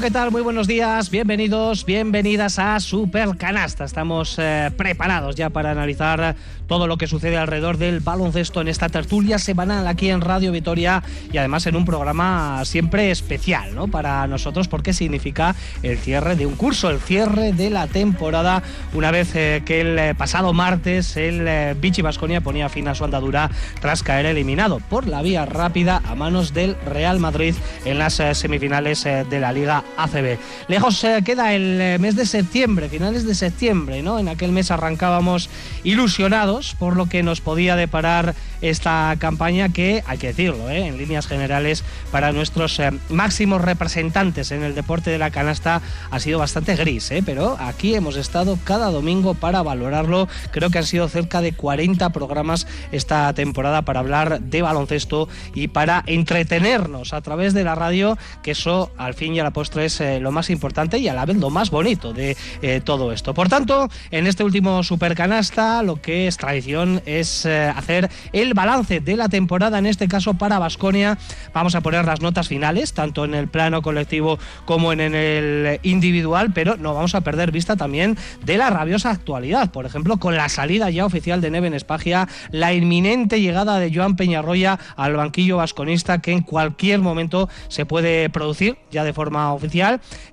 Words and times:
¿qué 0.00 0.10
tal? 0.10 0.30
Muy 0.30 0.40
buenos 0.40 0.66
días, 0.66 1.10
bienvenidos, 1.10 1.84
bienvenidas 1.84 2.58
a 2.58 2.80
Super 2.80 3.36
Canasta. 3.36 3.84
Estamos 3.84 4.36
eh, 4.38 4.70
preparados 4.74 5.36
ya 5.36 5.50
para 5.50 5.70
analizar 5.70 6.34
todo 6.66 6.86
lo 6.86 6.96
que 6.96 7.06
sucede 7.06 7.36
alrededor 7.36 7.76
del 7.76 8.00
baloncesto 8.00 8.62
en 8.62 8.68
esta 8.68 8.88
tertulia 8.88 9.38
semanal 9.38 9.86
aquí 9.86 10.08
en 10.08 10.22
Radio 10.22 10.50
Vitoria 10.50 11.02
y 11.30 11.36
además 11.36 11.66
en 11.66 11.76
un 11.76 11.84
programa 11.84 12.64
siempre 12.64 13.10
especial 13.10 13.74
¿no? 13.74 13.88
para 13.88 14.26
nosotros 14.26 14.66
porque 14.66 14.94
significa 14.94 15.54
el 15.82 15.98
cierre 15.98 16.36
de 16.36 16.46
un 16.46 16.54
curso, 16.54 16.88
el 16.88 16.98
cierre 16.98 17.52
de 17.52 17.68
la 17.68 17.86
temporada, 17.86 18.62
una 18.94 19.10
vez 19.10 19.34
eh, 19.34 19.62
que 19.66 19.82
el 19.82 19.98
eh, 19.98 20.14
pasado 20.14 20.54
martes 20.54 21.18
el 21.18 21.74
Vichy 21.74 22.00
Vasconia 22.00 22.40
ponía 22.40 22.70
fin 22.70 22.88
a 22.88 22.94
su 22.94 23.04
andadura 23.04 23.50
tras 23.80 24.02
caer 24.02 24.24
eliminado 24.24 24.80
por 24.88 25.06
la 25.06 25.20
vía 25.20 25.44
rápida 25.44 26.00
a 26.08 26.14
manos 26.14 26.54
del 26.54 26.76
Real 26.86 27.18
Madrid 27.18 27.54
en 27.84 27.98
las 27.98 28.14
semifinales 28.14 29.04
de 29.04 29.40
la 29.40 29.52
Liga 29.52 29.81
ACB. 29.96 30.38
Lejos 30.68 31.02
eh, 31.04 31.22
queda 31.24 31.54
el 31.54 31.80
eh, 31.80 31.98
mes 31.98 32.16
de 32.16 32.26
septiembre, 32.26 32.88
finales 32.88 33.24
de 33.24 33.34
septiembre, 33.34 34.02
¿no? 34.02 34.18
En 34.18 34.28
aquel 34.28 34.52
mes 34.52 34.70
arrancábamos 34.70 35.48
ilusionados 35.84 36.74
por 36.78 36.96
lo 36.96 37.06
que 37.06 37.22
nos 37.22 37.40
podía 37.40 37.76
deparar 37.76 38.34
esta 38.60 39.14
campaña 39.18 39.70
que, 39.70 40.02
hay 40.06 40.18
que 40.18 40.28
decirlo, 40.28 40.70
¿eh? 40.70 40.86
en 40.86 40.96
líneas 40.96 41.26
generales, 41.26 41.84
para 42.10 42.32
nuestros 42.32 42.80
máximos 43.08 43.60
representantes 43.60 44.52
en 44.52 44.62
el 44.62 44.74
deporte 44.74 45.10
de 45.10 45.18
la 45.18 45.30
canasta 45.30 45.82
ha 46.10 46.20
sido 46.20 46.38
bastante 46.38 46.76
gris, 46.76 47.12
pero 47.26 47.56
aquí 47.58 47.94
hemos 47.94 48.16
estado 48.16 48.58
cada 48.64 48.90
domingo 48.90 49.34
para 49.34 49.62
valorarlo. 49.62 50.28
Creo 50.52 50.70
que 50.70 50.78
han 50.78 50.86
sido 50.86 51.08
cerca 51.08 51.40
de 51.40 51.52
40 51.52 52.10
programas 52.10 52.66
esta 52.92 53.32
temporada 53.34 53.82
para 53.82 54.00
hablar 54.00 54.40
de 54.40 54.62
baloncesto 54.62 55.28
y 55.54 55.68
para 55.68 56.02
entretenernos 56.06 57.12
a 57.12 57.20
través 57.20 57.54
de 57.54 57.64
la 57.64 57.74
radio, 57.74 58.16
que 58.42 58.52
eso 58.52 58.90
al 58.96 59.14
fin 59.14 59.34
y 59.34 59.40
a 59.40 59.44
la 59.44 59.52
postre 59.52 59.71
es 59.80 60.00
eh, 60.00 60.20
lo 60.20 60.32
más 60.32 60.50
importante 60.50 60.98
y 60.98 61.08
a 61.08 61.14
la 61.14 61.24
vez 61.24 61.36
lo 61.36 61.50
más 61.50 61.70
bonito 61.70 62.12
de 62.12 62.36
eh, 62.62 62.80
todo 62.84 63.12
esto. 63.12 63.34
Por 63.34 63.48
tanto, 63.48 63.88
en 64.10 64.26
este 64.26 64.44
último 64.44 64.82
supercanasta 64.82 65.82
lo 65.82 66.00
que 66.00 66.26
es 66.26 66.36
tradición 66.36 67.02
es 67.06 67.46
eh, 67.46 67.72
hacer 67.74 68.10
el 68.32 68.54
balance 68.54 69.00
de 69.00 69.16
la 69.16 69.28
temporada, 69.28 69.78
en 69.78 69.86
este 69.86 70.08
caso 70.08 70.34
para 70.34 70.58
Basconia. 70.58 71.18
Vamos 71.52 71.74
a 71.74 71.80
poner 71.80 72.04
las 72.04 72.20
notas 72.20 72.48
finales, 72.48 72.92
tanto 72.92 73.24
en 73.24 73.34
el 73.34 73.48
plano 73.48 73.82
colectivo 73.82 74.38
como 74.64 74.92
en 74.92 75.00
el 75.00 75.80
individual, 75.82 76.52
pero 76.52 76.76
no 76.76 76.94
vamos 76.94 77.14
a 77.14 77.20
perder 77.20 77.52
vista 77.52 77.76
también 77.76 78.16
de 78.44 78.56
la 78.56 78.70
rabiosa 78.70 79.10
actualidad. 79.10 79.70
Por 79.70 79.86
ejemplo, 79.86 80.18
con 80.18 80.36
la 80.36 80.48
salida 80.48 80.90
ya 80.90 81.06
oficial 81.06 81.40
de 81.40 81.50
Neven 81.50 81.74
Espagia, 81.74 82.28
la 82.50 82.72
inminente 82.72 83.40
llegada 83.40 83.78
de 83.78 83.94
Joan 83.94 84.16
Peñarroya 84.16 84.78
al 84.96 85.16
banquillo 85.16 85.58
vasconista 85.58 86.20
que 86.20 86.32
en 86.32 86.42
cualquier 86.42 87.00
momento 87.00 87.48
se 87.68 87.86
puede 87.86 88.30
producir 88.30 88.76
ya 88.90 89.04
de 89.04 89.12
forma 89.12 89.52
oficial. 89.52 89.61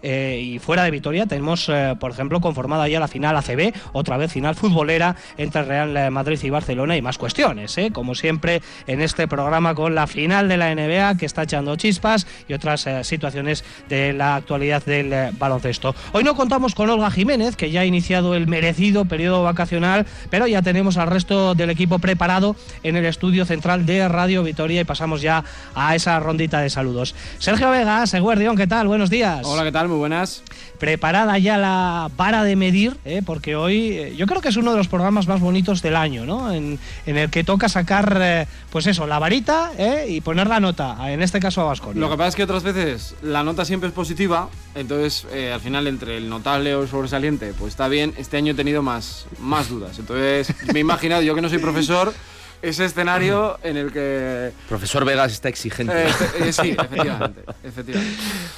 Eh, 0.02 0.41
y 0.44 0.59
fuera 0.59 0.83
de 0.83 0.91
Vitoria 0.91 1.25
tenemos, 1.25 1.67
eh, 1.69 1.95
por 1.99 2.11
ejemplo, 2.11 2.41
conformada 2.41 2.88
ya 2.88 2.99
la 2.99 3.08
final 3.08 3.35
ACB, 3.38 3.73
otra 3.94 4.17
vez 4.17 4.31
final 4.31 4.56
futbolera 4.56 5.16
entre 5.38 5.63
Real 5.63 6.12
Madrid 6.12 6.40
y 6.41 6.50
Barcelona 6.50 6.97
y 6.97 7.01
más 7.01 7.17
cuestiones, 7.17 7.78
¿eh? 7.78 7.91
como 7.91 8.16
siempre 8.16 8.62
en 8.88 9.01
este 9.01 9.28
programa 9.28 9.75
con 9.75 9.95
la 9.95 10.07
final 10.07 10.47
de 10.47 10.57
la 10.57 10.73
NBA 10.73 11.17
que 11.17 11.25
está 11.25 11.44
echando 11.44 11.75
chispas 11.75 12.28
y 12.47 12.53
otras 12.53 12.88
situaciones 13.03 13.63
de 13.88 14.13
la 14.13 14.35
actualidad 14.35 14.84
del 14.84 15.31
baloncesto. 15.38 15.96
Hoy 16.11 16.23
no 16.23 16.35
contamos 16.35 16.75
con 16.75 16.90
Olga 16.90 17.11
Jiménez, 17.11 17.56
que 17.56 17.72
ya 17.72 17.81
ha 17.81 17.85
iniciado 17.85 18.35
el 18.35 18.47
merecido 18.47 19.06
periodo 19.06 19.44
vacacional, 19.44 20.06
pero 20.29 20.47
ya 20.47 20.61
tenemos 20.61 20.97
al 20.97 21.09
resto 21.09 21.56
del 21.56 21.69
equipo 21.69 22.00
preparado 22.00 22.56
en 22.84 22.96
el 22.96 23.06
estudio 23.06 23.46
central 23.46 23.85
de 23.85 24.07
Radio 24.07 24.44
Vitoria 24.44 24.81
y 24.81 24.85
pasamos 24.85 25.22
ya 25.22 25.44
a 25.75 25.96
esa 25.96 26.19
rondita 26.19 26.61
de 26.61 26.69
saludos. 26.69 27.16
Sergio 27.40 27.69
Vega, 27.72 28.06
Seguerdión, 28.07 28.56
¿qué 28.56 28.67
tal? 28.67 28.88
Buenos 28.88 29.09
días. 29.09 29.19
Hola, 29.22 29.66
¿qué 29.66 29.72
tal? 29.74 29.90
Muy 29.90 29.97
buenas. 29.97 30.44
Preparada 30.80 31.38
ya 31.38 31.57
la 31.57 32.09
vara 32.16 32.46
de 32.46 32.56
medir, 32.56 32.96
¿eh? 33.03 33.22
porque 33.25 33.57
hoy 33.57 33.91
eh, 33.91 34.16
yo 34.16 34.28
creo 34.28 34.40
que 34.40 34.47
es 34.47 34.56
uno 34.56 34.72
de 34.72 34.78
los 34.78 34.88
programas 34.88 35.28
más 35.28 35.41
bonitos 35.41 35.81
del 35.81 35.97
año, 35.97 36.25
¿no? 36.25 36.53
En, 36.53 36.80
el 37.06 37.29
que 37.29 37.44
toca 37.44 37.68
sacar, 37.68 38.18
eh, 38.22 38.47
pues 38.69 38.88
eso, 38.88 39.08
la 39.08 39.19
varita 39.19 39.72
y 40.08 40.22
poner 40.22 40.47
la 40.47 40.62
nota, 40.62 41.12
en 41.12 41.22
este 41.22 41.41
caso 41.41 41.59
a 41.62 41.66
Vasco. 41.66 41.91
Lo 41.94 42.09
que 42.09 42.16
pasa 42.16 42.29
es 42.29 42.35
que 42.38 42.44
otras 42.44 42.63
veces 42.63 43.16
la 43.22 43.44
nota 43.44 43.66
siempre 43.66 43.90
es 43.90 43.94
positiva, 43.94 44.47
entonces 44.74 45.28
al 45.53 45.59
final 45.59 45.88
entre 45.88 46.16
el 46.16 46.29
notable 46.29 46.74
o 46.75 46.84
el 46.84 46.88
sobresaliente, 46.88 47.53
pues 47.59 47.74
está 47.74 47.90
bien. 47.90 48.13
Este 48.18 48.38
año 48.38 48.53
he 48.53 48.56
tenido 48.56 48.81
más, 48.81 49.25
más 49.40 49.68
dudas, 49.68 50.00
entonces 50.00 50.56
me 50.74 50.79
he 50.79 50.81
imaginado, 50.81 51.22
yo 51.24 51.35
que 51.35 51.41
no 51.41 51.50
soy 51.50 51.58
profesor, 51.58 52.13
ese 52.62 52.86
escenario 52.86 53.58
en 53.64 53.78
el 53.78 53.92
que... 53.92 54.52
Profesor 54.68 55.06
Vegas 55.06 55.31
está 55.31 55.50
exigente. 55.50 55.94
Eh, 55.94 56.12
eh, 56.40 56.53
sí, 56.53 56.75
efectivamente, 56.78 57.44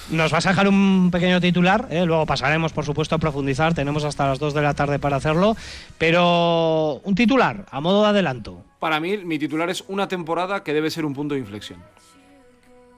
Nos 0.09 0.31
vas 0.31 0.45
a 0.45 0.49
dejar 0.49 0.67
un 0.67 1.09
pequeño 1.11 1.39
titular, 1.39 1.87
eh, 1.89 2.05
luego 2.05 2.25
pasaremos 2.25 2.73
por 2.73 2.85
supuesto 2.85 3.15
a 3.15 3.17
profundizar, 3.17 3.73
tenemos 3.73 4.03
hasta 4.03 4.27
las 4.27 4.39
2 4.39 4.53
de 4.53 4.61
la 4.61 4.73
tarde 4.73 4.99
para 4.99 5.17
hacerlo, 5.17 5.55
pero 5.97 7.01
un 7.03 7.15
titular, 7.15 7.65
a 7.69 7.79
modo 7.79 8.03
de 8.03 8.09
adelanto. 8.09 8.63
Para 8.79 8.99
mí, 8.99 9.17
mi 9.17 9.37
titular 9.37 9.69
es 9.69 9.83
una 9.87 10.07
temporada 10.07 10.63
que 10.63 10.73
debe 10.73 10.89
ser 10.89 11.05
un 11.05 11.13
punto 11.13 11.35
de 11.35 11.41
inflexión. 11.41 11.79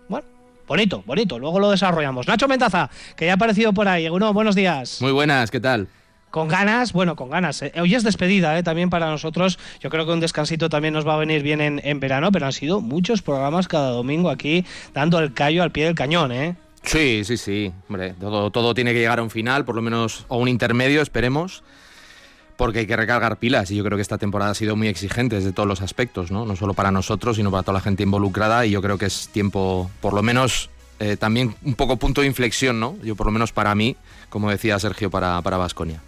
Bueno, 0.08 0.26
bonito, 0.68 1.04
bonito, 1.06 1.40
luego 1.40 1.60
lo 1.60 1.72
desarrollamos. 1.72 2.28
Nacho 2.28 2.48
Mentaza, 2.48 2.90
que 3.16 3.26
ya 3.26 3.34
ha 3.34 3.36
aparecido 3.36 3.74
por 3.74 3.88
ahí. 3.88 4.08
Uno, 4.08 4.34
buenos 4.34 4.56
días. 4.56 5.02
Muy 5.02 5.12
buenas, 5.12 5.52
¿qué 5.52 5.60
tal? 5.60 5.88
Con 6.34 6.48
ganas, 6.48 6.94
bueno, 6.94 7.16
con 7.16 7.30
ganas. 7.30 7.62
Eh. 7.62 7.72
Hoy 7.80 7.94
es 7.94 8.02
despedida 8.02 8.58
eh, 8.58 8.64
también 8.64 8.90
para 8.90 9.08
nosotros. 9.08 9.60
Yo 9.80 9.92
creo 9.92 10.08
que 10.08 10.14
un 10.14 10.20
descansito 10.20 10.68
también 10.68 10.92
nos 10.96 11.08
va 11.08 11.14
a 11.14 11.18
venir 11.18 11.44
bien 11.44 11.62
en, 11.62 12.00
verano, 12.00 12.32
pero 12.32 12.48
han 12.48 12.54
sido 12.54 12.82
muchos 12.82 13.22
programas 13.22 13.68
cada 13.68 13.92
domingo 13.92 14.32
aquí 14.32 14.66
dando 14.96 15.20
el 15.20 15.32
callo 15.36 15.62
al 15.62 15.72
pie 15.72 15.86
del 15.86 15.94
cañón, 15.94 16.32
¿eh? 16.32 16.56
Sí, 16.82 17.22
sí, 17.24 17.38
sí. 17.38 17.72
Hombre, 17.88 18.16
todo, 18.20 18.50
todo 18.50 18.74
tiene 18.74 18.94
que 18.94 19.00
llegar 19.00 19.20
a 19.20 19.22
un 19.22 19.30
final, 19.30 19.64
por 19.64 19.76
lo 19.76 19.84
menos 19.84 20.26
a 20.28 20.34
un 20.34 20.48
intermedio, 20.48 21.04
esperemos. 21.04 21.62
Porque 22.58 22.80
hay 22.80 22.88
que 22.88 22.98
recargar 22.98 23.38
pilas 23.38 23.70
y 23.70 23.76
yo 23.76 23.84
creo 23.84 23.96
que 23.96 24.02
esta 24.02 24.18
temporada 24.18 24.50
ha 24.50 24.56
sido 24.56 24.76
muy 24.76 24.88
exigente 24.88 25.36
desde 25.36 25.52
todos 25.52 25.70
los 25.70 25.84
aspectos, 25.84 26.32
¿no? 26.32 26.48
No 26.48 26.56
solo 26.56 26.74
para 26.74 26.90
nosotros, 26.90 27.36
sino 27.36 27.52
para 27.52 27.62
toda 27.62 27.74
la 27.74 27.82
gente 27.82 28.02
involucrada 28.02 28.66
y 28.66 28.72
yo 28.72 28.82
creo 28.82 28.98
que 28.98 29.06
es 29.06 29.30
tiempo, 29.30 29.92
por 30.02 30.14
lo 30.14 30.24
menos, 30.24 30.72
eh, 31.00 31.16
también 31.16 31.54
un 31.64 31.76
poco 31.76 31.98
punto 31.98 32.22
de 32.22 32.28
inflexión, 32.28 32.80
¿no? 32.80 32.98
Yo 33.04 33.16
por 33.16 33.28
lo 33.28 33.32
menos 33.32 33.52
para 33.52 33.76
mí, 33.76 33.96
como 34.30 34.50
decía 34.50 34.80
Sergio, 34.80 35.12
para 35.12 35.40
Vasconia. 35.42 36.02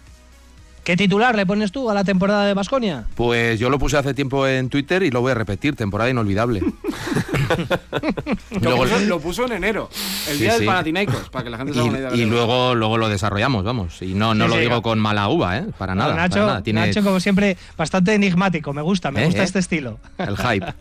¿Qué 0.86 0.96
titular 0.96 1.34
le 1.34 1.44
pones 1.44 1.72
tú 1.72 1.90
a 1.90 1.94
la 1.94 2.04
temporada 2.04 2.46
de 2.46 2.54
Basconia? 2.54 3.06
Pues 3.16 3.58
yo 3.58 3.70
lo 3.70 3.78
puse 3.80 3.96
hace 3.96 4.14
tiempo 4.14 4.46
en 4.46 4.68
Twitter 4.68 5.02
y 5.02 5.10
lo 5.10 5.20
voy 5.20 5.32
a 5.32 5.34
repetir, 5.34 5.74
temporada 5.74 6.08
inolvidable. 6.08 6.60
lo, 9.08 9.18
puso, 9.18 9.46
en 9.46 9.52
enero, 9.54 9.90
el 10.30 10.38
día 10.38 10.54
del 10.54 10.64
Panathinaikos, 10.64 11.28
para 11.30 11.42
que 11.42 11.50
la 11.50 11.58
gente 11.58 11.72
se 11.72 11.80
haga 11.80 11.88
una 11.88 11.98
idea. 11.98 12.14
Y, 12.14 12.24
luego, 12.26 12.76
luego 12.76 12.98
lo 12.98 13.08
desarrollamos, 13.08 13.64
vamos. 13.64 14.00
Y 14.00 14.14
no, 14.14 14.36
no 14.36 14.46
lo 14.46 14.58
digo 14.58 14.80
con 14.80 15.00
mala 15.00 15.28
uva, 15.28 15.58
¿eh? 15.58 15.66
Para 15.76 15.96
nada. 15.96 16.14
Nacho, 16.14 16.62
Nacho, 16.72 17.02
como 17.02 17.18
siempre, 17.18 17.56
bastante 17.76 18.14
enigmático. 18.14 18.72
Me 18.72 18.82
gusta, 18.82 19.10
me 19.10 19.24
¿Eh? 19.24 19.26
gusta 19.26 19.42
este 19.42 19.58
estilo. 19.58 19.98
El 20.18 20.36
hype. 20.36 20.66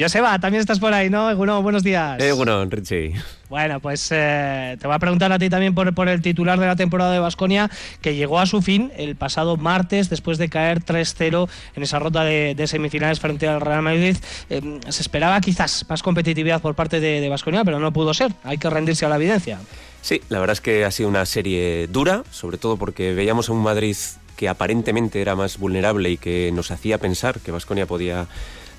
Joseba, 0.00 0.38
también 0.38 0.60
estás 0.60 0.78
por 0.78 0.94
ahí, 0.94 1.10
¿no? 1.10 1.36
buenos 1.36 1.82
días. 1.82 2.18
Eh, 2.20 2.32
bueno, 2.32 2.64
Richie. 2.64 3.12
Bueno, 3.50 3.80
pues 3.80 4.08
eh, 4.12 4.78
te 4.80 4.86
voy 4.86 4.96
a 4.96 4.98
preguntar 4.98 5.30
a 5.30 5.38
ti 5.38 5.50
también 5.50 5.74
por, 5.74 5.92
por 5.94 6.08
el 6.08 6.22
titular 6.22 6.58
de 6.58 6.66
la 6.66 6.74
temporada 6.74 7.12
de 7.12 7.18
Basconia, 7.18 7.70
que 8.00 8.14
llegó 8.14 8.38
a 8.38 8.46
su 8.46 8.62
fin 8.62 8.90
el 8.96 9.14
pasado 9.16 9.58
martes 9.58 10.08
después 10.08 10.38
de 10.38 10.48
caer 10.48 10.82
3-0 10.82 11.48
en 11.76 11.82
esa 11.82 11.98
ronda 11.98 12.24
de, 12.24 12.66
semifinales 12.66 13.20
frente 13.20 13.46
al 13.46 13.60
Real 13.60 13.82
Madrid. 13.82 14.16
Eh, 14.48 14.80
se 14.88 15.02
esperaba 15.02 15.38
quizás 15.42 15.84
más 15.88 16.02
competitividad 16.02 16.62
por 16.62 16.74
parte 16.74 16.98
de 16.98 17.28
Basconia, 17.28 17.62
pero 17.64 17.78
no 17.78 17.92
pudo 17.92 18.14
ser. 18.14 18.32
Hay 18.42 18.56
que 18.56 18.70
rendirse 18.70 19.04
a 19.04 19.10
la 19.10 19.16
evidencia. 19.16 19.58
Sí, 20.00 20.22
la 20.30 20.40
verdad 20.40 20.54
es 20.54 20.60
que 20.62 20.86
ha 20.86 20.90
sido 20.90 21.10
una 21.10 21.26
serie 21.26 21.88
dura, 21.88 22.24
sobre 22.30 22.56
todo 22.56 22.78
porque 22.78 23.12
veíamos 23.12 23.50
a 23.50 23.52
un 23.52 23.62
Madrid 23.62 23.96
que 24.36 24.48
aparentemente 24.48 25.20
era 25.20 25.36
más 25.36 25.58
vulnerable 25.58 26.08
y 26.08 26.16
que 26.16 26.50
nos 26.54 26.70
hacía 26.70 26.96
pensar 26.96 27.40
que 27.40 27.52
Basconia 27.52 27.84
podía 27.84 28.26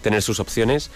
tener 0.01 0.21
sus 0.21 0.39
opciones, 0.39 0.89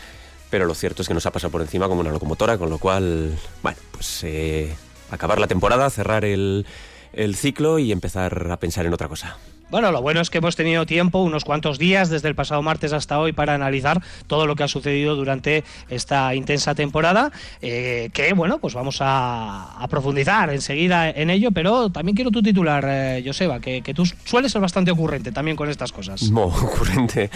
pero 0.55 0.67
lo 0.67 0.73
cierto 0.73 1.01
es 1.01 1.09
que 1.09 1.13
nos 1.13 1.25
ha 1.25 1.33
pasado 1.33 1.51
por 1.51 1.59
encima 1.59 1.89
como 1.89 1.99
una 1.99 2.11
locomotora, 2.11 2.57
con 2.57 2.69
lo 2.69 2.77
cual, 2.77 3.37
bueno, 3.61 3.77
pues 3.91 4.23
eh, 4.23 4.73
acabar 5.11 5.37
la 5.37 5.47
temporada, 5.47 5.89
cerrar 5.89 6.23
el, 6.23 6.65
el 7.11 7.35
ciclo 7.35 7.77
y 7.77 7.91
empezar 7.91 8.49
a 8.49 8.57
pensar 8.57 8.85
en 8.85 8.93
otra 8.93 9.09
cosa. 9.09 9.35
Bueno, 9.71 9.91
lo 9.91 10.01
bueno 10.01 10.21
es 10.21 10.29
que 10.29 10.37
hemos 10.37 10.55
tenido 10.55 10.85
tiempo, 10.85 11.23
unos 11.23 11.43
cuantos 11.43 11.79
días, 11.79 12.09
desde 12.09 12.27
el 12.27 12.35
pasado 12.35 12.61
martes 12.61 12.93
hasta 12.93 13.19
hoy, 13.19 13.33
para 13.33 13.55
analizar 13.55 13.99
todo 14.27 14.45
lo 14.45 14.55
que 14.55 14.63
ha 14.63 14.67
sucedido 14.67 15.15
durante 15.15 15.63
esta 15.89 16.35
intensa 16.35 16.75
temporada, 16.75 17.31
eh, 17.63 18.11
que 18.13 18.33
bueno, 18.33 18.59
pues 18.59 18.75
vamos 18.75 18.97
a, 18.99 19.85
profundizar 19.89 20.51
enseguida 20.51 21.09
en 21.09 21.29
ello, 21.29 21.51
pero 21.51 21.89
también 21.89 22.15
quiero 22.15 22.29
tu 22.29 22.41
titular, 22.43 22.85
eh, 22.87 23.23
Joseba, 23.25 23.59
que, 23.59 23.81
que, 23.81 23.93
tú 23.93 24.05
sueles 24.05 24.51
ser 24.51 24.61
bastante 24.61 24.91
ocurrente 24.91 25.31
también 25.31 25.55
con 25.57 25.69
estas 25.69 25.91
cosas. 25.91 26.29
No, 26.31 26.43
ocurrente. 26.45 27.29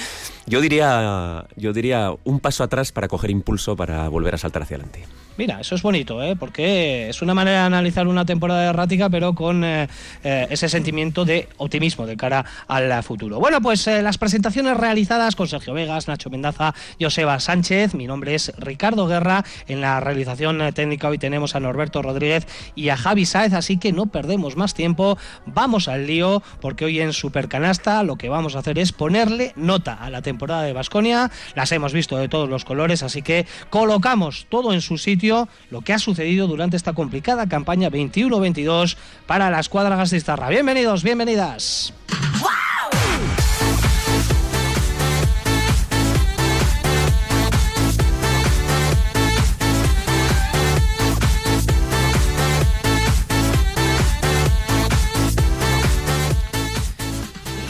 Yo 0.46 0.62
diría, 0.62 1.46
yo 1.56 1.74
diría 1.74 2.12
un 2.25 2.40
paso 2.40 2.64
atrás 2.64 2.92
para 2.92 3.08
coger 3.08 3.32
impulso 3.32 3.75
para 3.75 4.08
volver 4.10 4.36
a 4.36 4.38
saltar 4.38 4.64
hacia 4.64 4.78
adelante. 4.78 5.04
Mira, 5.38 5.62
eso 5.62 5.75
es 5.75 5.82
bonito, 5.82 6.22
¿eh? 6.22 6.36
porque 6.36 7.08
es 7.08 7.22
una 7.22 7.34
manera 7.34 7.62
de 7.62 7.66
analizar 7.66 8.08
una 8.08 8.25
temporada 8.25 8.70
errática, 8.70 9.10
pero 9.10 9.34
con 9.36 9.64
eh, 9.64 9.88
ese 10.22 10.68
sentimiento 10.68 11.24
de 11.24 11.48
optimismo, 11.58 12.06
de 12.06 12.18
cara 12.19 12.45
al 12.68 13.01
futuro. 13.01 13.39
Bueno, 13.39 13.62
pues 13.62 13.88
eh, 13.88 14.04
las 14.04 14.19
presentaciones 14.19 14.77
realizadas 14.77 15.36
con 15.36 15.48
Sergio 15.48 15.74
Vegas, 15.74 16.07
Nacho 16.07 16.30
Mendaza, 16.30 16.75
Joseba 17.00 17.39
Sánchez, 17.39 17.95
mi 17.95 18.06
nombre 18.06 18.36
es 18.36 18.51
Ricardo 18.57 19.07
Guerra, 19.07 19.44
en 19.68 19.81
la 19.81 20.00
realización 20.00 20.62
eh, 20.62 20.71
técnica 20.71 21.07
hoy 21.07 21.18
tenemos 21.18 21.56
a 21.56 21.60
Norberto 21.60 22.01
Rodríguez 22.01 22.45
y 22.75 22.89
a 22.89 22.98
Javi 22.98 23.25
Sáez, 23.25 23.54
así 23.54 23.77
que 23.77 23.92
no 23.92 24.07
perdemos 24.07 24.57
más 24.57 24.74
tiempo, 24.74 25.18
vamos 25.45 25.88
al 25.88 26.06
lío, 26.06 26.44
porque 26.62 26.86
hoy 26.86 27.00
en 27.00 27.13
Supercanasta 27.13 28.04
lo 28.04 28.18
que 28.18 28.30
vamos 28.30 28.56
a 28.56 28.60
hacer 28.60 28.77
es 28.77 28.92
ponerle 28.92 29.54
nota 29.56 29.94
a 29.94 30.10
la 30.10 30.22
temporada 30.22 30.63
de 30.63 30.74
Basconia, 30.74 31.31
las 31.56 31.72
hemos 31.72 31.94
visto 31.94 32.18
de 32.18 32.27
todos 32.27 32.50
los 32.50 32.65
colores, 32.65 33.01
así 33.01 33.22
que 33.22 33.48
colocamos 33.69 34.48
todo 34.50 34.74
en 34.74 34.81
su 34.81 34.98
sitio, 34.98 35.48
lo 35.72 35.81
que 35.81 35.94
ha 35.94 36.00
sucedido 36.00 36.48
durante 36.48 36.75
esta 36.75 36.94
complicada 36.94 37.48
campaña 37.48 37.89
21-22 37.89 38.98
para 39.25 39.50
la 39.50 39.60
escuadra 39.60 39.95
Gastistarra. 39.95 40.50
Bienvenidos, 40.50 41.04
bienvenidas. 41.04 41.94
Wow! 42.42 42.59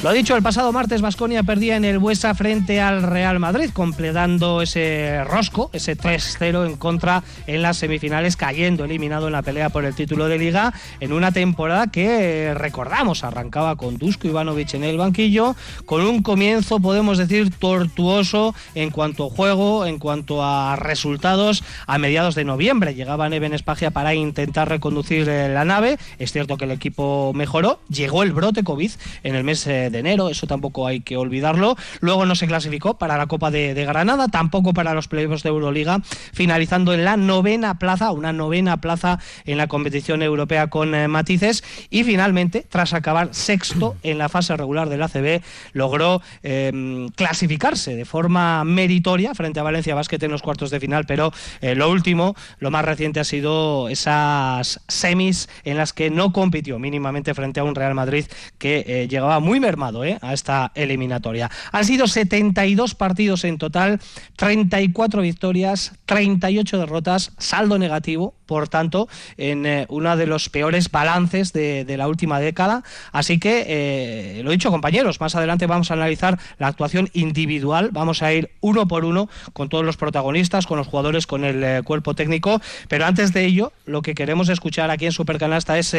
Lo 0.01 0.13
dicho, 0.13 0.37
el 0.37 0.41
pasado 0.41 0.71
martes 0.71 1.01
Vasconia 1.01 1.43
perdía 1.43 1.75
en 1.75 1.83
el 1.83 1.99
Buesa 1.99 2.33
frente 2.33 2.79
al 2.79 3.03
Real 3.03 3.37
Madrid, 3.37 3.69
completando 3.73 4.61
ese 4.61 5.25
rosco, 5.25 5.69
ese 5.73 5.97
3-0 5.97 6.65
en 6.65 6.77
contra 6.77 7.21
en 7.47 7.61
las 7.61 7.75
semifinales, 7.75 8.37
cayendo 8.37 8.85
eliminado 8.85 9.27
en 9.27 9.33
la 9.33 9.41
pelea 9.41 9.71
por 9.71 9.83
el 9.83 9.93
título 9.93 10.29
de 10.29 10.37
liga 10.37 10.71
en 11.01 11.11
una 11.11 11.33
temporada 11.33 11.87
que 11.87 12.53
recordamos 12.53 13.25
arrancaba 13.25 13.75
con 13.75 13.97
Dusko 13.97 14.29
Ivanovic 14.29 14.73
en 14.75 14.85
el 14.85 14.97
banquillo, 14.97 15.57
con 15.85 16.03
un 16.03 16.23
comienzo 16.23 16.79
podemos 16.79 17.17
decir 17.17 17.51
tortuoso 17.51 18.55
en 18.75 18.91
cuanto 18.91 19.25
a 19.25 19.29
juego, 19.29 19.85
en 19.85 19.99
cuanto 19.99 20.45
a 20.45 20.77
resultados. 20.77 21.61
A 21.87 21.97
mediados 21.97 22.35
de 22.35 22.45
noviembre 22.45 22.95
llegaba 22.95 23.27
Neven 23.27 23.53
Espagia 23.53 23.91
para 23.91 24.13
intentar 24.13 24.69
reconducir 24.69 25.27
eh, 25.27 25.49
la 25.49 25.65
nave. 25.65 25.97
Es 26.19 26.31
cierto 26.31 26.55
que 26.55 26.63
el 26.63 26.71
equipo 26.71 27.33
mejoró, 27.35 27.81
llegó 27.89 28.23
el 28.23 28.31
brote 28.31 28.63
COVID 28.63 28.91
en 29.23 29.35
el 29.35 29.43
mes 29.43 29.67
eh, 29.67 29.88
de 29.89 29.99
enero, 29.99 30.29
eso 30.29 30.47
tampoco 30.47 30.87
hay 30.87 31.01
que 31.01 31.17
olvidarlo. 31.17 31.75
Luego 31.99 32.25
no 32.25 32.35
se 32.35 32.47
clasificó 32.47 32.97
para 32.97 33.17
la 33.17 33.27
Copa 33.27 33.51
de, 33.51 33.73
Granada, 33.85 34.27
tampoco 34.27 34.73
para 34.73 34.93
los 34.93 35.07
playoffs 35.07 35.43
de 35.43 35.49
Euroliga, 35.49 36.01
finalizando 36.33 36.93
en 36.93 37.05
la 37.05 37.17
novena 37.17 37.79
plaza, 37.79 38.11
una 38.11 38.33
novena 38.33 38.77
plaza 38.77 39.19
en 39.45 39.57
la 39.57 39.67
competición 39.67 40.21
europea 40.21 40.67
con 40.67 40.95
eh, 40.95 41.07
matices. 41.07 41.63
Y 41.89 42.03
finalmente, 42.03 42.65
tras 42.69 42.93
acabar 42.93 43.29
sexto 43.31 43.95
en 44.03 44.17
la 44.17 44.29
fase 44.29 44.55
regular 44.55 44.89
del 44.89 45.03
ACB, 45.03 45.41
logró 45.73 46.21
em, 46.43 47.09
clasificarse 47.09 47.95
de 47.95 48.05
forma 48.05 48.63
meritoria 48.63 49.33
frente 49.33 49.59
a 49.59 49.63
Valencia 49.63 49.95
Basket 49.95 50.21
en 50.21 50.31
los 50.31 50.41
cuartos 50.41 50.69
de 50.71 50.79
final, 50.79 51.05
pero 51.05 51.31
eh, 51.61 51.75
lo 51.75 51.89
último, 51.89 52.35
lo 52.59 52.71
más 52.71 52.85
reciente 52.85 53.19
ha 53.19 53.23
sido 53.23 53.89
esas 53.89 54.81
semis 54.87 55.49
en 55.63 55.77
las 55.77 55.93
que 55.93 56.09
no 56.09 56.31
compitió 56.31 56.79
mínimamente 56.79 57.33
frente 57.33 57.59
a 57.59 57.63
un 57.63 57.75
Real 57.75 57.95
Madrid 57.95 58.25
que 58.57 58.83
eh, 58.87 59.07
llegaba 59.07 59.39
muy 59.39 59.59
mermado 59.59 59.78
¿eh? 60.03 60.17
a 60.21 60.33
esta 60.33 60.71
eliminatoria. 60.75 61.49
Han 61.71 61.85
sido 61.85 62.07
72 62.07 62.95
partidos 62.95 63.43
en 63.43 63.57
total, 63.57 63.99
34 64.35 65.21
victorias, 65.21 65.93
38 66.05 66.77
derrotas, 66.77 67.31
saldo 67.37 67.79
negativo, 67.79 68.35
por 68.49 68.67
tanto, 68.67 69.07
en 69.37 69.67
eh, 69.67 69.85
uno 69.89 70.17
de 70.17 70.25
los 70.25 70.49
peores 70.49 70.89
balances 70.89 71.53
de, 71.53 71.85
la 71.99 72.07
última 72.07 72.39
década. 72.39 72.81
Así 73.11 73.37
que, 73.37 73.65
eh, 73.67 74.41
lo 74.43 74.49
dicho, 74.49 74.71
compañeros, 74.71 75.21
más 75.21 75.35
adelante 75.35 75.67
vamos 75.67 75.91
a 75.91 75.93
analizar 75.93 76.39
la 76.57 76.65
actuación 76.65 77.11
individual, 77.13 77.89
vamos 77.91 78.23
a 78.23 78.33
ir 78.33 78.49
uno 78.59 78.87
por 78.87 79.05
uno 79.05 79.29
con 79.53 79.69
todos 79.69 79.85
los 79.85 79.97
protagonistas, 79.97 80.65
con 80.65 80.79
los 80.79 80.87
jugadores, 80.87 81.27
con 81.27 81.43
el 81.43 81.83
cuerpo 81.83 82.15
técnico, 82.15 82.59
pero 82.87 83.05
antes 83.05 83.33
de 83.33 83.45
ello, 83.45 83.71
lo 83.85 84.01
que 84.01 84.15
queremos 84.15 84.49
escuchar 84.49 84.89
aquí 84.89 85.05
en 85.05 85.11
Supercanasta 85.11 85.77
es 85.77 85.95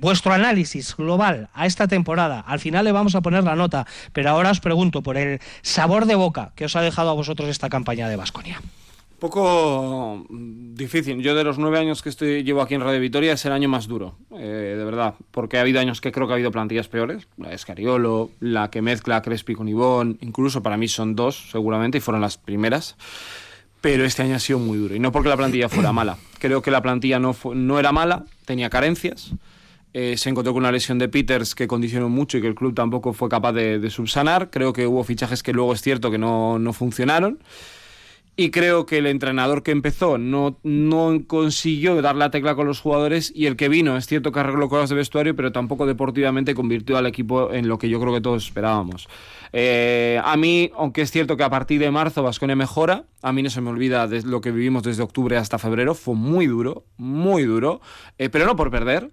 vuestro 0.00 0.34
análisis 0.34 0.94
global 0.96 1.48
a 1.54 1.64
esta 1.64 1.88
temporada. 1.88 2.40
Al 2.40 2.60
final 2.60 2.84
le 2.84 2.92
vamos 2.92 3.14
a 3.14 3.22
poner 3.22 3.44
la 3.44 3.56
nota, 3.56 3.86
pero 4.12 4.28
ahora 4.28 4.50
os 4.50 4.60
pregunto 4.60 5.02
por 5.02 5.16
el 5.16 5.40
sabor 5.62 6.04
de 6.04 6.14
boca 6.14 6.52
que 6.56 6.66
os 6.66 6.76
ha 6.76 6.82
dejado 6.82 7.08
a 7.08 7.14
vosotros 7.14 7.48
esta 7.48 7.70
campaña 7.70 8.08
de 8.08 8.16
Basconia. 8.16 8.60
Poco 9.24 10.26
difícil. 10.28 11.22
Yo 11.22 11.34
de 11.34 11.44
los 11.44 11.56
nueve 11.56 11.78
años 11.78 12.02
que 12.02 12.10
estoy 12.10 12.44
llevo 12.44 12.60
aquí 12.60 12.74
en 12.74 12.82
Radio 12.82 13.00
Vitoria 13.00 13.32
es 13.32 13.44
el 13.46 13.52
año 13.52 13.70
más 13.70 13.88
duro, 13.88 14.18
eh, 14.36 14.74
de 14.76 14.84
verdad, 14.84 15.14
porque 15.30 15.56
ha 15.56 15.62
habido 15.62 15.80
años 15.80 16.02
que 16.02 16.12
creo 16.12 16.26
que 16.26 16.34
ha 16.34 16.36
habido 16.36 16.50
plantillas 16.50 16.88
peores, 16.88 17.26
la 17.38 17.48
de 17.48 17.54
Escariolo, 17.54 18.32
la 18.40 18.68
que 18.68 18.82
mezcla 18.82 19.22
Crespi 19.22 19.54
con 19.54 19.66
Ivón, 19.66 20.18
incluso 20.20 20.62
para 20.62 20.76
mí 20.76 20.88
son 20.88 21.16
dos 21.16 21.48
seguramente 21.50 21.96
y 21.96 22.00
fueron 22.02 22.20
las 22.20 22.36
primeras 22.36 22.96
pero 23.80 24.04
este 24.04 24.20
año 24.20 24.34
ha 24.34 24.40
sido 24.40 24.58
muy 24.58 24.76
duro. 24.76 24.94
Y 24.94 24.98
no 24.98 25.10
porque 25.10 25.30
la 25.30 25.38
plantilla 25.38 25.70
fuera 25.70 25.92
mala. 25.92 26.18
Creo 26.38 26.60
que 26.60 26.70
la 26.70 26.82
plantilla 26.82 27.18
no, 27.18 27.34
no 27.54 27.78
era 27.78 27.92
mala, 27.92 28.26
tenía 28.44 28.68
carencias. 28.68 29.32
Eh, 29.96 30.16
se 30.16 30.28
encontró 30.28 30.52
con 30.52 30.64
una 30.64 30.72
lesión 30.72 30.98
de 30.98 31.08
Peters 31.08 31.54
que 31.54 31.68
condicionó 31.68 32.08
mucho 32.08 32.36
y 32.36 32.40
que 32.40 32.48
el 32.48 32.56
club 32.56 32.74
tampoco 32.74 33.12
fue 33.12 33.28
capaz 33.28 33.52
de, 33.52 33.88
subsanar. 33.90 34.50
Creo 34.50 34.72
que 34.72 34.88
hubo 34.88 35.04
fichajes 35.04 35.44
que 35.44 35.52
luego 35.52 35.72
es 35.72 35.82
cierto 35.82 36.10
que 36.10 36.18
no, 36.18 36.60
funcionaron. 36.72 37.38
Y 38.36 38.50
creo 38.50 38.84
que 38.84 38.98
el 38.98 39.06
entrenador 39.06 39.62
que 39.62 39.70
empezó 39.70 40.18
no, 40.18 40.58
no 40.64 41.20
consiguió 41.28 42.02
dar 42.02 42.16
la 42.16 42.30
tecla 42.30 42.56
con 42.56 42.66
los 42.66 42.80
jugadores 42.80 43.32
y 43.32 43.46
el 43.46 43.54
que 43.54 43.68
vino, 43.68 43.96
es 43.96 44.06
cierto 44.06 44.32
que 44.32 44.40
arregló 44.40 44.68
cosas 44.68 44.90
de 44.90 44.96
vestuario, 44.96 45.36
pero 45.36 45.52
tampoco 45.52 45.86
deportivamente 45.86 46.52
convirtió 46.52 46.96
al 46.96 47.06
equipo 47.06 47.52
en 47.52 47.68
lo 47.68 47.78
que 47.78 47.88
yo 47.88 48.00
creo 48.00 48.12
que 48.12 48.20
todos 48.20 48.44
esperábamos. 48.44 49.08
Eh, 49.52 50.20
a 50.24 50.36
mí, 50.36 50.72
aunque 50.76 51.02
es 51.02 51.12
cierto 51.12 51.36
que 51.36 51.44
a 51.44 51.50
partir 51.50 51.78
de 51.78 51.92
marzo 51.92 52.24
Vasconia 52.24 52.56
mejora, 52.56 53.04
a 53.22 53.32
mí 53.32 53.40
no 53.40 53.50
se 53.50 53.60
me 53.60 53.70
olvida 53.70 54.08
de 54.08 54.22
lo 54.22 54.40
que 54.40 54.50
vivimos 54.50 54.82
desde 54.82 55.04
octubre 55.04 55.36
hasta 55.36 55.58
febrero, 55.58 55.94
fue 55.94 56.16
muy 56.16 56.48
duro, 56.48 56.86
muy 56.96 57.44
duro, 57.44 57.80
eh, 58.18 58.30
pero 58.30 58.46
no 58.46 58.56
por 58.56 58.72
perder, 58.72 59.12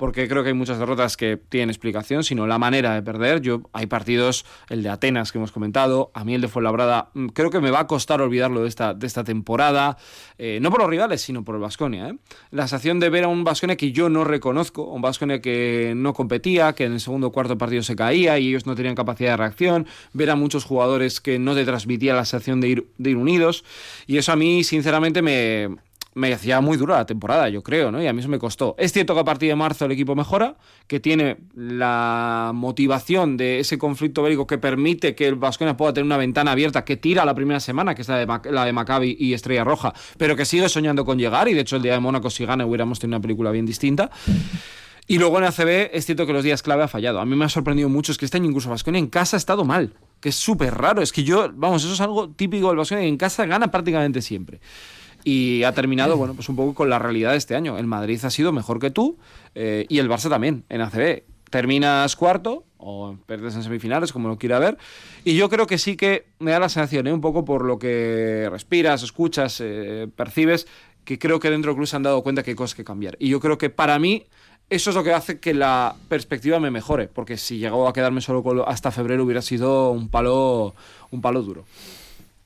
porque 0.00 0.28
creo 0.28 0.42
que 0.42 0.48
hay 0.48 0.54
muchas 0.54 0.78
derrotas 0.78 1.18
que 1.18 1.36
tienen 1.36 1.68
explicación, 1.68 2.24
sino 2.24 2.46
la 2.46 2.58
manera 2.58 2.94
de 2.94 3.02
perder. 3.02 3.42
Yo 3.42 3.68
hay 3.74 3.84
partidos, 3.84 4.46
el 4.70 4.82
de 4.82 4.88
Atenas 4.88 5.30
que 5.30 5.36
hemos 5.36 5.52
comentado, 5.52 6.10
a 6.14 6.24
mí 6.24 6.34
el 6.34 6.40
de 6.40 6.48
Fuenlabrada, 6.48 7.10
mm, 7.12 7.26
creo 7.26 7.50
que 7.50 7.60
me 7.60 7.70
va 7.70 7.80
a 7.80 7.86
costar 7.86 8.22
olvidarlo 8.22 8.62
de 8.62 8.68
esta, 8.70 8.94
de 8.94 9.06
esta 9.06 9.24
temporada, 9.24 9.98
eh, 10.38 10.58
no 10.62 10.70
por 10.70 10.80
los 10.80 10.88
rivales, 10.88 11.20
sino 11.20 11.44
por 11.44 11.54
el 11.54 11.60
Vasconia. 11.60 12.08
¿eh? 12.08 12.14
La 12.50 12.62
sensación 12.62 12.98
de 12.98 13.10
ver 13.10 13.24
a 13.24 13.28
un 13.28 13.44
Vasconia 13.44 13.76
que 13.76 13.92
yo 13.92 14.08
no 14.08 14.24
reconozco, 14.24 14.84
un 14.84 15.02
Vasconia 15.02 15.42
que 15.42 15.92
no 15.94 16.14
competía, 16.14 16.72
que 16.72 16.84
en 16.84 16.94
el 16.94 17.00
segundo 17.00 17.30
cuarto 17.30 17.58
partido 17.58 17.82
se 17.82 17.94
caía 17.94 18.38
y 18.38 18.48
ellos 18.48 18.64
no 18.64 18.74
tenían 18.74 18.94
capacidad 18.94 19.32
de 19.32 19.36
reacción, 19.36 19.86
ver 20.14 20.30
a 20.30 20.34
muchos 20.34 20.64
jugadores 20.64 21.20
que 21.20 21.38
no 21.38 21.54
te 21.54 21.66
transmitía 21.66 22.14
la 22.14 22.24
sensación 22.24 22.62
de 22.62 22.68
ir, 22.68 22.86
de 22.96 23.10
ir 23.10 23.18
unidos, 23.18 23.66
y 24.06 24.16
eso 24.16 24.32
a 24.32 24.36
mí 24.36 24.64
sinceramente 24.64 25.20
me 25.20 25.76
me 26.14 26.32
hacía 26.32 26.60
muy 26.60 26.76
dura 26.76 26.96
la 26.96 27.06
temporada, 27.06 27.48
yo 27.48 27.62
creo, 27.62 27.92
¿no? 27.92 28.02
Y 28.02 28.06
a 28.06 28.12
mí 28.12 28.20
eso 28.20 28.28
me 28.28 28.38
costó. 28.38 28.74
Es 28.78 28.92
cierto 28.92 29.14
que 29.14 29.20
a 29.20 29.24
partir 29.24 29.48
de 29.48 29.54
marzo 29.54 29.84
el 29.84 29.92
equipo 29.92 30.16
mejora, 30.16 30.56
que 30.88 30.98
tiene 30.98 31.36
la 31.54 32.50
motivación 32.52 33.36
de 33.36 33.60
ese 33.60 33.78
conflicto 33.78 34.22
bélico 34.22 34.46
que 34.46 34.58
permite 34.58 35.14
que 35.14 35.28
el 35.28 35.36
Vasconia 35.36 35.76
pueda 35.76 35.92
tener 35.92 36.06
una 36.06 36.16
ventana 36.16 36.52
abierta 36.52 36.84
que 36.84 36.96
tira 36.96 37.24
la 37.24 37.34
primera 37.34 37.60
semana, 37.60 37.94
que 37.94 38.02
es 38.02 38.08
la 38.08 38.18
de, 38.18 38.50
la 38.50 38.64
de 38.64 38.72
Maccabi 38.72 39.16
y 39.18 39.34
Estrella 39.34 39.62
Roja, 39.62 39.94
pero 40.18 40.34
que 40.34 40.44
sigue 40.44 40.68
soñando 40.68 41.04
con 41.04 41.18
llegar 41.18 41.48
y 41.48 41.54
de 41.54 41.60
hecho 41.60 41.76
el 41.76 41.82
día 41.82 41.92
de 41.92 42.00
Mónaco 42.00 42.28
si 42.28 42.44
gana 42.44 42.66
hubiéramos 42.66 42.98
tenido 42.98 43.16
una 43.16 43.22
película 43.22 43.52
bien 43.52 43.66
distinta. 43.66 44.10
Y 45.06 45.18
luego 45.18 45.38
en 45.38 45.44
ACB 45.44 45.90
es 45.92 46.06
cierto 46.06 46.24
que 46.26 46.32
los 46.32 46.44
días 46.44 46.62
clave 46.62 46.84
ha 46.84 46.88
fallado. 46.88 47.20
A 47.20 47.24
mí 47.24 47.34
me 47.34 47.44
ha 47.44 47.48
sorprendido 47.48 47.88
mucho, 47.88 48.12
es 48.12 48.18
que 48.18 48.24
este 48.24 48.36
año 48.36 48.46
incluso 48.46 48.70
Vasconia 48.70 48.98
en 48.98 49.08
casa 49.08 49.36
ha 49.36 49.38
estado 49.38 49.64
mal, 49.64 49.94
que 50.20 50.28
es 50.28 50.36
súper 50.36 50.74
raro. 50.74 51.02
Es 51.02 51.12
que 51.12 51.24
yo, 51.24 51.50
vamos, 51.52 51.82
eso 51.82 51.94
es 51.94 52.00
algo 52.00 52.30
típico 52.30 52.68
del 52.68 52.76
Vasconia, 52.76 53.04
en 53.04 53.16
casa 53.16 53.44
gana 53.46 53.70
prácticamente 53.70 54.22
siempre 54.22 54.60
y 55.24 55.62
ha 55.64 55.72
terminado, 55.72 56.16
bueno, 56.16 56.34
pues 56.34 56.48
un 56.48 56.56
poco 56.56 56.74
con 56.74 56.88
la 56.90 56.98
realidad 56.98 57.32
de 57.32 57.38
este 57.38 57.54
año. 57.54 57.78
El 57.78 57.86
Madrid 57.86 58.20
ha 58.24 58.30
sido 58.30 58.52
mejor 58.52 58.78
que 58.78 58.90
tú 58.90 59.18
eh, 59.54 59.86
y 59.88 59.98
el 59.98 60.08
Barça 60.08 60.28
también 60.28 60.64
en 60.68 60.80
ACB. 60.80 61.22
Terminas 61.50 62.14
cuarto 62.16 62.64
o 62.78 63.16
perdes 63.26 63.54
en 63.54 63.62
semifinales, 63.62 64.12
como 64.12 64.28
lo 64.28 64.38
quiera 64.38 64.58
ver. 64.58 64.78
Y 65.24 65.36
yo 65.36 65.48
creo 65.48 65.66
que 65.66 65.78
sí 65.78 65.96
que 65.96 66.26
me 66.38 66.52
da 66.52 66.60
la 66.60 66.68
sensación, 66.68 67.06
¿eh? 67.06 67.12
un 67.12 67.20
poco 67.20 67.44
por 67.44 67.64
lo 67.64 67.78
que 67.78 68.48
respiras, 68.50 69.02
escuchas, 69.02 69.60
eh, 69.60 70.08
percibes, 70.14 70.66
que 71.04 71.18
creo 71.18 71.40
que 71.40 71.50
dentro 71.50 71.70
del 71.70 71.76
club 71.76 71.86
se 71.86 71.96
han 71.96 72.02
dado 72.02 72.22
cuenta 72.22 72.42
que 72.42 72.50
hay 72.50 72.56
cosas 72.56 72.74
que 72.74 72.84
cambiar. 72.84 73.16
Y 73.18 73.28
yo 73.28 73.40
creo 73.40 73.58
que 73.58 73.68
para 73.68 73.98
mí 73.98 74.26
eso 74.70 74.90
es 74.90 74.96
lo 74.96 75.02
que 75.02 75.12
hace 75.12 75.40
que 75.40 75.52
la 75.52 75.96
perspectiva 76.08 76.60
me 76.60 76.70
mejore, 76.70 77.08
porque 77.08 77.36
si 77.36 77.58
llegó 77.58 77.88
a 77.88 77.92
quedarme 77.92 78.20
solo 78.20 78.68
hasta 78.68 78.92
febrero 78.92 79.24
hubiera 79.24 79.42
sido 79.42 79.90
un 79.90 80.08
palo, 80.08 80.74
un 81.10 81.20
palo 81.20 81.42
duro. 81.42 81.64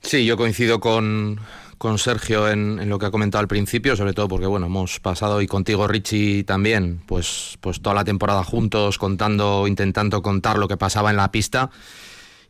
Sí, 0.01 0.25
yo 0.25 0.35
coincido 0.35 0.79
con, 0.79 1.39
con 1.77 1.97
Sergio 1.97 2.49
en, 2.49 2.89
lo 2.89 2.99
que 2.99 3.05
ha 3.07 3.11
comentado 3.11 3.41
al 3.41 3.47
principio, 3.47 3.95
sobre 3.95 4.13
todo 4.13 4.27
porque 4.27 4.45
bueno, 4.45 4.67
hemos 4.67 4.99
pasado 4.99 5.41
y 5.41 5.47
contigo 5.47 5.87
Richie 5.87 6.43
también, 6.43 7.01
pues, 7.05 7.57
pues 7.61 7.81
toda 7.81 7.95
la 7.95 8.03
temporada 8.03 8.43
juntos, 8.43 8.97
contando, 8.97 9.67
intentando 9.67 10.21
contar 10.21 10.57
lo 10.57 10.67
que 10.67 10.77
pasaba 10.77 11.09
en 11.09 11.17
la 11.17 11.31
pista. 11.31 11.69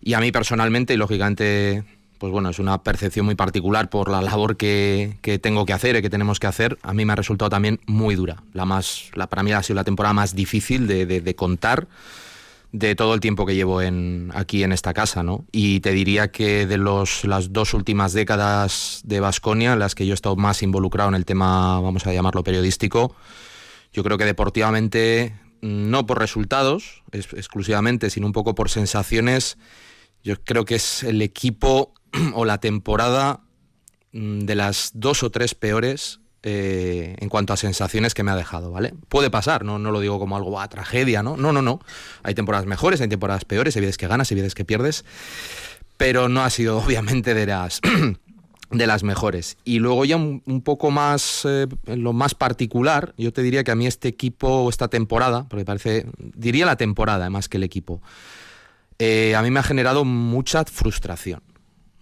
Y 0.02 0.14
a 0.14 0.20
mí 0.20 0.32
personalmente, 0.32 0.94
y 0.94 0.98
lógicamente, 0.98 1.84
pues 2.20 2.32
bueno, 2.32 2.50
es 2.50 2.60
una 2.60 2.84
percepción 2.84 3.26
muy 3.26 3.36
particular 3.36 3.90
por 3.90 4.10
la 4.10 4.22
labor 4.22 4.58
que, 4.58 5.18
tengo 5.42 5.66
que 5.66 5.74
hacer 5.74 5.96
y 5.96 6.02
que 6.02 6.10
tenemos 6.10 6.40
que 6.40 6.48
hacer. 6.48 6.78
A 6.84 6.94
mí 6.94 7.06
me 7.06 7.14
ha 7.14 7.16
resultado 7.16 7.50
también 7.50 7.80
muy 7.88 8.16
dura. 8.16 8.44
La 8.54 8.66
más, 8.66 9.10
la, 9.16 9.28
para 9.28 9.44
mí 9.44 9.52
ha 9.52 9.64
sido 9.64 9.76
la 9.76 9.84
temporada 9.84 10.14
más 10.14 10.36
difícil 10.36 10.88
de, 10.88 11.06
de 11.06 11.36
contar 11.36 11.88
de 12.78 12.94
todo 12.94 13.14
el 13.14 13.22
tiempo 13.22 13.46
que 13.46 13.56
llevo 13.56 13.82
en, 13.82 14.32
aquí 14.34 14.64
en 14.64 14.74
esta 14.74 14.94
casa, 14.94 15.24
¿no? 15.24 15.46
Y 15.54 15.80
te 15.80 15.92
diría 15.92 16.30
que 16.30 16.68
de 16.68 16.78
los, 16.78 17.24
las 17.24 17.54
dos 17.54 17.74
últimas 17.74 18.12
décadas 18.12 19.00
de 19.06 19.22
Vasconia, 19.22 19.78
las 19.78 19.96
que 19.96 20.06
yo 20.06 20.12
he 20.12 20.16
estado 20.16 20.36
más 20.36 20.62
involucrado 20.62 21.08
en 21.10 21.16
el 21.16 21.24
tema, 21.24 21.80
vamos 21.80 22.06
a 22.06 22.14
llamarlo 22.14 22.44
periodístico, 22.44 23.16
yo 23.94 24.04
creo 24.04 24.18
que 24.18 24.26
deportivamente, 24.26 25.40
no 25.62 26.06
por 26.06 26.20
resultados 26.20 27.04
exclusivamente, 27.14 28.10
sino 28.10 28.28
un 28.28 28.34
poco 28.34 28.56
por 28.56 28.70
sensaciones, 28.70 29.58
yo 30.22 30.36
creo 30.44 30.66
que 30.66 30.76
es 30.76 31.04
el 31.04 31.22
equipo 31.22 31.94
o 32.34 32.44
la 32.44 32.58
temporada 32.58 33.40
mm, 34.12 34.40
de 34.40 34.56
las 34.56 34.92
dos 34.94 35.24
o 35.24 35.30
tres 35.30 35.56
peores 35.56 36.20
eh, 36.48 37.16
en 37.18 37.28
cuanto 37.28 37.54
a 37.54 37.58
sensaciones 37.58 38.14
que 38.14 38.22
me 38.22 38.30
ha 38.30 38.36
dejado, 38.36 38.70
¿vale? 38.70 38.94
Puede 39.10 39.32
pasar, 39.32 39.66
no, 39.66 39.80
no 39.80 39.90
lo 39.90 40.00
digo 40.00 40.20
como 40.20 40.38
algo 40.38 40.62
a 40.62 40.68
tragedia, 40.68 41.24
¿no? 41.24 41.36
No, 41.38 41.52
no, 41.52 41.64
no. 41.64 41.80
Hay 42.22 42.36
temporadas 42.36 42.68
mejores, 42.68 43.02
hay 43.02 43.08
temporadas 43.08 43.46
peores, 43.46 43.76
hay 43.76 43.82
veces 43.82 43.98
que 43.98 44.08
ganas, 44.08 44.30
hay 44.30 44.36
veces 44.36 44.54
que 44.54 44.64
pierdes, 44.64 45.06
pero 45.98 46.30
no 46.30 46.44
ha 46.44 46.52
sido 46.52 46.78
obviamente 46.86 47.34
de 47.34 47.48
las 47.48 47.82
de 48.70 48.86
las 48.86 49.02
mejores. 49.02 49.58
Y 49.66 49.80
luego 49.80 50.06
ya 50.06 50.18
un, 50.18 50.62
poco 50.64 50.92
más, 50.92 51.46
eh, 51.46 51.66
lo 51.88 52.14
más 52.14 52.36
particular, 52.36 53.16
yo 53.18 53.34
te 53.34 53.42
diría 53.42 53.64
que 53.64 53.72
a 53.72 53.76
mí 53.76 53.88
este 53.88 54.08
equipo, 54.08 54.70
esta 54.70 54.88
temporada, 54.88 55.48
porque 55.50 55.66
parece, 55.66 56.06
diría 56.20 56.68
la 56.68 56.76
temporada 56.76 57.28
más 57.32 57.50
que 57.50 57.58
el 57.58 57.64
equipo, 57.64 58.04
eh, 59.00 59.36
a 59.36 59.42
mí 59.42 59.50
me 59.50 59.62
ha 59.62 59.64
generado 59.64 60.06
mucha 60.06 60.64
frustración 60.64 61.42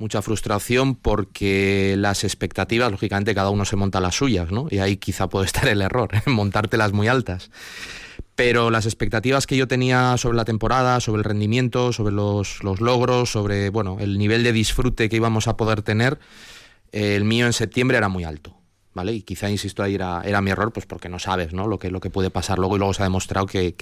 mucha 0.03 0.21
frustración 0.21 0.95
porque 0.95 1.95
las 1.97 2.25
expectativas, 2.25 2.91
lógicamente, 2.91 3.33
cada 3.33 3.49
uno 3.49 3.63
se 3.63 3.77
monta 3.77 4.01
las 4.01 4.15
suyas, 4.15 4.51
¿no? 4.51 4.67
Y 4.69 4.79
ahí 4.79 4.97
quizá 4.97 5.29
puede 5.29 5.45
estar 5.51 5.65
el 5.69 5.81
error, 5.81 6.09
montártelas 6.25 6.91
muy 6.91 7.07
altas. 7.07 7.49
Pero 8.35 8.69
las 8.69 8.85
expectativas 8.85 9.47
que 9.47 9.55
yo 9.55 9.65
tenía 9.65 10.17
sobre 10.17 10.35
la 10.35 10.43
temporada, 10.43 10.99
sobre 10.99 11.19
el 11.19 11.23
rendimiento, 11.23 11.93
sobre 11.93 12.13
los, 12.13 12.61
logros, 12.63 13.31
sobre 13.31 13.69
bueno, 13.69 13.97
el 14.01 14.17
nivel 14.17 14.43
de 14.43 14.51
disfrute 14.51 15.07
que 15.07 15.15
íbamos 15.15 15.47
a 15.47 15.55
poder 15.55 15.83
tener, 15.83 16.19
el 16.91 17.23
mío 17.23 17.45
en 17.45 17.53
septiembre 17.53 17.97
era 17.97 18.09
muy 18.09 18.25
alto. 18.25 18.57
¿Vale? 18.95 19.13
Y 19.13 19.21
quizá, 19.23 19.49
insisto, 19.49 19.81
ahí 19.81 19.95
era, 19.95 20.21
era 20.23 20.39
mi 20.41 20.51
error, 20.51 20.71
pues 20.71 20.85
porque 20.85 21.09
no 21.09 21.17
sabes 21.17 21.51
¿no? 21.51 21.65
Lo, 21.65 21.79
que, 21.79 21.89
lo 21.89 21.99
que 21.99 22.11
puede 22.11 22.29
pasar 22.29 22.59
luego 22.59 22.75
y 22.75 22.79
luego 22.79 22.93
se 22.93 23.01
ha 23.01 23.05
demostrado 23.05 23.47
que, 23.47 23.73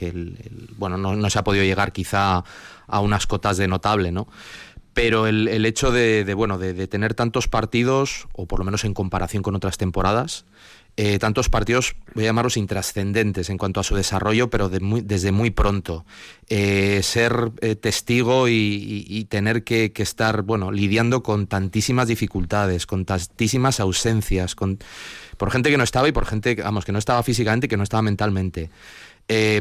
bueno, 0.78 0.96
no, 0.98 1.18
no, 1.18 1.30
se 1.30 1.38
ha 1.38 1.44
podido 1.44 1.66
llegar 1.66 1.92
quizá 1.92 2.46
a 2.88 3.00
unas 3.02 3.28
cotas 3.28 3.58
de 3.58 3.68
notable, 3.68 4.14
¿no? 4.14 4.30
Pero 4.94 5.28
el, 5.28 5.66
hecho 5.66 5.92
de, 5.92 6.34
bueno, 6.34 6.58
de, 6.58 6.88
tener 6.88 7.14
tantos 7.14 7.48
partidos, 7.48 8.28
o 8.34 8.46
por 8.46 8.60
lo 8.60 8.66
menos 8.66 8.84
en 8.84 8.94
comparación 8.94 9.42
con 9.42 9.56
otras 9.56 9.78
temporadas, 9.78 10.46
eh, 10.98 11.18
tantos 11.20 11.48
partidos, 11.48 11.96
voy 12.14 12.26
a 12.26 12.28
llamarlos 12.28 12.58
intrascendentes 12.58 13.50
en 13.50 13.58
cuanto 13.58 13.80
a 13.80 13.84
su 13.84 13.96
desarrollo, 13.96 14.50
pero 14.50 14.68
desde 14.70 15.32
muy 15.32 15.50
pronto. 15.50 16.06
Eh, 16.50 17.00
ser 17.04 17.54
eh, 17.62 17.76
testigo 17.76 18.50
y, 18.50 19.26
tener 19.30 19.64
que, 19.64 19.94
estar 19.96 20.42
bueno, 20.42 20.72
lidiando 20.72 21.24
con 21.24 21.48
tantísimas 21.48 22.10
dificultades, 22.10 22.86
con 22.86 23.06
tantísimas 23.06 23.80
ausencias, 23.80 24.56
con, 24.56 24.80
por 25.38 25.52
gente 25.52 25.70
que 25.70 25.78
no 25.78 25.86
estaba 25.86 26.10
y 26.10 26.12
por 26.12 26.26
gente 26.26 26.56
vamos, 26.56 26.84
que 26.84 26.92
no 26.92 27.00
estaba 27.00 27.24
físicamente 27.24 27.68
y 27.68 27.70
que 27.70 27.78
no 27.78 27.84
estaba 27.84 28.02
mentalmente. 28.02 28.70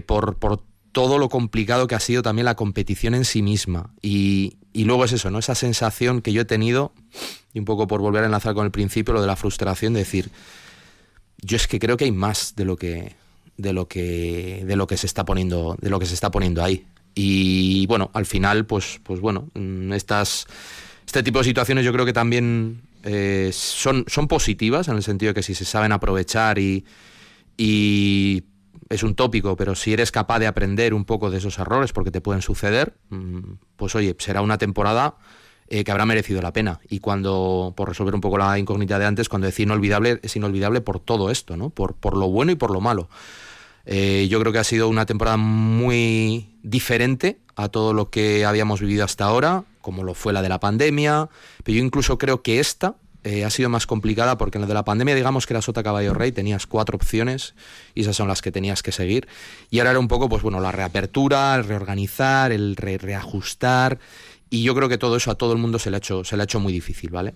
por, 0.06 0.36
por 0.38 0.64
todo 0.90 1.18
lo 1.18 1.28
complicado 1.28 1.86
que 1.86 1.94
ha 1.94 2.00
sido 2.00 2.22
también 2.22 2.46
la 2.46 2.56
competición 2.56 3.14
en 3.14 3.24
sí 3.24 3.42
misma. 3.42 3.94
Y, 4.02 4.56
luego 4.74 5.04
es 5.04 5.12
eso, 5.12 5.30
¿no? 5.30 5.38
Esa 5.38 5.54
sensación 5.54 6.22
que 6.22 6.32
yo 6.32 6.42
he 6.42 6.44
tenido, 6.44 6.92
y 7.52 7.58
un 7.58 7.64
poco 7.64 7.86
por 7.86 8.00
volver 8.00 8.22
a 8.22 8.26
enlazar 8.26 8.54
con 8.54 8.64
el 8.64 8.70
principio, 8.70 9.14
lo 9.14 9.20
de 9.20 9.26
la 9.26 9.36
frustración, 9.36 9.92
de 9.92 10.00
decir, 10.00 10.30
yo 11.42 11.56
es 11.56 11.66
que 11.66 11.78
creo 11.78 11.96
que 11.96 12.04
hay 12.04 12.12
más 12.12 12.54
de 12.56 12.64
lo 12.64 12.76
que. 12.76 13.14
de 13.56 13.72
lo 13.72 13.88
que. 13.88 14.62
de 14.66 14.76
lo 14.76 14.86
que 14.86 14.96
se 14.96 15.06
está 15.06 15.24
poniendo. 15.24 15.76
de 15.80 15.90
lo 15.90 15.98
que 15.98 16.06
se 16.06 16.14
está 16.14 16.30
poniendo 16.30 16.62
ahí. 16.62 16.86
Y 17.14 17.86
bueno, 17.86 18.10
al 18.14 18.26
final, 18.26 18.66
pues, 18.66 19.00
pues 19.02 19.20
bueno, 19.20 19.48
mm, 19.54 19.92
estas. 19.92 20.46
Este 21.06 21.22
tipo 21.22 21.38
de 21.38 21.44
situaciones 21.44 21.84
yo 21.84 21.92
creo 21.92 22.06
que 22.06 22.12
también 22.12 22.82
eh, 23.02 23.50
son, 23.52 24.04
son 24.06 24.28
positivas, 24.28 24.86
en 24.88 24.96
el 24.96 25.02
sentido 25.02 25.30
de 25.30 25.34
que 25.34 25.42
si 25.42 25.54
se 25.54 25.64
saben 25.64 25.90
aprovechar 25.90 26.58
y, 26.60 26.84
y 27.56 28.44
es 28.90 29.04
un 29.04 29.14
tópico, 29.14 29.56
pero 29.56 29.74
si 29.74 29.92
eres 29.92 30.10
capaz 30.10 30.40
de 30.40 30.48
aprender 30.48 30.92
un 30.92 31.04
poco 31.04 31.30
de 31.30 31.38
esos 31.38 31.58
errores, 31.58 31.92
porque 31.92 32.10
te 32.10 32.20
pueden 32.20 32.42
suceder, 32.42 32.94
mm, 33.08 33.38
pues 33.76 33.94
oye, 33.94 34.16
será 34.18 34.42
una 34.42 34.58
temporada 34.58 35.14
eh, 35.68 35.84
que 35.84 35.92
habrá 35.92 36.04
merecido 36.04 36.42
la 36.42 36.52
pena. 36.52 36.80
Y 36.88 36.98
cuando, 36.98 37.72
por 37.76 37.88
resolver 37.88 38.16
un 38.16 38.20
poco 38.20 38.36
la 38.36 38.58
incógnita 38.58 38.98
de 38.98 39.06
antes, 39.06 39.28
cuando 39.28 39.46
decir 39.46 39.66
inolvidable, 39.66 40.18
es 40.24 40.34
inolvidable 40.34 40.80
por 40.80 40.98
todo 40.98 41.30
esto, 41.30 41.56
¿no? 41.56 41.70
Por, 41.70 41.94
por 41.94 42.16
lo 42.16 42.28
bueno 42.28 42.50
y 42.50 42.56
por 42.56 42.72
lo 42.72 42.80
malo. 42.80 43.08
Eh, 43.86 44.26
yo 44.28 44.40
creo 44.40 44.52
que 44.52 44.58
ha 44.58 44.64
sido 44.64 44.88
una 44.88 45.06
temporada 45.06 45.36
muy 45.36 46.56
diferente 46.64 47.38
a 47.54 47.68
todo 47.68 47.94
lo 47.94 48.10
que 48.10 48.44
habíamos 48.44 48.80
vivido 48.80 49.04
hasta 49.04 49.24
ahora, 49.24 49.62
como 49.80 50.02
lo 50.02 50.14
fue 50.14 50.32
la 50.32 50.42
de 50.42 50.48
la 50.48 50.58
pandemia, 50.58 51.28
pero 51.62 51.78
yo 51.78 51.84
incluso 51.84 52.18
creo 52.18 52.42
que 52.42 52.58
esta 52.58 52.96
eh, 53.24 53.44
ha 53.44 53.50
sido 53.50 53.68
más 53.68 53.86
complicada 53.86 54.38
porque 54.38 54.58
en 54.58 54.62
lo 54.62 54.68
de 54.68 54.74
la 54.74 54.84
pandemia, 54.84 55.14
digamos 55.14 55.46
que 55.46 55.52
era 55.54 55.62
Sota 55.62 55.82
Caballo 55.82 56.14
Rey, 56.14 56.32
tenías 56.32 56.66
cuatro 56.66 56.96
opciones 56.96 57.54
y 57.94 58.02
esas 58.02 58.16
son 58.16 58.28
las 58.28 58.42
que 58.42 58.52
tenías 58.52 58.82
que 58.82 58.92
seguir. 58.92 59.28
Y 59.70 59.78
ahora 59.78 59.90
era 59.90 60.00
un 60.00 60.08
poco, 60.08 60.28
pues 60.28 60.42
bueno, 60.42 60.60
la 60.60 60.72
reapertura, 60.72 61.54
el 61.56 61.64
reorganizar, 61.64 62.52
el 62.52 62.76
reajustar. 62.76 63.98
Y 64.50 64.64
yo 64.64 64.74
creo 64.74 64.88
que 64.88 64.98
todo 64.98 65.16
eso 65.16 65.30
a 65.30 65.36
todo 65.36 65.52
el 65.52 65.58
mundo 65.58 65.78
se 65.78 65.90
le, 65.90 65.96
ha 65.96 65.98
hecho, 65.98 66.24
se 66.24 66.36
le 66.36 66.42
ha 66.42 66.44
hecho 66.44 66.58
muy 66.58 66.72
difícil, 66.72 67.10
¿vale? 67.10 67.34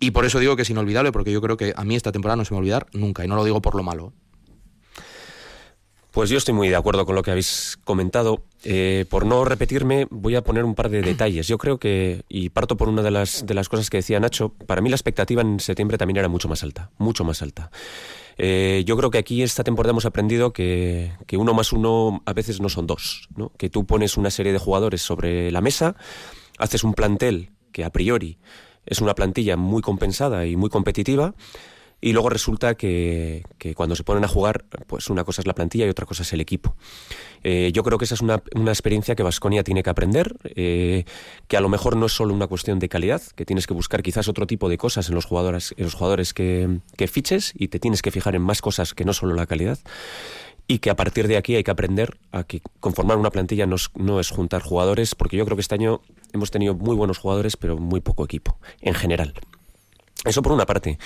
Y 0.00 0.10
por 0.10 0.24
eso 0.24 0.40
digo 0.40 0.56
que 0.56 0.62
es 0.62 0.70
inolvidable, 0.70 1.12
porque 1.12 1.32
yo 1.32 1.40
creo 1.40 1.56
que 1.56 1.72
a 1.76 1.84
mí 1.84 1.94
esta 1.94 2.10
temporada 2.12 2.36
no 2.36 2.44
se 2.44 2.52
me 2.52 2.56
va 2.56 2.58
a 2.58 2.62
olvidar 2.62 2.86
nunca, 2.92 3.24
y 3.24 3.28
no 3.28 3.36
lo 3.36 3.44
digo 3.44 3.62
por 3.62 3.76
lo 3.76 3.84
malo. 3.84 4.12
Pues 6.10 6.30
yo 6.30 6.38
estoy 6.38 6.54
muy 6.54 6.68
de 6.68 6.76
acuerdo 6.76 7.04
con 7.04 7.14
lo 7.14 7.22
que 7.22 7.30
habéis 7.30 7.78
comentado. 7.84 8.42
Eh, 8.64 9.04
por 9.08 9.26
no 9.26 9.44
repetirme, 9.44 10.06
voy 10.10 10.34
a 10.34 10.42
poner 10.42 10.64
un 10.64 10.74
par 10.74 10.88
de 10.88 11.02
detalles. 11.02 11.46
Yo 11.46 11.58
creo 11.58 11.78
que, 11.78 12.22
y 12.28 12.48
parto 12.48 12.76
por 12.76 12.88
una 12.88 13.02
de 13.02 13.10
las, 13.10 13.46
de 13.46 13.54
las 13.54 13.68
cosas 13.68 13.90
que 13.90 13.98
decía 13.98 14.18
Nacho, 14.18 14.50
para 14.66 14.80
mí 14.80 14.88
la 14.88 14.96
expectativa 14.96 15.42
en 15.42 15.60
septiembre 15.60 15.98
también 15.98 16.16
era 16.16 16.28
mucho 16.28 16.48
más 16.48 16.62
alta, 16.62 16.90
mucho 16.98 17.24
más 17.24 17.42
alta. 17.42 17.70
Eh, 18.38 18.84
yo 18.86 18.96
creo 18.96 19.10
que 19.10 19.18
aquí 19.18 19.42
esta 19.42 19.64
temporada 19.64 19.90
hemos 19.90 20.06
aprendido 20.06 20.52
que, 20.52 21.12
que, 21.26 21.36
uno 21.36 21.54
más 21.54 21.72
uno 21.72 22.22
a 22.24 22.32
veces 22.32 22.60
no 22.60 22.68
son 22.68 22.86
dos, 22.86 23.28
¿no? 23.36 23.52
que 23.58 23.68
tú 23.68 23.84
pones 23.84 24.16
una 24.16 24.30
serie 24.30 24.52
de 24.52 24.58
jugadores 24.58 25.02
sobre 25.02 25.50
la 25.50 25.60
mesa, 25.60 25.96
haces 26.56 26.84
un 26.84 26.94
plantel 26.94 27.50
que 27.72 27.84
a 27.84 27.90
priori 27.90 28.38
es 28.86 29.00
una 29.00 29.14
plantilla 29.14 29.56
muy 29.56 29.82
compensada 29.82 30.46
y 30.46 30.56
muy 30.56 30.70
competitiva, 30.70 31.34
y 32.00 32.12
luego 32.12 32.28
resulta 32.28 32.74
que, 32.76 33.42
cuando 33.74 33.96
se 33.96 34.04
ponen 34.04 34.24
a 34.24 34.28
jugar, 34.28 34.64
pues 34.86 35.10
una 35.10 35.24
cosa 35.24 35.42
es 35.42 35.46
la 35.46 35.54
plantilla 35.54 35.84
y 35.86 35.88
otra 35.88 36.06
cosa 36.06 36.22
es 36.22 36.32
el 36.32 36.40
equipo. 36.40 36.76
Eh, 37.42 37.70
yo 37.74 37.82
creo 37.82 37.98
que 37.98 38.04
esa 38.04 38.14
es 38.14 38.20
una, 38.20 38.40
experiencia 38.68 39.16
que 39.16 39.24
Vasconia 39.24 39.64
tiene 39.64 39.82
que 39.82 39.90
aprender, 39.90 40.36
eh, 40.44 41.04
que 41.48 41.56
a 41.56 41.60
lo 41.60 41.68
mejor 41.68 41.96
no 41.96 42.06
es 42.06 42.12
solo 42.12 42.34
una 42.34 42.46
cuestión 42.46 42.78
de 42.78 42.88
calidad, 42.88 43.22
que 43.34 43.44
tienes 43.44 43.66
que 43.66 43.74
buscar 43.74 44.02
quizás 44.02 44.28
otro 44.28 44.46
tipo 44.46 44.68
de 44.68 44.78
cosas 44.78 45.08
en 45.08 45.16
los 45.16 45.24
jugadores, 45.24 45.74
en 45.76 45.84
los 45.84 45.94
jugadores 45.94 46.34
que, 46.34 46.80
fiches 47.08 47.52
y 47.56 47.68
te 47.68 47.80
tienes 47.80 48.02
que 48.02 48.10
fijar 48.10 48.36
en 48.36 48.42
más 48.42 48.60
cosas 48.60 48.94
que 48.94 49.04
no 49.04 49.12
solo 49.12 49.34
la 49.34 49.46
calidad 49.46 49.78
y 50.66 50.80
que 50.80 50.90
a 50.90 50.96
partir 50.96 51.26
de 51.26 51.38
aquí 51.38 51.56
hay 51.56 51.64
que 51.64 51.70
aprender 51.70 52.18
a 52.30 52.44
que 52.44 52.60
conformar 52.78 53.16
una 53.16 53.30
plantilla 53.30 53.66
no 53.66 53.76
es, 53.76 53.88
no 53.94 54.20
es, 54.20 54.30
juntar 54.30 54.62
jugadores, 54.62 55.14
porque 55.14 55.38
yo 55.38 55.46
creo 55.46 55.56
que 55.56 55.62
este 55.62 55.74
año 55.74 56.02
hemos 56.32 56.50
tenido 56.50 56.74
muy 56.74 56.94
buenos 56.94 57.18
jugadores, 57.18 57.56
pero 57.56 57.78
muy 57.78 58.00
poco 58.00 58.24
equipo, 58.24 58.58
en 58.82 58.94
general. 58.94 59.32
Eso 60.24 60.42
por 60.42 60.52
una 60.52 60.66
parte. 60.66 60.98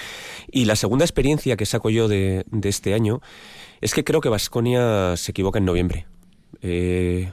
Y 0.50 0.64
la 0.64 0.76
segunda 0.76 1.04
experiencia 1.04 1.56
que 1.56 1.66
saco 1.66 1.90
yo 1.90 2.08
de, 2.08 2.44
este 2.62 2.94
año 2.94 3.20
es 3.80 3.94
que 3.94 4.04
creo 4.04 4.20
que 4.20 4.28
Vasconia 4.28 5.16
se 5.16 5.32
equivoca 5.32 5.58
en 5.58 5.66
noviembre. 5.66 6.06
Eh, 6.62 7.32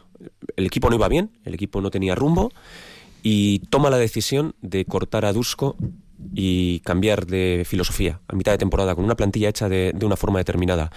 el 0.56 0.66
equipo 0.66 0.90
no 0.90 0.96
iba 0.96 1.08
bien, 1.08 1.32
el 1.46 1.54
equipo 1.54 1.80
no 1.82 1.90
tenía 1.90 2.16
rumbo 2.16 2.52
y 3.24 3.60
toma 3.70 3.90
la 3.90 3.98
decisión 3.98 4.56
de 4.62 4.86
cortar 4.86 5.24
a 5.24 5.32
Dusko 5.32 5.78
y 6.34 6.82
cambiar 6.82 7.26
de 7.26 7.64
filosofía 7.66 8.20
a 8.28 8.36
mitad 8.36 8.52
de 8.52 8.58
temporada 8.58 8.94
con 8.94 9.06
una 9.06 9.16
plantilla 9.16 9.48
hecha 9.48 9.70
de, 9.70 9.94
una 10.02 10.18
forma 10.18 10.40
determinada. 10.40 10.92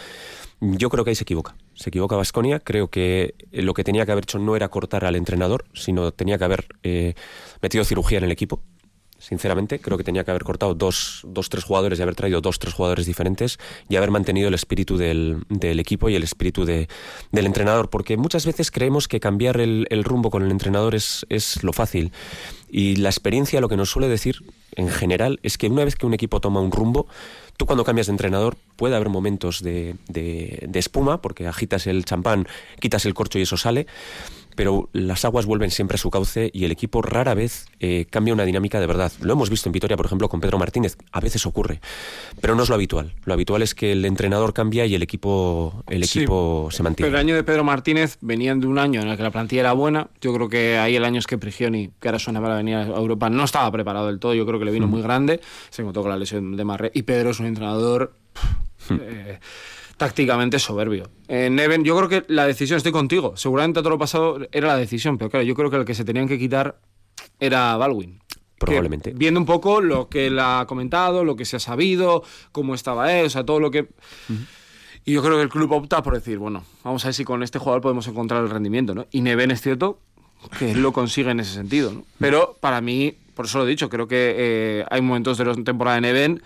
Yo 0.60 0.90
creo 0.90 1.04
que 1.04 1.10
ahí 1.10 1.16
se 1.16 1.24
equivoca. 1.24 1.54
Se 1.74 1.90
equivoca 1.90 2.16
Vasconia. 2.16 2.60
Creo 2.60 2.88
que 2.88 3.34
lo 3.52 3.74
que 3.74 3.84
tenía 3.84 4.04
que 4.06 4.12
haber 4.12 4.24
hecho 4.24 4.38
no 4.38 4.56
era 4.56 4.68
cortar 4.68 5.04
al 5.04 5.16
entrenador, 5.16 5.64
sino 5.74 6.12
tenía 6.12 6.38
que 6.38 6.44
haber 6.44 6.66
eh, 6.82 7.14
metido 7.60 7.84
cirugía 7.84 8.18
en 8.18 8.24
el 8.24 8.32
equipo 8.32 8.60
sinceramente. 9.22 9.78
Creo 9.78 9.96
que 9.96 10.04
tenía 10.04 10.24
que 10.24 10.30
haber 10.30 10.42
cortado 10.42 10.74
dos, 10.74 11.20
dos, 11.24 11.48
tres 11.48 11.64
jugadores 11.64 11.98
y 11.98 12.02
haber 12.02 12.14
traído 12.14 12.40
dos, 12.40 12.58
tres 12.58 12.74
jugadores 12.74 13.06
diferentes 13.06 13.58
y 13.88 13.96
haber 13.96 14.10
mantenido 14.10 14.48
el 14.48 14.54
espíritu 14.54 14.96
del, 14.96 15.44
del 15.48 15.78
equipo 15.80 16.08
y 16.08 16.16
el 16.16 16.24
espíritu 16.24 16.64
de, 16.64 16.88
del 17.30 17.46
entrenador. 17.46 17.88
Porque 17.88 18.16
muchas 18.16 18.44
veces 18.44 18.70
creemos 18.70 19.08
que 19.08 19.20
cambiar 19.20 19.60
el, 19.60 19.86
el 19.90 20.04
rumbo 20.04 20.30
con 20.30 20.42
el 20.42 20.50
entrenador 20.50 20.94
es, 20.94 21.24
es 21.28 21.62
lo 21.62 21.72
fácil. 21.72 22.12
Y 22.68 22.96
la 22.96 23.10
experiencia 23.10 23.60
lo 23.60 23.68
que 23.68 23.76
nos 23.76 23.90
suele 23.90 24.08
decir 24.08 24.36
en 24.74 24.88
general 24.88 25.38
es 25.42 25.58
que 25.58 25.68
una 25.68 25.84
vez 25.84 25.94
que 25.94 26.06
un 26.06 26.14
equipo 26.14 26.40
toma 26.40 26.60
un 26.60 26.72
rumbo, 26.72 27.06
tú 27.58 27.66
cuando 27.66 27.84
cambias 27.84 28.06
de 28.06 28.12
entrenador 28.12 28.56
puede 28.76 28.96
haber 28.96 29.10
momentos 29.10 29.62
de, 29.62 29.96
de, 30.08 30.66
de 30.66 30.78
espuma, 30.78 31.20
porque 31.20 31.46
agitas 31.46 31.86
el 31.86 32.04
champán, 32.04 32.48
quitas 32.80 33.04
el 33.04 33.14
corcho 33.14 33.38
y 33.38 33.42
eso 33.42 33.58
sale 33.58 33.86
pero 34.54 34.88
las 34.92 35.24
aguas 35.24 35.46
vuelven 35.46 35.70
siempre 35.70 35.94
a 35.96 35.98
su 35.98 36.10
cauce 36.10 36.50
y 36.52 36.64
el 36.64 36.72
equipo 36.72 37.02
rara 37.02 37.34
vez 37.34 37.66
eh, 37.80 38.06
cambia 38.10 38.34
una 38.34 38.44
dinámica 38.44 38.80
de 38.80 38.86
verdad. 38.86 39.12
Lo 39.20 39.32
hemos 39.32 39.50
visto 39.50 39.68
en 39.68 39.72
Vitoria, 39.72 39.96
por 39.96 40.06
ejemplo, 40.06 40.28
con 40.28 40.40
Pedro 40.40 40.58
Martínez. 40.58 40.96
A 41.12 41.20
veces 41.20 41.46
ocurre, 41.46 41.80
pero 42.40 42.54
no 42.54 42.62
es 42.62 42.68
lo 42.68 42.74
habitual. 42.74 43.14
Lo 43.24 43.34
habitual 43.34 43.62
es 43.62 43.74
que 43.74 43.92
el 43.92 44.04
entrenador 44.04 44.52
cambia 44.52 44.86
y 44.86 44.94
el 44.94 45.02
equipo, 45.02 45.82
el 45.88 46.02
equipo 46.02 46.68
se 46.70 46.82
mantiene. 46.82 47.08
Pero 47.08 47.18
el 47.18 47.26
año 47.26 47.34
de 47.34 47.44
Pedro 47.44 47.64
Martínez 47.64 48.18
venían 48.20 48.60
de 48.60 48.66
un 48.66 48.78
año 48.78 49.00
en 49.00 49.08
el 49.08 49.16
que 49.16 49.22
la 49.22 49.30
plantilla 49.30 49.60
era 49.60 49.72
buena. 49.72 50.08
Yo 50.20 50.32
creo 50.34 50.48
que 50.48 50.78
ahí 50.78 50.96
el 50.96 51.04
año 51.04 51.18
es 51.18 51.26
que 51.26 51.38
Prigioni, 51.38 51.90
que 52.00 52.08
ahora 52.08 52.18
suena 52.18 52.40
para 52.40 52.56
venir 52.56 52.76
a 52.76 52.86
Europa, 52.86 53.30
no 53.30 53.44
estaba 53.44 53.70
preparado 53.70 54.06
del 54.06 54.18
todo. 54.18 54.34
Yo 54.34 54.46
creo 54.46 54.58
que 54.58 54.64
le 54.64 54.72
vino 54.72 54.86
muy 54.86 55.02
grande. 55.02 55.40
Se 55.70 55.82
encontró 55.82 56.02
con 56.02 56.10
la 56.10 56.16
lesión 56.16 56.56
de 56.56 56.64
Marre. 56.64 56.90
Y 56.94 57.02
Pedro 57.02 57.30
es 57.30 57.40
un 57.40 57.46
entrenador. 57.46 58.14
eh, 58.90 59.38
tácticamente 60.02 60.58
soberbio. 60.58 61.08
Eh, 61.28 61.48
Neven, 61.48 61.84
yo 61.84 61.96
creo 61.96 62.08
que 62.08 62.24
la 62.26 62.44
decisión, 62.44 62.76
estoy 62.76 62.90
contigo, 62.90 63.36
seguramente 63.36 63.78
todo 63.82 63.90
lo 63.90 63.98
pasado 63.98 64.40
era 64.50 64.66
la 64.66 64.76
decisión, 64.76 65.16
pero 65.16 65.30
claro, 65.30 65.44
yo 65.44 65.54
creo 65.54 65.70
que 65.70 65.76
el 65.76 65.84
que 65.84 65.94
se 65.94 66.04
tenían 66.04 66.26
que 66.26 66.40
quitar 66.40 66.80
era 67.38 67.76
Baldwin. 67.76 68.18
Probablemente. 68.58 69.12
Que, 69.12 69.16
viendo 69.16 69.38
un 69.38 69.46
poco 69.46 69.80
lo 69.80 70.08
que 70.08 70.26
él 70.26 70.40
ha 70.40 70.64
comentado, 70.66 71.24
lo 71.24 71.36
que 71.36 71.44
se 71.44 71.54
ha 71.54 71.60
sabido, 71.60 72.24
cómo 72.50 72.74
estaba 72.74 73.12
él, 73.12 73.26
o 73.26 73.30
sea, 73.30 73.44
todo 73.44 73.60
lo 73.60 73.70
que... 73.70 73.90
Y 75.04 75.12
yo 75.12 75.22
creo 75.22 75.36
que 75.36 75.42
el 75.42 75.48
club 75.48 75.70
opta 75.70 76.02
por 76.02 76.14
decir, 76.14 76.38
bueno, 76.38 76.64
vamos 76.82 77.04
a 77.04 77.08
ver 77.08 77.14
si 77.14 77.22
con 77.22 77.44
este 77.44 77.60
jugador 77.60 77.80
podemos 77.80 78.08
encontrar 78.08 78.42
el 78.42 78.50
rendimiento, 78.50 78.96
¿no? 78.96 79.06
Y 79.12 79.20
Neven 79.20 79.52
es 79.52 79.60
cierto 79.60 80.00
que 80.58 80.72
él 80.72 80.82
lo 80.82 80.92
consigue 80.92 81.30
en 81.30 81.38
ese 81.38 81.54
sentido, 81.54 81.92
¿no? 81.92 82.04
Pero 82.18 82.56
para 82.58 82.80
mí, 82.80 83.14
por 83.34 83.46
eso 83.46 83.58
lo 83.58 83.66
he 83.66 83.68
dicho, 83.68 83.88
creo 83.88 84.08
que 84.08 84.34
eh, 84.36 84.84
hay 84.90 85.00
momentos 85.00 85.38
de 85.38 85.44
la 85.44 85.54
temporada 85.54 85.94
de 85.94 86.00
Neven 86.00 86.42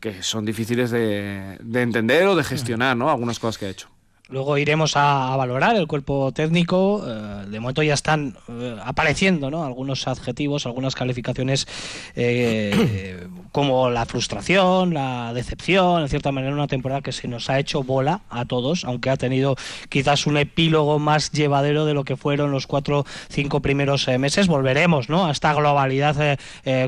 que 0.00 0.22
son 0.22 0.44
difíciles 0.44 0.90
de, 0.90 1.58
de, 1.60 1.82
entender 1.82 2.26
o 2.26 2.36
de 2.36 2.44
gestionar, 2.44 2.96
¿no? 2.96 3.10
Algunas 3.10 3.38
cosas 3.38 3.58
que 3.58 3.66
ha 3.66 3.70
hecho. 3.70 3.88
Luego 4.30 4.58
iremos 4.58 4.94
a, 4.94 5.32
a 5.32 5.36
valorar 5.36 5.74
el 5.76 5.86
cuerpo 5.86 6.32
técnico. 6.32 7.02
Eh, 7.06 7.46
de 7.48 7.60
momento 7.60 7.82
ya 7.82 7.94
están 7.94 8.36
eh, 8.48 8.76
apareciendo 8.84 9.50
¿no? 9.50 9.64
algunos 9.64 10.06
adjetivos, 10.06 10.66
algunas 10.66 10.94
calificaciones 10.94 11.66
eh, 12.14 13.26
como 13.52 13.90
la 13.90 14.06
frustración, 14.06 14.94
la 14.94 15.32
decepción, 15.32 16.02
en 16.02 16.08
cierta 16.08 16.32
manera 16.32 16.52
una 16.54 16.66
temporada 16.66 17.00
que 17.00 17.12
se 17.12 17.28
nos 17.28 17.50
ha 17.50 17.58
hecho 17.58 17.82
bola 17.82 18.20
a 18.30 18.44
todos, 18.44 18.84
aunque 18.84 19.10
ha 19.10 19.16
tenido 19.16 19.56
quizás 19.88 20.26
un 20.26 20.36
epílogo 20.36 20.98
más 20.98 21.30
llevadero 21.32 21.84
de 21.84 21.94
lo 21.94 22.04
que 22.04 22.16
fueron 22.16 22.50
los 22.50 22.66
cuatro, 22.66 23.04
cinco 23.28 23.60
primeros 23.60 24.08
meses. 24.18 24.48
Volveremos 24.48 25.08
¿no? 25.08 25.26
a 25.26 25.30
esta 25.30 25.54
globalidad 25.54 26.38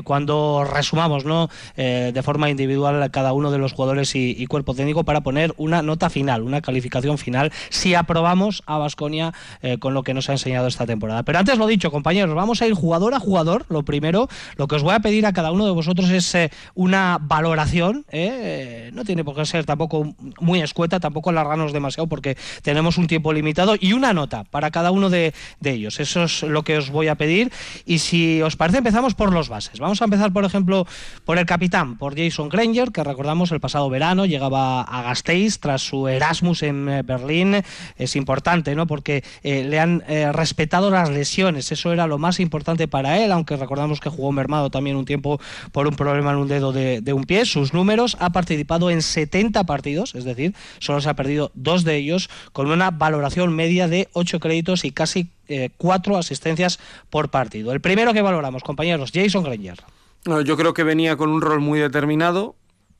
cuando 0.03 0.63
resumamos 0.63 1.25
¿no? 1.25 1.49
de 1.75 2.21
forma 2.23 2.49
individual 2.49 3.11
cada 3.11 3.33
uno 3.33 3.51
de 3.51 3.57
los 3.57 3.73
jugadores 3.73 4.15
y, 4.15 4.45
cuerpo 4.47 4.73
técnico 4.73 5.03
para 5.03 5.21
poner 5.21 5.53
una 5.57 5.81
nota 5.81 6.09
final, 6.09 6.41
una 6.41 6.61
calificación 6.61 7.17
final 7.17 7.51
si 7.69 7.95
aprobamos 7.95 8.63
a 8.65 8.77
Basconia 8.77 9.33
eh, 9.61 9.77
con 9.77 9.93
lo 9.93 10.03
que 10.03 10.13
nos 10.13 10.29
ha 10.29 10.33
enseñado 10.33 10.67
esta 10.67 10.85
temporada. 10.85 11.23
Pero 11.23 11.39
antes 11.39 11.57
lo 11.57 11.67
dicho, 11.67 11.91
compañeros, 11.91 12.35
vamos 12.35 12.61
a 12.61 12.67
ir 12.67 12.73
jugador 12.73 13.13
a 13.13 13.19
jugador. 13.19 13.65
Lo 13.69 13.83
primero, 13.83 14.27
lo 14.57 14.67
que 14.67 14.75
os 14.75 14.83
voy 14.83 14.93
a 14.93 14.99
pedir 14.99 15.25
a 15.25 15.33
cada 15.33 15.51
uno 15.51 15.65
de 15.65 15.71
vosotros 15.71 16.09
es 16.09 16.35
eh, 16.35 16.50
una 16.75 17.17
valoración. 17.21 18.05
¿eh? 18.11 18.89
no 18.93 19.05
tiene 19.05 19.23
por 19.23 19.35
qué 19.35 19.45
ser 19.45 19.65
tampoco 19.65 20.13
muy 20.39 20.61
escueta, 20.61 20.99
tampoco 20.99 21.29
alargarnos 21.29 21.73
demasiado 21.73 22.07
porque 22.07 22.37
tenemos 22.61 22.97
un 22.97 23.07
tiempo 23.07 23.31
limitado 23.31 23.75
y 23.79 23.93
una 23.93 24.13
nota 24.13 24.43
para 24.43 24.71
cada 24.71 24.91
uno 24.91 25.09
de, 25.09 25.33
ellos. 25.63 25.99
Eso 25.99 26.23
es 26.23 26.43
lo 26.43 26.63
que 26.63 26.77
os 26.77 26.89
voy 26.89 27.07
a 27.07 27.15
pedir. 27.15 27.51
Y 27.85 27.99
si 27.99 28.41
os 28.41 28.57
parece, 28.57 28.79
empezamos 28.79 29.15
por 29.15 29.31
los 29.31 29.47
bases. 29.47 29.79
Vamos 29.79 30.01
a 30.01 30.05
empezar, 30.05 30.33
por 30.33 30.43
ejemplo, 30.43 30.85
por 31.23 31.37
el 31.37 31.45
capitán, 31.45 31.97
por 31.97 32.17
Jason 32.17 32.49
Granger, 32.49 32.91
que 32.91 33.03
recordamos 33.03 33.51
el 33.51 33.61
pasado 33.61 33.89
verano 33.89 34.25
llegaba 34.25 34.81
a 34.81 35.01
Gasteiz 35.03 35.59
tras 35.59 35.81
su 35.81 36.07
Erasmus 36.07 36.63
en 36.63 36.85
Berlín 37.05 37.21
Berlín 37.21 37.63
es 37.97 38.15
importante, 38.15 38.75
¿no? 38.75 38.87
Porque 38.87 39.23
eh, 39.43 39.63
le 39.63 39.79
han 39.79 40.03
eh, 40.07 40.31
respetado 40.31 40.89
las 40.89 41.09
lesiones, 41.09 41.71
eso 41.71 41.93
era 41.93 42.07
lo 42.07 42.17
más 42.17 42.39
importante 42.39 42.87
para 42.87 43.19
él, 43.19 43.31
aunque 43.31 43.55
recordamos 43.55 43.99
que 43.99 44.09
jugó 44.09 44.31
mermado 44.31 44.69
también 44.69 44.95
un 44.95 45.05
tiempo 45.05 45.39
por 45.71 45.87
un 45.87 45.95
problema 45.95 46.31
en 46.31 46.37
un 46.41 46.47
dedo 46.47 46.73
de, 46.73 47.13
un 47.13 47.23
pie. 47.23 47.45
Sus 47.45 47.73
números 47.73 48.17
ha 48.19 48.31
participado 48.31 48.89
en 48.89 49.01
70 49.01 49.63
partidos, 49.63 50.15
es 50.15 50.23
decir, 50.23 50.53
solo 50.79 51.01
se 51.01 51.09
ha 51.09 51.15
perdido 51.15 51.51
dos 51.53 51.83
de 51.83 51.97
ellos, 51.97 52.29
con 52.51 52.69
una 52.69 52.91
valoración 52.91 53.55
media 53.55 53.87
de 53.87 54.09
8 54.13 54.39
créditos 54.39 54.83
y 54.83 54.91
casi 54.91 55.29
eh, 55.47 55.69
4 55.77 56.17
asistencias 56.17 56.79
por 57.09 57.29
partido. 57.29 57.71
El 57.71 57.81
primero 57.81 58.13
que 58.13 58.21
valoramos, 58.21 58.63
compañeros, 58.63 59.11
Jason 59.13 59.43
Granger. 59.43 59.79
No, 60.25 60.41
yo 60.41 60.55
creo 60.57 60.73
que 60.73 60.83
venía 60.83 61.17
con 61.17 61.29
un 61.29 61.41
rol 61.41 61.61
muy 61.61 61.79
determinado, 61.79 62.55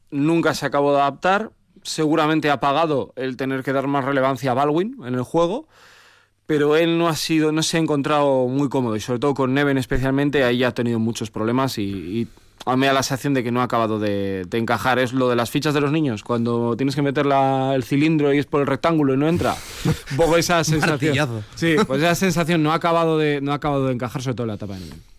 nunca 0.09 0.53
se 0.53 0.65
acabó 0.65 0.93
de 0.93 1.01
adaptar, 1.01 1.51
seguramente 1.83 2.49
ha 2.49 2.59
pagado 2.59 3.13
el 3.15 3.37
tener 3.37 3.63
que 3.63 3.73
dar 3.73 3.87
más 3.87 4.05
relevancia 4.05 4.51
a 4.51 4.53
Baldwin 4.55 4.97
en 5.05 5.15
el 5.15 5.23
juego, 5.23 5.67
pero 6.45 6.75
él 6.75 6.97
no 6.97 7.07
ha 7.07 7.15
sido, 7.15 7.51
no 7.51 7.63
se 7.63 7.77
ha 7.77 7.79
encontrado 7.79 8.47
muy 8.47 8.69
cómodo 8.69 8.95
y 8.95 8.99
sobre 8.99 9.19
todo 9.19 9.33
con 9.33 9.53
Neven 9.53 9.77
especialmente 9.77 10.43
ahí 10.43 10.63
ha 10.63 10.73
tenido 10.73 10.99
muchos 10.99 11.31
problemas 11.31 11.77
y 11.77 12.27
a 12.65 12.75
mí 12.75 12.79
me 12.79 12.87
da 12.87 12.93
la 12.93 13.03
sensación 13.03 13.33
de 13.33 13.43
que 13.43 13.51
no 13.51 13.61
ha 13.61 13.63
acabado 13.63 13.99
de, 13.99 14.45
de, 14.47 14.57
encajar. 14.57 14.99
Es 14.99 15.13
lo 15.13 15.29
de 15.29 15.35
las 15.35 15.49
fichas 15.49 15.73
de 15.73 15.81
los 15.81 15.91
niños, 15.91 16.23
cuando 16.23 16.75
tienes 16.77 16.95
que 16.95 17.01
meter 17.01 17.25
la, 17.25 17.73
el 17.75 17.83
cilindro 17.83 18.33
y 18.33 18.39
es 18.39 18.45
por 18.45 18.61
el 18.61 18.67
rectángulo 18.67 19.13
y 19.13 19.17
no 19.17 19.27
entra. 19.27 19.55
Un 20.11 20.17
poco 20.17 20.37
esa 20.37 20.63
sensación. 20.63 21.43
Sí, 21.55 21.75
pues 21.87 22.01
esa 22.01 22.15
sensación 22.15 22.63
no 22.63 22.71
ha 22.71 22.75
acabado 22.75 23.17
de, 23.17 23.41
no 23.41 23.51
ha 23.51 23.55
acabado 23.55 23.87
de 23.87 23.93
encajar, 23.93 24.21
sobre 24.21 24.35
todo 24.35 24.45
en 24.45 24.49
la 24.49 24.55
etapa 24.55 24.75
de 24.75 24.81
Neven. 24.81 25.11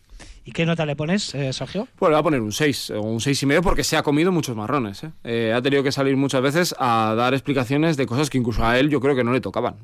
¿Y 0.44 0.52
qué 0.52 0.66
nota 0.66 0.84
le 0.86 0.96
pones, 0.96 1.34
eh, 1.34 1.52
Sergio? 1.52 1.86
Pues 1.96 2.10
le 2.10 2.14
voy 2.14 2.20
a 2.20 2.22
poner 2.22 2.40
un 2.40 2.50
6 2.50 2.90
o 2.90 3.00
un 3.00 3.20
6 3.20 3.42
y 3.42 3.46
medio 3.46 3.62
porque 3.62 3.84
se 3.84 3.96
ha 3.96 4.02
comido 4.02 4.32
muchos 4.32 4.56
marrones. 4.56 5.04
¿eh? 5.04 5.10
Eh, 5.22 5.52
ha 5.54 5.62
tenido 5.62 5.84
que 5.84 5.92
salir 5.92 6.16
muchas 6.16 6.42
veces 6.42 6.74
a 6.78 7.14
dar 7.16 7.32
explicaciones 7.32 7.96
de 7.96 8.06
cosas 8.06 8.28
que 8.28 8.38
incluso 8.38 8.64
a 8.64 8.78
él 8.78 8.90
yo 8.90 9.00
creo 9.00 9.14
que 9.14 9.22
no 9.22 9.32
le 9.32 9.40
tocaban. 9.40 9.76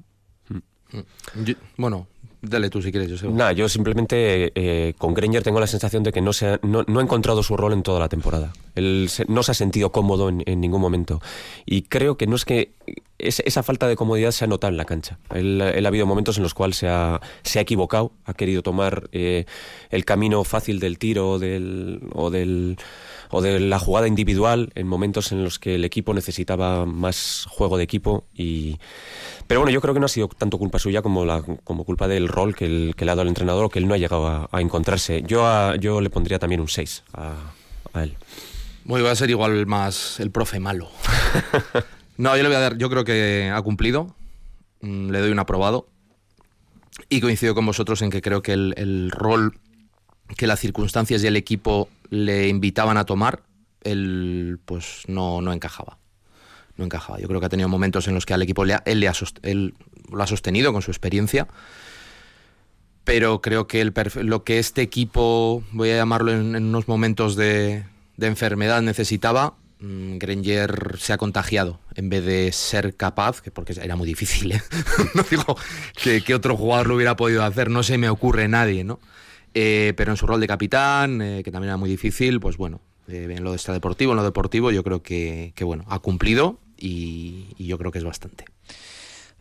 Yo, 1.44 1.54
bueno, 1.76 2.08
dale 2.42 2.70
tú 2.70 2.82
si 2.82 2.90
quieres, 2.90 3.18
sé. 3.18 3.28
Nada, 3.28 3.52
yo 3.52 3.68
simplemente 3.68 4.52
eh, 4.54 4.94
con 4.98 5.14
Granger 5.14 5.42
tengo 5.42 5.60
la 5.60 5.66
sensación 5.66 6.02
de 6.02 6.12
que 6.12 6.20
no, 6.20 6.32
se 6.32 6.46
ha, 6.46 6.60
no, 6.62 6.84
no, 6.86 7.00
ha 7.00 7.02
encontrado 7.02 7.42
su 7.42 7.56
rol 7.56 7.72
en 7.72 7.82
toda 7.82 8.00
la 8.00 8.08
temporada. 8.08 8.52
Él 8.74 9.10
no 9.28 9.42
se 9.42 9.50
ha 9.50 9.54
sentido 9.54 9.90
cómodo 9.90 10.28
en, 10.28 10.60
ningún 10.60 10.80
momento. 10.80 11.20
Y 11.66 11.82
creo 11.82 12.16
que 12.16 12.26
no 12.26 12.36
es 12.36 12.44
que 12.44 12.72
es, 13.18 13.40
esa 13.40 13.62
falta 13.62 13.88
de 13.88 13.96
comodidad 13.96 14.30
se 14.30 14.44
ha 14.44 14.48
notado 14.48 14.70
en 14.70 14.76
la 14.76 14.84
cancha. 14.84 15.18
Él, 15.34 15.60
él, 15.60 15.84
ha 15.84 15.88
habido 15.88 16.06
momentos 16.06 16.36
en 16.36 16.42
los 16.42 16.54
cuales 16.54 16.76
se 16.76 16.88
ha, 16.88 17.20
se 17.42 17.58
ha 17.58 17.62
equivocado, 17.62 18.12
ha 18.24 18.34
querido 18.34 18.62
tomar 18.62 19.08
eh, 19.12 19.44
el 19.90 20.04
camino 20.04 20.44
fácil 20.44 20.78
del 20.80 20.98
tiro 20.98 21.38
del, 21.38 22.00
o 22.12 22.30
del 22.30 22.78
o 23.30 23.40
de 23.40 23.60
la 23.60 23.78
jugada 23.78 24.08
individual 24.08 24.70
en 24.74 24.86
momentos 24.86 25.32
en 25.32 25.44
los 25.44 25.58
que 25.58 25.74
el 25.74 25.84
equipo 25.84 26.14
necesitaba 26.14 26.86
más 26.86 27.46
juego 27.48 27.76
de 27.76 27.84
equipo 27.84 28.24
y 28.34 28.78
pero 29.46 29.60
bueno 29.60 29.72
yo 29.72 29.80
creo 29.80 29.94
que 29.94 30.00
no 30.00 30.06
ha 30.06 30.10
sido 30.10 30.28
tanto 30.28 30.58
culpa 30.58 30.78
suya 30.78 31.02
como 31.02 31.24
la 31.24 31.42
como 31.64 31.84
culpa 31.84 32.08
del 32.08 32.28
rol 32.28 32.54
que, 32.54 32.66
el, 32.66 32.94
que 32.96 33.04
le 33.04 33.10
ha 33.10 33.14
dado 33.14 33.22
el 33.22 33.28
entrenador 33.28 33.64
o 33.64 33.68
que 33.68 33.78
él 33.78 33.88
no 33.88 33.94
ha 33.94 33.98
llegado 33.98 34.26
a, 34.26 34.48
a 34.50 34.60
encontrarse. 34.60 35.22
Yo 35.26 35.46
a, 35.46 35.76
yo 35.76 36.00
le 36.00 36.10
pondría 36.10 36.38
también 36.38 36.60
un 36.60 36.68
6 36.68 37.04
a, 37.14 37.34
a 37.92 38.02
él. 38.02 38.16
Bueno, 38.84 39.04
va 39.04 39.12
a 39.12 39.16
ser 39.16 39.30
igual 39.30 39.66
más 39.66 40.20
el 40.20 40.30
profe 40.30 40.60
malo. 40.60 40.88
No 42.18 42.36
yo 42.36 42.42
le 42.42 42.48
voy 42.48 42.56
a 42.56 42.60
dar 42.60 42.76
yo 42.76 42.90
creo 42.90 43.04
que 43.04 43.48
ha 43.54 43.62
cumplido. 43.62 44.12
Mm, 44.80 45.10
le 45.10 45.20
doy 45.20 45.30
un 45.30 45.38
aprobado. 45.38 45.86
Y 47.08 47.20
coincido 47.20 47.54
con 47.54 47.64
vosotros 47.64 48.02
en 48.02 48.10
que 48.10 48.20
creo 48.20 48.42
que 48.42 48.52
el, 48.52 48.74
el 48.76 49.12
rol 49.12 49.56
que 50.36 50.46
las 50.46 50.58
circunstancias 50.58 51.22
y 51.22 51.26
el 51.28 51.36
equipo 51.36 51.88
le 52.10 52.48
invitaban 52.48 52.96
a 52.96 53.04
tomar, 53.04 53.42
él 53.82 54.58
pues 54.64 55.02
no, 55.06 55.40
no 55.40 55.52
encajaba. 55.52 55.98
No 56.76 56.84
encajaba. 56.84 57.18
Yo 57.18 57.26
creo 57.26 57.40
que 57.40 57.46
ha 57.46 57.50
tenido 57.50 57.68
momentos 57.68 58.06
en 58.08 58.14
los 58.14 58.24
que 58.24 58.34
al 58.34 58.42
equipo 58.42 58.64
le 58.64 58.74
ha, 58.74 58.82
él, 58.86 59.00
le 59.00 59.08
ha 59.08 59.12
él 59.42 59.74
lo 60.10 60.22
ha 60.22 60.26
sostenido 60.26 60.72
con 60.72 60.82
su 60.82 60.90
experiencia, 60.90 61.48
pero 63.04 63.40
creo 63.40 63.66
que 63.66 63.80
el 63.80 63.92
lo 64.22 64.44
que 64.44 64.58
este 64.58 64.82
equipo, 64.82 65.64
voy 65.72 65.90
a 65.90 65.96
llamarlo 65.96 66.32
en, 66.32 66.54
unos 66.54 66.88
momentos 66.88 67.36
de, 67.36 67.84
de, 68.16 68.26
enfermedad, 68.26 68.80
necesitaba, 68.82 69.54
mmm, 69.80 70.18
Granger 70.18 70.96
se 70.98 71.12
ha 71.12 71.18
contagiado 71.18 71.80
en 71.94 72.10
vez 72.10 72.24
de 72.24 72.52
ser 72.52 72.96
capaz, 72.96 73.40
que 73.40 73.50
porque 73.50 73.74
era 73.82 73.96
muy 73.96 74.06
difícil, 74.06 74.52
¿eh? 74.52 74.62
no 75.14 75.24
digo 75.28 75.56
que 75.94 76.34
otro 76.34 76.56
jugador 76.56 76.86
lo 76.86 76.94
hubiera 76.94 77.16
podido 77.16 77.44
hacer, 77.44 77.70
no 77.70 77.82
se 77.82 77.98
me 77.98 78.08
ocurre 78.08 78.46
nadie, 78.46 78.84
¿no? 78.84 79.00
Eh, 79.54 79.94
pero 79.96 80.12
en 80.12 80.16
su 80.16 80.26
rol 80.26 80.40
de 80.40 80.46
capitán, 80.46 81.20
eh, 81.22 81.42
que 81.44 81.50
también 81.50 81.70
era 81.70 81.76
muy 81.76 81.90
difícil, 81.90 82.40
pues 82.40 82.56
bueno, 82.56 82.80
eh, 83.08 83.26
en 83.30 83.44
lo 83.44 83.50
de 83.50 83.56
extradeportivo, 83.56 84.12
en 84.12 84.16
lo 84.16 84.24
deportivo, 84.24 84.70
yo 84.70 84.84
creo 84.84 85.02
que, 85.02 85.52
que 85.54 85.64
bueno, 85.64 85.84
ha 85.88 85.98
cumplido 86.00 86.58
y, 86.76 87.46
y, 87.56 87.66
yo 87.66 87.78
creo 87.78 87.90
que 87.90 87.98
es 87.98 88.04
bastante. 88.04 88.44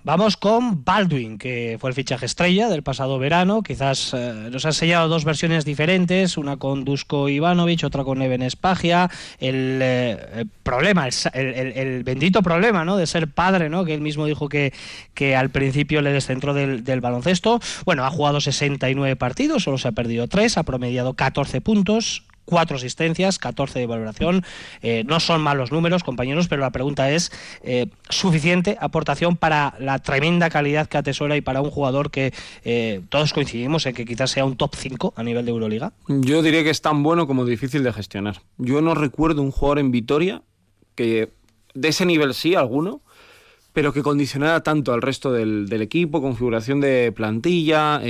Vamos 0.07 0.37
con 0.37 0.85
Baldwin, 0.85 1.37
que 1.37 1.75
fue 1.81 1.89
el 1.89 1.93
fichaje 1.93 2.25
estrella 2.25 2.69
del 2.69 2.81
pasado 2.81 3.19
verano. 3.19 3.61
Quizás 3.61 4.13
eh, 4.13 4.47
nos 4.49 4.63
ha 4.63 4.69
enseñado 4.69 5.09
dos 5.09 5.25
versiones 5.25 5.65
diferentes, 5.65 6.37
una 6.37 6.55
con 6.55 6.85
Dusko 6.85 7.27
Ivanovic, 7.27 7.83
otra 7.83 8.05
con 8.05 8.21
Eben 8.21 8.41
Espagia. 8.41 9.09
El, 9.37 9.81
eh, 9.81 10.17
el 10.33 10.47
problema, 10.63 11.09
el, 11.09 11.13
el, 11.33 11.73
el, 11.75 12.03
bendito 12.05 12.41
problema 12.41 12.85
¿no? 12.85 12.95
de 12.95 13.05
ser 13.05 13.27
padre, 13.27 13.67
¿no? 13.67 13.83
que 13.83 13.95
él 13.95 13.99
mismo 13.99 14.25
dijo 14.25 14.47
que, 14.47 14.71
que 15.13 15.35
al 15.35 15.49
principio 15.49 16.01
le 16.01 16.13
descentró 16.13 16.53
del, 16.53 16.85
del, 16.85 17.01
baloncesto. 17.01 17.59
Bueno, 17.83 18.05
ha 18.05 18.09
jugado 18.09 18.39
69 18.39 19.17
partidos, 19.17 19.63
solo 19.63 19.77
se 19.77 19.89
ha 19.89 19.91
perdido 19.91 20.29
3, 20.29 20.57
ha 20.57 20.63
promediado 20.63 21.15
14 21.15 21.59
puntos, 21.59 22.23
cuatro 22.47 22.77
asistencias, 22.77 23.37
14 23.37 23.77
de 23.77 23.85
valoración. 23.85 24.43
Eh, 24.81 25.03
no 25.05 25.19
son 25.19 25.41
malos 25.41 25.71
números, 25.71 26.03
compañeros, 26.03 26.47
pero 26.47 26.61
la 26.61 26.71
pregunta 26.71 27.11
es, 27.11 27.31
eh, 27.61 27.87
¿suficiente 28.09 28.77
aportación 28.79 29.35
para 29.35 29.75
la 29.79 29.99
tremenda 29.99 30.49
calidad 30.49 30.87
que 30.87 30.97
atesora 30.97 31.35
y 31.35 31.41
para 31.41 31.61
un 31.61 31.69
jugador 31.69 32.09
que 32.09 32.33
eh, 32.63 33.01
todos 33.09 33.33
coincidimos 33.33 33.85
en 33.85 33.93
que 33.93 34.05
quizás 34.05 34.31
sea 34.31 34.45
un 34.45 34.55
top 34.55 34.75
5 34.75 35.13
a 35.17 35.23
nivel 35.23 35.45
de 35.45 35.51
Euroliga? 35.51 35.91
Yo 36.07 36.41
diría 36.41 36.63
que 36.63 36.69
es 36.69 36.81
tan 36.81 37.03
bueno 37.03 37.27
como 37.27 37.45
difícil 37.45 37.83
de 37.83 37.91
gestionar. 37.91 38.41
Yo 38.57 38.81
no 38.81 38.95
recuerdo 38.95 39.41
un 39.41 39.51
jugador 39.51 39.79
en 39.79 39.91
Vitoria 39.91 40.41
que 40.95 41.29
de 41.73 41.87
ese 41.89 42.05
nivel 42.05 42.33
sí, 42.33 42.55
alguno, 42.55 43.01
pero 43.73 43.91
que 43.91 44.01
condicionara 44.01 44.63
tanto 44.63 44.93
al 44.93 45.01
resto 45.01 45.33
del, 45.33 45.67
del 45.67 45.81
equipo, 45.81 46.21
configuración 46.21 46.79
de 46.79 47.11
plantilla, 47.11 48.01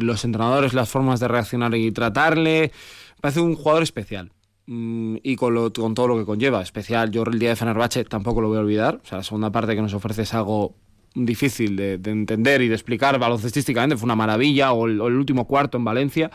los 0.00 0.24
entrenadores, 0.24 0.74
las 0.74 0.88
formas 0.88 1.18
de 1.18 1.26
reaccionar 1.28 1.74
y 1.74 1.90
tratarle. 1.90 2.70
Parece 3.20 3.40
un 3.40 3.54
jugador 3.54 3.82
especial. 3.82 4.32
Mm, 4.66 5.16
y 5.22 5.36
con, 5.36 5.54
lo- 5.54 5.72
con 5.72 5.94
todo 5.94 6.08
lo 6.08 6.18
que 6.18 6.24
conlleva. 6.24 6.60
Especial, 6.62 7.10
yo 7.10 7.22
el 7.22 7.38
día 7.38 7.50
de 7.50 7.56
Fenerbahce 7.56 8.04
tampoco 8.04 8.40
lo 8.40 8.48
voy 8.48 8.56
a 8.58 8.60
olvidar. 8.60 9.00
O 9.02 9.06
sea, 9.06 9.18
la 9.18 9.24
segunda 9.24 9.50
parte 9.50 9.74
que 9.74 9.82
nos 9.82 9.94
ofrece 9.94 10.22
es 10.22 10.34
algo 10.34 10.74
difícil 11.14 11.76
de, 11.76 11.98
de 11.98 12.10
entender 12.10 12.60
y 12.62 12.68
de 12.68 12.74
explicar 12.74 13.18
baloncestísticamente. 13.18 13.96
Fue 13.96 14.06
una 14.06 14.16
maravilla. 14.16 14.72
O 14.72 14.86
el, 14.86 15.00
o 15.00 15.08
el 15.08 15.14
último 15.14 15.46
cuarto 15.46 15.78
en 15.78 15.84
Valencia 15.84 16.30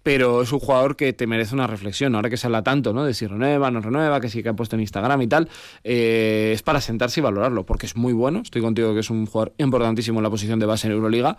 pero 0.00 0.40
es 0.40 0.52
un 0.52 0.60
jugador 0.60 0.96
que 0.96 1.12
te 1.12 1.26
merece 1.26 1.54
una 1.54 1.66
reflexión. 1.66 2.14
Ahora 2.14 2.30
que 2.30 2.38
se 2.38 2.46
habla 2.46 2.62
tanto, 2.62 2.94
¿no? 2.94 3.04
De 3.04 3.12
si 3.12 3.26
renueva, 3.26 3.70
no 3.70 3.80
renueva, 3.82 4.20
que 4.22 4.30
sí 4.30 4.42
que 4.42 4.48
ha 4.48 4.54
puesto 4.56 4.74
en 4.74 4.80
Instagram 4.80 5.20
y 5.20 5.26
tal, 5.26 5.50
eh, 5.84 6.52
es 6.54 6.62
para 6.62 6.80
sentarse 6.80 7.20
y 7.20 7.22
valorarlo, 7.22 7.66
porque 7.66 7.84
es 7.84 7.94
muy 7.94 8.14
bueno. 8.14 8.40
Estoy 8.40 8.62
contigo 8.62 8.94
que 8.94 9.00
es 9.00 9.10
un 9.10 9.26
jugador 9.26 9.52
importantísimo 9.58 10.20
en 10.20 10.22
la 10.22 10.30
posición 10.30 10.58
de 10.60 10.66
base 10.66 10.86
en 10.86 10.94
Euroliga, 10.94 11.36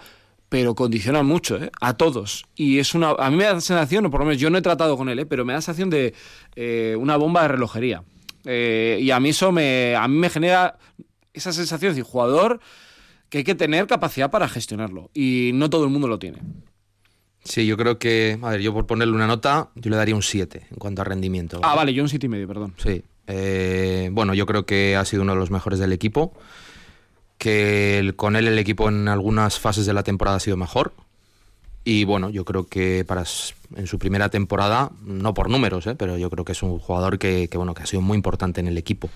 pero 0.49 0.73
condiciona 0.73 1.21
mucho, 1.21 1.63
¿eh? 1.63 1.71
A 1.79 1.93
todos. 1.93 2.45
Y 2.55 2.79
es 2.79 2.95
una. 2.95 3.11
A 3.11 3.29
mí 3.29 3.37
me 3.37 3.43
da 3.43 3.53
la 3.53 3.61
sensación, 3.61 4.07
o 4.07 4.11
por 4.11 4.21
lo 4.21 4.25
menos 4.25 4.41
yo 4.41 4.49
no 4.49 4.57
he 4.57 4.61
tratado 4.61 4.97
con 4.97 5.07
él, 5.07 5.19
¿eh? 5.19 5.25
Pero 5.27 5.45
me 5.45 5.53
da 5.53 5.57
la 5.57 5.61
sensación 5.61 5.91
de 5.91 6.15
eh, 6.55 6.95
una 6.99 7.15
bomba 7.17 7.43
de 7.43 7.49
relojería. 7.49 8.03
Eh, 8.45 8.97
y 8.99 9.11
a 9.11 9.19
mí 9.19 9.29
eso 9.29 9.51
me, 9.51 9.95
a 9.95 10.07
mí 10.07 10.17
me 10.17 10.29
genera 10.29 10.77
esa 11.33 11.53
sensación 11.53 11.93
de 11.93 12.01
jugador 12.01 12.59
que 13.29 13.39
hay 13.39 13.43
que 13.43 13.53
tener 13.53 13.85
capacidad 13.85 14.31
para 14.31 14.49
gestionarlo. 14.49 15.11
Y 15.13 15.51
no 15.53 15.69
todo 15.69 15.83
el 15.83 15.91
mundo 15.91 16.07
lo 16.07 16.17
tiene. 16.17 16.39
Sí, 17.43 17.67
yo 17.67 17.77
creo 17.77 17.99
que, 17.99 18.39
a 18.41 18.49
ver, 18.49 18.61
yo 18.61 18.73
por 18.73 18.87
ponerle 18.87 19.13
una 19.13 19.27
nota, 19.27 19.69
yo 19.75 19.91
le 19.91 19.97
daría 19.97 20.15
un 20.15 20.23
7 20.23 20.67
en 20.71 20.77
cuanto 20.77 21.01
a 21.03 21.05
rendimiento. 21.05 21.59
Ah, 21.63 21.75
vale, 21.75 21.93
yo 21.93 22.03
un 22.03 22.09
siete 22.09 22.25
y 22.25 22.29
medio, 22.29 22.47
perdón. 22.47 22.73
Sí. 22.77 23.03
Bueno, 24.11 24.33
yo 24.33 24.47
creo 24.47 24.65
que 24.65 24.95
ha 24.95 25.05
sido 25.05 25.21
uno 25.21 25.33
de 25.33 25.39
los 25.39 25.51
mejores 25.51 25.77
del 25.79 25.93
equipo. 25.93 26.33
Que 27.39 28.13
con 28.15 28.35
él 28.35 28.47
el 28.47 28.59
equipo 28.59 28.87
en 28.89 29.07
algunas 29.07 29.57
fases 29.59 29.87
de 29.87 29.93
la 29.93 30.03
temporada 30.03 30.37
ha 30.37 30.39
sido 30.39 30.57
mejor. 30.57 30.93
Y 31.83 32.03
bueno, 32.03 32.29
yo 32.29 32.45
creo 32.45 32.67
que 32.67 33.03
para 33.05 33.23
en 33.75 33.87
su 33.87 33.97
primera 33.97 34.29
temporada, 34.29 34.91
no 35.01 35.33
por 35.33 35.49
números, 35.49 35.87
eh, 35.87 35.95
pero 35.95 36.17
yo 36.17 36.29
creo 36.29 36.45
que 36.45 36.51
es 36.51 36.61
un 36.61 36.77
jugador 36.77 37.17
que, 37.17 37.47
que, 37.47 37.57
bueno, 37.57 37.73
que 37.73 37.81
ha 37.83 37.85
sido 37.87 38.01
muy 38.01 38.15
importante 38.15 38.59
en 38.59 38.67
el 38.67 38.77
equipo. 38.77 39.09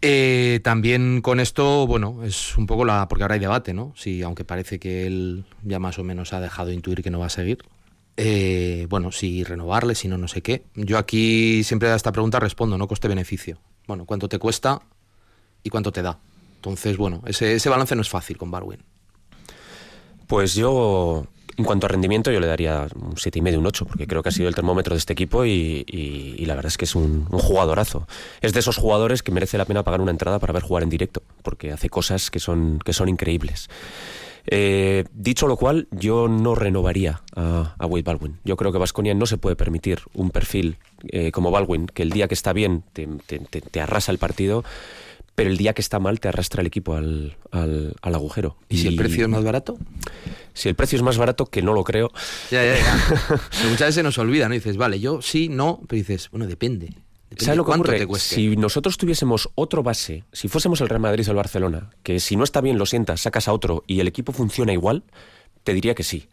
Eh, 0.00 0.60
también 0.64 1.20
con 1.22 1.40
esto, 1.40 1.86
bueno, 1.86 2.24
es 2.24 2.56
un 2.58 2.66
poco 2.66 2.84
la. 2.84 3.06
Porque 3.08 3.22
ahora 3.24 3.34
hay 3.34 3.40
debate, 3.40 3.72
¿no? 3.74 3.92
Si, 3.96 4.22
aunque 4.22 4.44
parece 4.44 4.78
que 4.78 5.06
él 5.06 5.44
ya 5.62 5.78
más 5.78 5.98
o 5.98 6.04
menos 6.04 6.32
ha 6.32 6.40
dejado 6.40 6.72
intuir 6.72 7.02
que 7.02 7.10
no 7.10 7.20
va 7.20 7.26
a 7.26 7.30
seguir. 7.30 7.58
eh, 8.16 8.86
bueno, 8.88 9.10
si 9.12 9.44
renovarle, 9.44 9.94
si 9.94 10.08
no, 10.08 10.18
no 10.18 10.28
sé 10.28 10.42
qué. 10.42 10.64
Yo 10.74 10.98
aquí 10.98 11.62
siempre 11.64 11.88
a 11.90 11.96
esta 11.96 12.12
pregunta 12.12 12.40
respondo, 12.40 12.78
¿no? 12.78 12.86
Coste-beneficio. 12.88 13.58
Bueno, 13.86 14.04
¿cuánto 14.06 14.28
te 14.28 14.38
cuesta 14.38 14.80
y 15.62 15.70
cuánto 15.70 15.92
te 15.92 16.02
da? 16.02 16.18
Entonces, 16.64 16.96
bueno, 16.96 17.20
ese, 17.26 17.54
ese 17.54 17.68
balance 17.68 17.94
no 17.94 18.00
es 18.00 18.08
fácil 18.08 18.38
con 18.38 18.50
Barwin. 18.50 18.78
Pues 20.26 20.54
yo, 20.54 21.26
en 21.58 21.64
cuanto 21.66 21.84
a 21.84 21.90
rendimiento, 21.90 22.32
yo 22.32 22.40
le 22.40 22.46
daría 22.46 22.86
un 22.94 23.16
7,5, 23.16 23.58
un 23.58 23.66
8, 23.66 23.84
porque 23.84 24.06
creo 24.06 24.22
que 24.22 24.30
ha 24.30 24.32
sido 24.32 24.48
el 24.48 24.54
termómetro 24.54 24.94
de 24.94 24.98
este 24.98 25.12
equipo 25.12 25.44
y, 25.44 25.84
la 26.46 26.54
verdad 26.54 26.70
es 26.70 26.78
que 26.78 26.86
es 26.86 26.94
un, 26.94 27.26
jugadorazo. 27.26 28.08
Es 28.40 28.54
de 28.54 28.60
esos 28.60 28.78
jugadores 28.78 29.22
que 29.22 29.30
merece 29.30 29.58
la 29.58 29.66
pena 29.66 29.82
pagar 29.82 30.00
una 30.00 30.10
entrada 30.10 30.38
para 30.38 30.54
ver 30.54 30.62
jugar 30.62 30.84
en 30.84 30.88
directo, 30.88 31.22
porque 31.42 31.70
hace 31.70 31.90
cosas 31.90 32.30
que 32.30 32.40
son, 32.40 32.78
que 32.82 32.94
son 32.94 33.10
increíbles. 33.10 33.68
Eh, 34.46 35.04
dicho 35.12 35.46
lo 35.46 35.58
cual, 35.58 35.86
yo 35.90 36.28
no 36.28 36.54
renovaría 36.54 37.20
a, 37.36 37.74
a 37.78 37.86
Wade 37.86 38.04
Baldwin. 38.04 38.38
Yo 38.42 38.56
creo 38.56 38.72
que 38.72 38.78
Vasconia 38.78 39.12
no 39.12 39.26
se 39.26 39.36
puede 39.36 39.54
permitir 39.54 40.00
un 40.14 40.30
perfil 40.30 40.78
eh, 41.08 41.30
como 41.30 41.50
Baldwin, 41.50 41.88
que 41.88 42.02
el 42.02 42.10
día 42.10 42.26
que 42.26 42.34
está 42.34 42.54
bien 42.54 42.84
te, 42.94 43.06
te- 43.26 43.40
te- 43.40 43.60
te 43.60 43.80
arrasa 43.82 44.12
el 44.12 44.18
partido, 44.18 44.64
pero 45.34 45.50
el 45.50 45.56
día 45.56 45.72
que 45.72 45.80
está 45.82 45.98
mal 45.98 46.20
te 46.20 46.28
arrastra 46.28 46.60
el 46.60 46.66
equipo 46.66 46.94
al, 46.94 47.36
al- 47.50 47.94
al 48.02 48.14
agujero. 48.14 48.56
¿Y 48.68 48.78
si 48.78 48.88
el 48.88 48.96
precio 48.96 49.24
es 49.24 49.28
más 49.30 49.42
barato? 49.44 49.76
Si 50.52 50.68
el 50.68 50.74
precio 50.76 50.96
es 50.96 51.02
más 51.02 51.18
barato, 51.18 51.46
que 51.46 51.62
no 51.62 51.72
lo 51.72 51.82
creo, 51.84 52.12
Ya, 52.50 52.64
ya, 52.64 52.76
ya. 52.76 53.40
Muchas 53.70 53.88
veces 53.88 54.04
nos 54.04 54.18
olvida, 54.18 54.48
¿no? 54.48 54.54
dices, 54.54 54.76
vale, 54.76 55.00
yo 55.00 55.20
sí, 55.22 55.48
no, 55.48 55.80
pero 55.88 55.96
dices, 55.98 56.30
bueno, 56.30 56.46
depende. 56.46 56.86
Depende 57.30 57.44
¿Sabes 57.46 57.56
lo 57.56 57.64
que 57.64 57.72
ocurre? 57.72 58.06
Si 58.18 58.56
nosotros 58.56 58.96
tuviésemos 58.96 59.48
otro 59.56 59.82
base, 59.82 60.22
si 60.32 60.46
fuésemos 60.46 60.80
el 60.80 60.88
Real 60.88 61.00
Madrid 61.00 61.26
o 61.26 61.30
el 61.32 61.36
Barcelona, 61.36 61.90
que 62.04 62.20
si 62.20 62.36
no 62.36 62.44
está 62.44 62.60
bien 62.60 62.78
lo 62.78 62.86
sientas, 62.86 63.22
sacas 63.22 63.48
a 63.48 63.52
otro 63.52 63.82
y 63.88 63.98
el 63.98 64.06
equipo 64.06 64.32
funciona 64.32 64.72
igual, 64.72 65.02
te 65.64 65.74
diría 65.74 65.96
que 65.96 66.04
sí. 66.04 66.28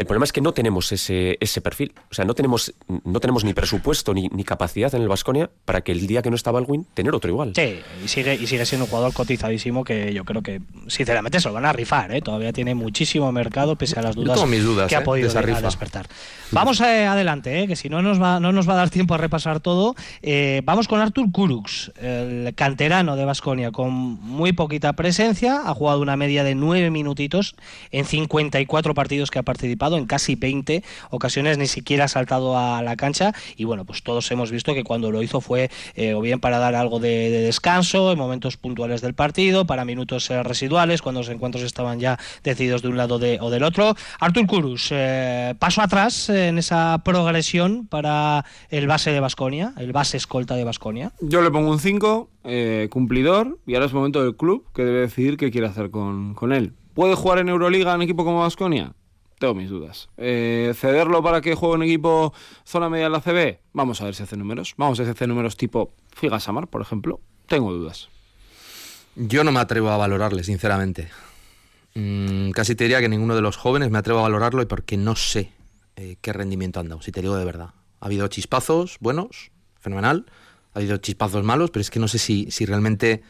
El 0.00 0.06
problema 0.06 0.24
es 0.24 0.32
que 0.32 0.40
no 0.40 0.52
tenemos 0.52 0.92
ese, 0.92 1.36
ese 1.40 1.60
perfil. 1.60 1.92
O 2.10 2.14
sea, 2.14 2.24
no 2.24 2.32
tenemos, 2.32 2.72
no 3.04 3.20
tenemos 3.20 3.44
ni 3.44 3.52
presupuesto 3.52 4.14
ni, 4.14 4.28
ni 4.28 4.44
capacidad 4.44 4.94
en 4.94 5.02
el 5.02 5.08
Vasconia 5.08 5.50
para 5.66 5.82
que 5.82 5.92
el 5.92 6.06
día 6.06 6.22
que 6.22 6.30
no 6.30 6.36
está 6.36 6.50
Baldwin, 6.50 6.86
tener 6.94 7.14
otro 7.14 7.28
igual. 7.30 7.52
Sí, 7.54 7.80
y 8.02 8.08
sigue, 8.08 8.34
y 8.34 8.46
sigue 8.46 8.64
siendo 8.64 8.86
un 8.86 8.90
jugador 8.90 9.12
cotizadísimo 9.12 9.84
que 9.84 10.14
yo 10.14 10.24
creo 10.24 10.40
que, 10.40 10.62
sinceramente, 10.86 11.38
se 11.38 11.48
lo 11.48 11.54
van 11.54 11.66
a 11.66 11.74
rifar. 11.74 12.14
¿eh? 12.14 12.22
Todavía 12.22 12.50
tiene 12.54 12.74
muchísimo 12.74 13.30
mercado, 13.30 13.76
pese 13.76 13.98
a 13.98 14.02
las 14.02 14.16
Yo 14.16 14.22
dudas, 14.22 14.36
tengo 14.36 14.46
mis 14.46 14.64
dudas, 14.64 14.88
que 14.88 14.96
ha 14.96 15.00
¿eh? 15.00 15.04
podido 15.04 15.26
de 15.26 15.32
esa 15.32 15.40
llegar 15.40 15.52
a 15.52 15.56
rifa. 15.58 15.66
despertar. 15.68 16.08
Vamos 16.52 16.80
eh, 16.80 17.06
adelante, 17.06 17.60
¿eh? 17.62 17.68
que 17.68 17.76
si 17.76 17.88
no 17.88 18.02
nos, 18.02 18.20
va, 18.20 18.40
no 18.40 18.52
nos 18.52 18.68
va 18.68 18.72
a 18.72 18.76
dar 18.76 18.90
tiempo 18.90 19.14
a 19.14 19.18
repasar 19.18 19.60
todo. 19.60 19.94
Eh, 20.22 20.62
vamos 20.64 20.88
con 20.88 21.00
Artur 21.00 21.30
Kurux, 21.30 21.92
el 22.00 22.52
canterano 22.56 23.14
de 23.14 23.24
Basconia, 23.24 23.70
con 23.70 23.92
muy 23.92 24.52
poquita 24.52 24.94
presencia. 24.94 25.62
Ha 25.66 25.74
jugado 25.74 26.00
una 26.00 26.16
media 26.16 26.42
de 26.42 26.56
nueve 26.56 26.90
minutitos 26.90 27.54
en 27.92 28.04
54 28.04 28.94
partidos 28.94 29.30
que 29.30 29.38
ha 29.38 29.44
participado, 29.44 29.89
en 29.96 30.06
casi 30.06 30.34
20 30.34 30.82
ocasiones 31.10 31.58
ni 31.58 31.66
siquiera 31.66 32.04
ha 32.04 32.08
saltado 32.08 32.58
a 32.58 32.82
la 32.82 32.96
cancha. 32.96 33.32
Y 33.56 33.64
bueno, 33.64 33.84
pues 33.84 34.02
todos 34.02 34.30
hemos 34.30 34.50
visto 34.50 34.74
que 34.74 34.84
cuando 34.84 35.10
lo 35.10 35.22
hizo 35.22 35.40
fue 35.40 35.70
eh, 35.94 36.14
o 36.14 36.20
bien 36.20 36.40
para 36.40 36.58
dar 36.58 36.74
algo 36.74 36.98
de, 36.98 37.30
de 37.30 37.40
descanso 37.42 38.12
en 38.12 38.18
momentos 38.18 38.56
puntuales 38.56 39.00
del 39.00 39.14
partido, 39.14 39.66
para 39.66 39.84
minutos 39.84 40.30
eh, 40.30 40.42
residuales, 40.42 41.02
cuando 41.02 41.20
los 41.20 41.28
encuentros 41.28 41.64
estaban 41.64 42.00
ya 42.00 42.18
decididos 42.42 42.82
de 42.82 42.88
un 42.88 42.96
lado 42.96 43.16
o 43.40 43.50
del 43.50 43.62
otro. 43.62 43.94
Artur 44.18 44.46
Kurus, 44.46 44.88
eh, 44.92 45.54
paso 45.58 45.82
atrás 45.82 46.28
en 46.28 46.58
esa 46.58 47.00
progresión 47.04 47.86
para 47.86 48.44
el 48.70 48.86
base 48.86 49.10
de 49.10 49.20
Basconia, 49.20 49.74
el 49.78 49.92
base 49.92 50.16
escolta 50.16 50.56
de 50.56 50.64
Basconia. 50.64 51.12
Yo 51.20 51.42
le 51.42 51.50
pongo 51.50 51.70
un 51.70 51.80
5, 51.80 52.28
cumplidor, 52.90 53.58
y 53.66 53.74
ahora 53.74 53.86
es 53.86 53.92
momento 53.92 54.22
del 54.22 54.36
club 54.36 54.64
que 54.74 54.84
debe 54.84 55.00
decidir 55.00 55.36
qué 55.36 55.50
quiere 55.50 55.66
hacer 55.66 55.90
con, 55.90 56.34
con 56.34 56.52
él. 56.52 56.72
¿Puede 56.94 57.14
jugar 57.14 57.38
en 57.38 57.48
Euroliga 57.48 57.94
en 57.94 58.02
equipo 58.02 58.24
como 58.24 58.40
Vasconia? 58.40 58.92
Tengo 59.40 59.54
mis 59.54 59.70
dudas. 59.70 60.10
Eh, 60.18 60.74
¿Cederlo 60.76 61.22
para 61.22 61.40
que 61.40 61.54
juegue 61.54 61.76
en 61.76 61.82
equipo 61.84 62.34
zona 62.62 62.90
media 62.90 63.04
de 63.04 63.10
la 63.10 63.22
CB? 63.22 63.58
Vamos 63.72 64.02
a 64.02 64.04
ver 64.04 64.14
si 64.14 64.22
hace 64.22 64.36
números. 64.36 64.74
Vamos 64.76 64.98
a 64.98 65.02
ver 65.02 65.06
si 65.06 65.16
hace 65.16 65.26
números 65.26 65.56
tipo 65.56 65.94
Figa 66.14 66.38
Samar, 66.38 66.68
por 66.68 66.82
ejemplo. 66.82 67.20
Tengo 67.46 67.72
dudas. 67.72 68.10
Yo 69.16 69.42
no 69.42 69.50
me 69.50 69.60
atrevo 69.60 69.88
a 69.88 69.96
valorarle, 69.96 70.44
sinceramente. 70.44 71.08
Mm, 71.94 72.50
casi 72.50 72.74
te 72.74 72.84
diría 72.84 73.00
que 73.00 73.08
ninguno 73.08 73.34
de 73.34 73.40
los 73.40 73.56
jóvenes 73.56 73.90
me 73.90 73.96
atrevo 73.96 74.18
a 74.18 74.24
valorarlo 74.24 74.60
y 74.60 74.66
porque 74.66 74.98
no 74.98 75.16
sé 75.16 75.50
eh, 75.96 76.16
qué 76.20 76.34
rendimiento 76.34 76.78
han 76.78 76.90
dado, 76.90 77.00
si 77.00 77.10
te 77.10 77.22
digo 77.22 77.34
de 77.38 77.46
verdad. 77.46 77.70
Ha 78.00 78.06
habido 78.06 78.28
chispazos 78.28 78.98
buenos, 79.00 79.52
fenomenal. 79.80 80.26
Ha 80.74 80.80
habido 80.80 80.98
chispazos 80.98 81.44
malos, 81.44 81.70
pero 81.70 81.80
es 81.80 81.90
que 81.90 81.98
no 81.98 82.08
sé 82.08 82.18
si, 82.18 82.50
si 82.50 82.66
realmente... 82.66 83.22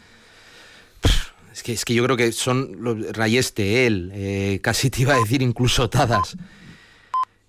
Es 1.60 1.62
que, 1.62 1.72
es 1.72 1.84
que 1.84 1.92
yo 1.92 2.02
creo 2.04 2.16
que 2.16 2.32
son 2.32 2.78
los, 2.80 3.12
Rayeste, 3.12 3.86
él, 3.86 4.10
eh, 4.14 4.60
casi 4.62 4.88
te 4.88 5.02
iba 5.02 5.12
a 5.12 5.18
decir 5.18 5.42
incluso 5.42 5.90
Tadas. 5.90 6.38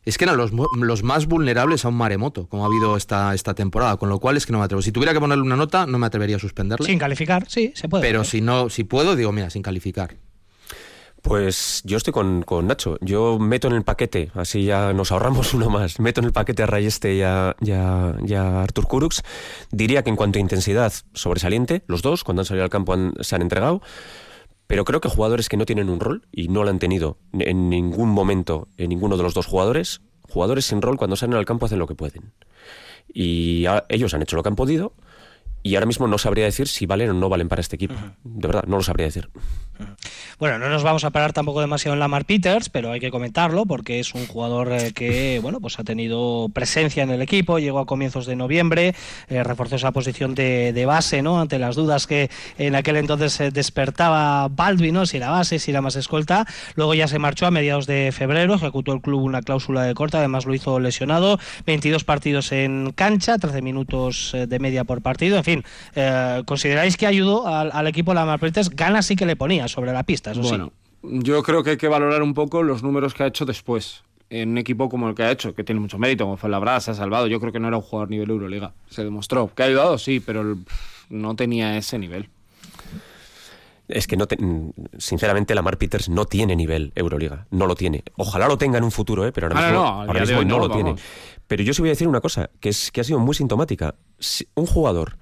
Es 0.04 0.18
que 0.18 0.26
eran 0.26 0.36
los, 0.36 0.52
los 0.52 1.02
más 1.02 1.28
vulnerables 1.28 1.86
a 1.86 1.88
un 1.88 1.96
maremoto, 1.96 2.46
como 2.50 2.66
ha 2.66 2.68
habido 2.68 2.98
esta, 2.98 3.34
esta 3.34 3.54
temporada, 3.54 3.96
con 3.96 4.10
lo 4.10 4.20
cual 4.20 4.36
es 4.36 4.46
que 4.46 4.52
no 4.52 4.60
me 4.60 4.66
atrevo. 4.66 4.82
Si 4.82 4.92
tuviera 4.92 5.14
que 5.14 5.22
ponerle 5.22 5.44
una 5.44 5.56
nota, 5.56 5.86
no 5.86 5.98
me 5.98 6.08
atrevería 6.08 6.36
a 6.36 6.40
suspenderle. 6.40 6.88
Sin 6.88 7.00
calificar, 7.00 7.46
sí, 7.48 7.72
se 7.74 7.88
puede. 7.88 8.02
Pero 8.02 8.20
hacer. 8.20 8.32
si 8.32 8.42
no, 8.42 8.70
si 8.70 8.84
puedo, 8.84 9.16
digo, 9.16 9.32
mira, 9.32 9.50
sin 9.50 9.62
calificar. 9.62 10.18
Pues 11.22 11.82
yo 11.86 11.98
estoy 11.98 12.14
con, 12.14 12.42
con 12.44 12.68
Nacho. 12.68 12.98
Yo 13.02 13.38
meto 13.40 13.68
en 13.68 13.74
el 13.76 13.84
paquete, 13.84 14.32
así 14.34 14.66
ya 14.66 14.92
nos 14.94 15.12
ahorramos 15.12 15.54
uno 15.54 15.70
más. 15.70 16.00
Meto 16.00 16.20
en 16.22 16.26
el 16.26 16.34
paquete 16.34 16.64
a 16.64 16.66
Rayeste 16.66 17.14
y 17.16 17.22
a, 17.22 17.56
y 17.62 17.72
a- 17.72 18.16
y 18.26 18.34
a 18.34 18.62
Artur 18.64 18.88
Kurux. 18.88 19.22
Diría 19.72 20.04
que 20.04 20.10
en 20.10 20.16
cuanto 20.16 20.40
a 20.40 20.42
intensidad, 20.42 20.92
sobresaliente, 21.14 21.84
los 21.88 22.02
dos, 22.02 22.24
cuando 22.24 22.42
han 22.42 22.46
salido 22.46 22.64
al 22.64 22.70
campo 22.72 22.94
han- 22.94 23.14
se 23.22 23.36
han 23.36 23.42
entregado. 23.44 23.82
Pero 24.68 24.86
creo 24.86 25.02
que 25.02 25.10
jugadores 25.10 25.50
que 25.50 25.58
no 25.58 25.66
tienen 25.66 25.90
un 25.90 26.00
rol 26.00 26.26
y 26.32 26.48
no 26.48 26.64
lo 26.64 26.70
han 26.70 26.80
tenido 26.80 27.18
en 27.34 27.70
ningún 27.70 28.10
momento 28.10 28.68
en 28.78 28.90
ninguno 28.90 29.18
de 29.18 29.24
los 29.24 29.34
dos 29.34 29.46
jugadores, 29.46 30.02
jugadores 30.30 30.66
sin 30.66 30.82
rol 30.82 30.98
cuando 30.98 31.18
salen 31.18 31.36
al 31.36 31.46
campo 31.46 31.66
hacen 31.66 31.78
lo 31.78 31.88
que 31.88 31.96
pueden. 31.96 32.32
Y 33.14 33.66
a- 33.66 33.86
ellos 33.90 34.14
han 34.14 34.22
hecho 34.22 34.38
lo 34.38 34.44
que 34.44 34.50
han 34.50 34.56
podido 34.56 34.94
y 35.62 35.76
ahora 35.76 35.86
mismo 35.86 36.08
no 36.08 36.18
sabría 36.18 36.46
decir 36.46 36.68
si 36.70 36.86
valen 36.86 37.10
o 37.10 37.14
no 37.14 37.28
valen 37.30 37.50
para 37.50 37.60
este 37.60 37.76
equipo. 37.76 37.94
De 38.24 38.48
verdad, 38.48 38.64
no 38.66 38.78
lo 38.78 38.84
sabría 38.84 39.08
decir. 39.08 39.30
Bueno, 40.42 40.58
no 40.58 40.70
nos 40.70 40.82
vamos 40.82 41.04
a 41.04 41.12
parar 41.12 41.34
tampoco 41.34 41.62
demasiado 41.62 41.94
en 41.94 42.00
Lamar 42.00 42.26
Peters, 42.26 42.70
pero 42.70 42.92
hay 42.92 43.00
que 43.00 43.12
comentarlo 43.12 43.68
porque 43.68 44.00
es 44.00 44.16
un 44.16 44.26
jugador 44.26 44.72
eh, 44.72 44.92
que, 44.92 45.38
bueno, 45.40 45.60
pues 45.60 45.78
ha 45.78 45.84
tenido 45.84 46.50
presencia 46.52 47.04
en 47.04 47.12
el 47.12 47.22
equipo, 47.22 47.60
llegó 47.60 47.78
a 47.78 47.86
comienzos 47.86 48.26
de 48.26 48.36
noviembre, 48.36 48.96
eh, 49.30 49.44
reforzó 49.44 49.76
esa 49.76 49.92
posición 49.92 50.34
de, 50.34 50.84
base, 50.88 51.22
¿no? 51.22 51.40
Ante 51.40 51.60
las 51.60 51.76
dudas 51.76 52.08
que 52.08 52.32
en 52.58 52.74
aquel 52.74 52.98
entonces 52.98 53.34
se 53.34 53.52
despertaba 53.52 54.48
Baldwin, 54.48 54.96
¿no? 54.96 55.06
Si 55.06 55.18
era 55.18 55.30
base, 55.30 55.60
si 55.60 55.70
era 55.70 55.82
más 55.82 55.96
escolta. 55.96 56.48
Luego 56.74 56.96
ya 56.96 57.08
se 57.08 57.20
marchó 57.20 57.46
a 57.46 57.52
mediados 57.52 57.86
de 57.86 58.12
febrero, 58.12 58.56
ejecutó 58.56 58.94
el 58.94 59.02
club 59.02 59.22
una 59.22 59.44
cláusula 59.44 59.84
de 59.84 59.94
corta, 59.94 60.18
además 60.18 60.48
lo 60.48 60.56
hizo 60.56 60.80
lesionado, 60.80 61.38
22 61.68 62.04
partidos 62.04 62.52
en 62.52 62.94
cancha, 62.96 63.38
13 63.38 63.62
minutos 63.62 64.32
eh, 64.34 64.48
de 64.48 64.58
media 64.58 64.86
por 64.86 65.04
partido, 65.04 65.38
en 65.38 65.44
fin, 65.44 65.64
¿consideráis 66.48 66.98
que 66.98 67.06
ayudó 67.06 67.46
al, 67.46 67.70
al 67.72 67.86
equipo 67.86 68.16
Lamar 68.16 68.40
Peters? 68.40 68.72
Ganas 68.72 69.06
sí 69.06 69.16
que 69.16 69.28
le 69.28 69.36
ponía 69.36 69.68
sobre 69.68 69.94
la 69.94 70.02
pista 70.02 70.31
bueno, 70.38 70.72
yo 71.02 71.42
creo 71.44 71.64
que 71.64 71.72
hay 71.72 71.78
que 71.78 71.88
valorar 71.88 72.22
un 72.22 72.34
poco 72.34 72.64
los 72.64 72.84
números 72.84 73.14
que 73.14 73.24
ha 73.24 73.28
hecho 73.28 73.46
después. 73.46 74.04
En 74.30 74.52
un 74.52 74.58
equipo 74.58 74.88
como 74.88 75.10
el 75.10 75.16
que 75.16 75.24
ha 75.24 75.32
hecho, 75.32 75.54
que 75.54 75.64
tiene 75.66 75.82
mucho 75.82 76.00
mérito, 76.00 76.24
como 76.24 76.38
fue 76.38 76.50
la 76.50 76.80
se 76.80 76.92
ha 76.92 76.94
salvado. 76.94 77.28
Yo 77.28 77.42
creo 77.42 77.52
que 77.52 77.60
no 77.60 77.68
era 77.68 77.76
un 77.76 77.84
jugador 77.84 78.10
nivel 78.10 78.30
Euroliga. 78.30 78.74
Se 78.90 79.04
demostró. 79.04 79.52
¿Que 79.54 79.64
ha 79.64 79.66
ayudado? 79.66 79.98
Sí, 79.98 80.22
pero 80.22 80.58
no 81.10 81.36
tenía 81.36 81.78
ese 81.78 82.00
nivel. 82.00 82.30
Es 83.90 84.08
que 84.08 84.16
no 84.16 84.26
sinceramente 84.98 85.54
Lamar 85.54 85.78
Peters 85.78 86.08
no 86.08 86.26
tiene 86.26 86.56
nivel 86.56 86.94
Euroliga, 86.96 87.46
no 87.52 87.68
lo 87.68 87.76
tiene. 87.76 88.04
Ojalá 88.16 88.48
lo 88.48 88.58
tenga 88.58 88.78
en 88.78 88.86
un 88.86 88.92
futuro, 88.92 89.28
¿eh? 89.28 89.34
pero 89.34 89.48
ahora 89.48 89.60
ah, 89.60 90.14
mismo, 90.14 90.44
no, 90.46 90.60
lo 90.60 90.70
tiene. 90.70 90.96
Pero 91.48 91.64
yo 91.64 91.74
sí 91.74 91.82
voy 91.82 91.90
a 91.90 91.92
decir 91.92 92.08
una 92.08 92.22
cosa, 92.22 92.50
que 92.62 92.70
es 92.70 92.90
que 92.92 93.02
ha 93.02 93.04
sido 93.04 93.20
muy 93.20 93.36
sintomática. 93.36 93.96
un 94.56 94.66
jugador 94.66 95.18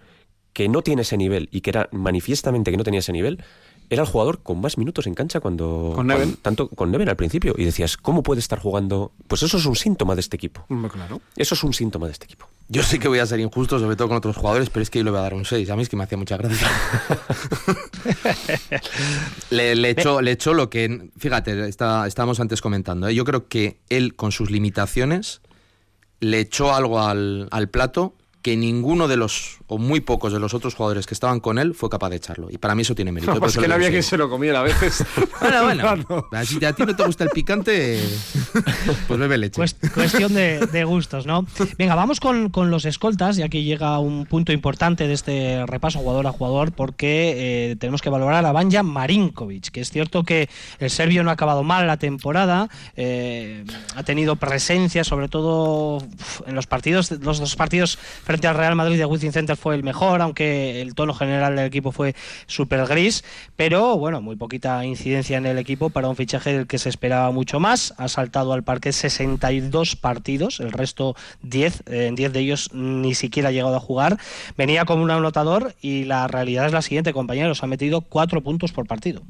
que 0.54 0.69
no 0.69 0.82
tiene 0.82 1.02
ese 1.02 1.17
nivel 1.17 1.50
y 1.52 1.62
que 1.62 1.72
era 1.72 1.89
manifiestamente 1.91 2.69
que 2.69 2.78
no 2.78 2.84
tenía 2.84 3.00
ese 3.00 3.12
nivel, 3.12 3.43
era 3.89 4.04
el 4.04 4.08
jugador 4.08 4.41
con 4.43 4.62
más 4.62 4.78
minutos 4.78 5.08
en 5.08 5.15
cancha 5.15 5.39
cuando. 5.39 5.93
Con 5.95 6.08
Neven. 6.08 6.38
tanto 6.41 6.69
con 6.69 6.91
Neven 6.91 7.10
al 7.10 7.15
principio. 7.15 7.56
Y 7.58 7.65
decías, 7.65 7.97
¿cómo 7.97 8.21
puede 8.21 8.39
estar 8.39 8.60
jugando? 8.60 9.12
Pues 9.28 9.43
eso 9.43 9.58
es 9.58 9.65
un 9.65 9.75
síntoma 9.75 10.15
de 10.15 10.21
este 10.21 10.36
equipo. 10.36 10.65
claro. 10.91 11.21
Eso 11.36 11.56
es 11.56 11.63
un 11.63 11.73
síntoma 11.73 12.06
de 12.06 12.13
este 12.13 12.25
equipo. 12.25 12.47
Yo 12.67 12.84
sé 12.84 12.99
que 12.99 13.08
voy 13.08 13.17
a 13.17 13.25
ser 13.25 13.39
injusto, 13.39 13.80
sobre 13.80 13.95
todo 13.95 14.10
con 14.10 14.17
otros 14.17 14.38
jugadores, 14.38 14.69
pero 14.69 14.84
es 14.84 14.91
que 14.91 14.99
yo 14.99 15.06
le 15.06 15.10
voy 15.10 15.19
a 15.19 15.23
dar 15.23 15.34
un 15.34 15.43
6. 15.43 15.67
A 15.71 15.75
mí 15.75 15.82
es 15.82 15.89
que 15.89 15.95
me 15.95 16.04
hacía 16.04 16.19
mucha 16.19 16.38
gracia. 16.38 16.69
le, 19.49 19.75
le, 19.75 19.89
echó, 19.89 20.21
le 20.21 20.32
echó 20.32 20.54
lo 20.54 20.69
que. 20.69 21.10
Fíjate, 21.17 21.67
está, 21.67 22.06
estábamos 22.06 22.39
antes 22.39 22.62
comentando. 22.62 23.08
¿eh? 23.08 23.15
Yo 23.15 23.25
creo 23.25 23.47
que 23.47 23.80
él, 23.89 24.15
con 24.15 24.32
sus 24.32 24.52
limitaciones, 24.52 25.41
le 26.19 26.39
echó 26.39 26.75
algo 26.75 27.02
al, 27.02 27.47
al 27.49 27.69
plato 27.69 28.13
que 28.41 28.56
ninguno 28.56 29.08
de 29.08 29.17
los, 29.17 29.59
o 29.69 29.77
muy 29.77 30.01
pocos 30.01 30.34
de 30.34 30.39
los 30.39 30.53
otros 30.55 30.73
jugadores 30.73 31.05
que 31.05 31.13
estaban 31.13 31.39
con 31.39 31.60
él 31.60 31.75
fue 31.75 31.89
capaz 31.89 32.10
de 32.10 32.15
echarlo. 32.15 32.47
Y 32.49 32.58
para 32.58 32.73
mí 32.73 32.82
eso 32.82 32.95
tiene 32.95 33.12
mérito. 33.12 33.34
No, 33.34 33.39
pues 33.39 33.55
que 33.55 33.67
no 33.67 33.75
había 33.75 33.89
quien 33.89 34.03
se 34.03 34.17
lo 34.17 34.29
comiera 34.29 34.60
a 34.60 34.63
veces. 34.63 35.05
bueno, 35.41 35.63
bueno. 35.63 36.27
Si 36.49 36.63
a 36.65 36.73
ti 36.73 36.84
no 36.84 36.95
te 36.95 37.05
gusta 37.05 37.25
el 37.25 37.29
picante, 37.29 38.01
pues 39.08 39.19
bebe 39.19 39.38
leche. 39.38 39.62
cuestión 39.93 40.34
de, 40.34 40.84
gustos, 40.84 41.27
¿no? 41.27 41.45
Venga, 41.77 41.93
vamos 41.93 42.19
con, 42.19 42.51
los 42.69 42.86
escoltas, 42.86 43.38
y 43.38 43.43
aquí 43.43 43.63
llega 43.63 43.99
un 43.99 44.25
punto 44.25 44.51
importante 44.51 45.08
de 45.08 45.13
este 45.13 45.65
repaso 45.67 45.99
jugador 45.99 46.25
a 46.25 46.32
jugador, 46.32 46.71
porque 46.71 47.69
eh, 47.71 47.75
tenemos 47.75 48.01
que 48.01 48.10
valorar 48.10 48.43
a 48.45 48.51
Banja 48.51 48.82
Marinkovic, 48.82 49.69
que 49.69 49.82
es 49.82 49.91
cierto 49.91 50.23
que 50.23 50.49
el 50.79 50.89
serbio 50.89 51.23
no 51.23 51.29
ha 51.29 51.34
acabado 51.34 51.63
mal 51.63 51.86
la 51.86 51.97
temporada, 51.97 52.69
eh, 52.95 53.63
ha 53.95 54.03
tenido 54.03 54.36
presencia, 54.38 55.03
sobre 55.03 55.27
todo 55.27 56.01
en 56.47 56.55
los 56.55 56.65
partidos, 56.65 57.12
los 57.12 57.39
dos 57.39 57.55
partidos 57.55 57.99
frente 58.23 58.47
al 58.47 58.55
Real 58.55 58.75
Madrid 58.75 58.97
de 58.97 59.05
Wizzing 59.05 59.34
Center 59.34 59.59
fue 59.60 59.76
el 59.76 59.84
mejor, 59.84 60.22
aunque 60.22 60.82
el 60.82 60.95
tono 60.95 61.13
general 61.13 61.56
del 61.56 61.65
equipo 61.65 61.91
fue 61.91 62.15
súper 62.48 62.86
gris, 62.88 63.24
pero 63.56 63.98
bueno, 63.98 64.22
muy 64.22 64.36
poquita 64.36 64.84
incidencia 64.86 65.38
en 65.38 65.45
el 65.45 65.58
equipo 65.60 65.91
para 65.91 66.10
un 66.10 66.15
fichaje 66.15 66.54
del 66.54 66.67
que 66.67 66.80
se 66.80 66.89
esperaba 66.89 67.32
mucho 67.32 67.60
más. 67.60 67.93
Ha 67.98 68.08
saltado 68.08 68.54
al 68.54 68.63
parque 68.63 68.91
62 68.91 69.95
partidos, 69.95 70.60
el 70.60 70.72
resto 70.72 71.15
10, 71.43 71.84
en 71.88 72.15
10 72.15 72.34
de 72.34 72.39
ellos 72.39 72.74
ni 72.74 73.13
siquiera 73.13 73.50
ha 73.50 73.52
llegado 73.52 73.76
a 73.76 73.80
jugar. 73.80 74.17
Venía 74.58 74.86
como 74.86 75.04
un 75.04 75.12
anotador 75.12 75.76
y 75.82 76.06
la 76.06 76.28
realidad 76.28 76.65
es 76.65 76.74
la 76.74 76.82
siguiente, 76.82 77.13
compañeros, 77.13 77.63
ha 77.63 77.67
metido 77.67 78.02
4 78.02 78.41
puntos 78.41 78.72
por 78.72 78.88
partido. 78.88 79.22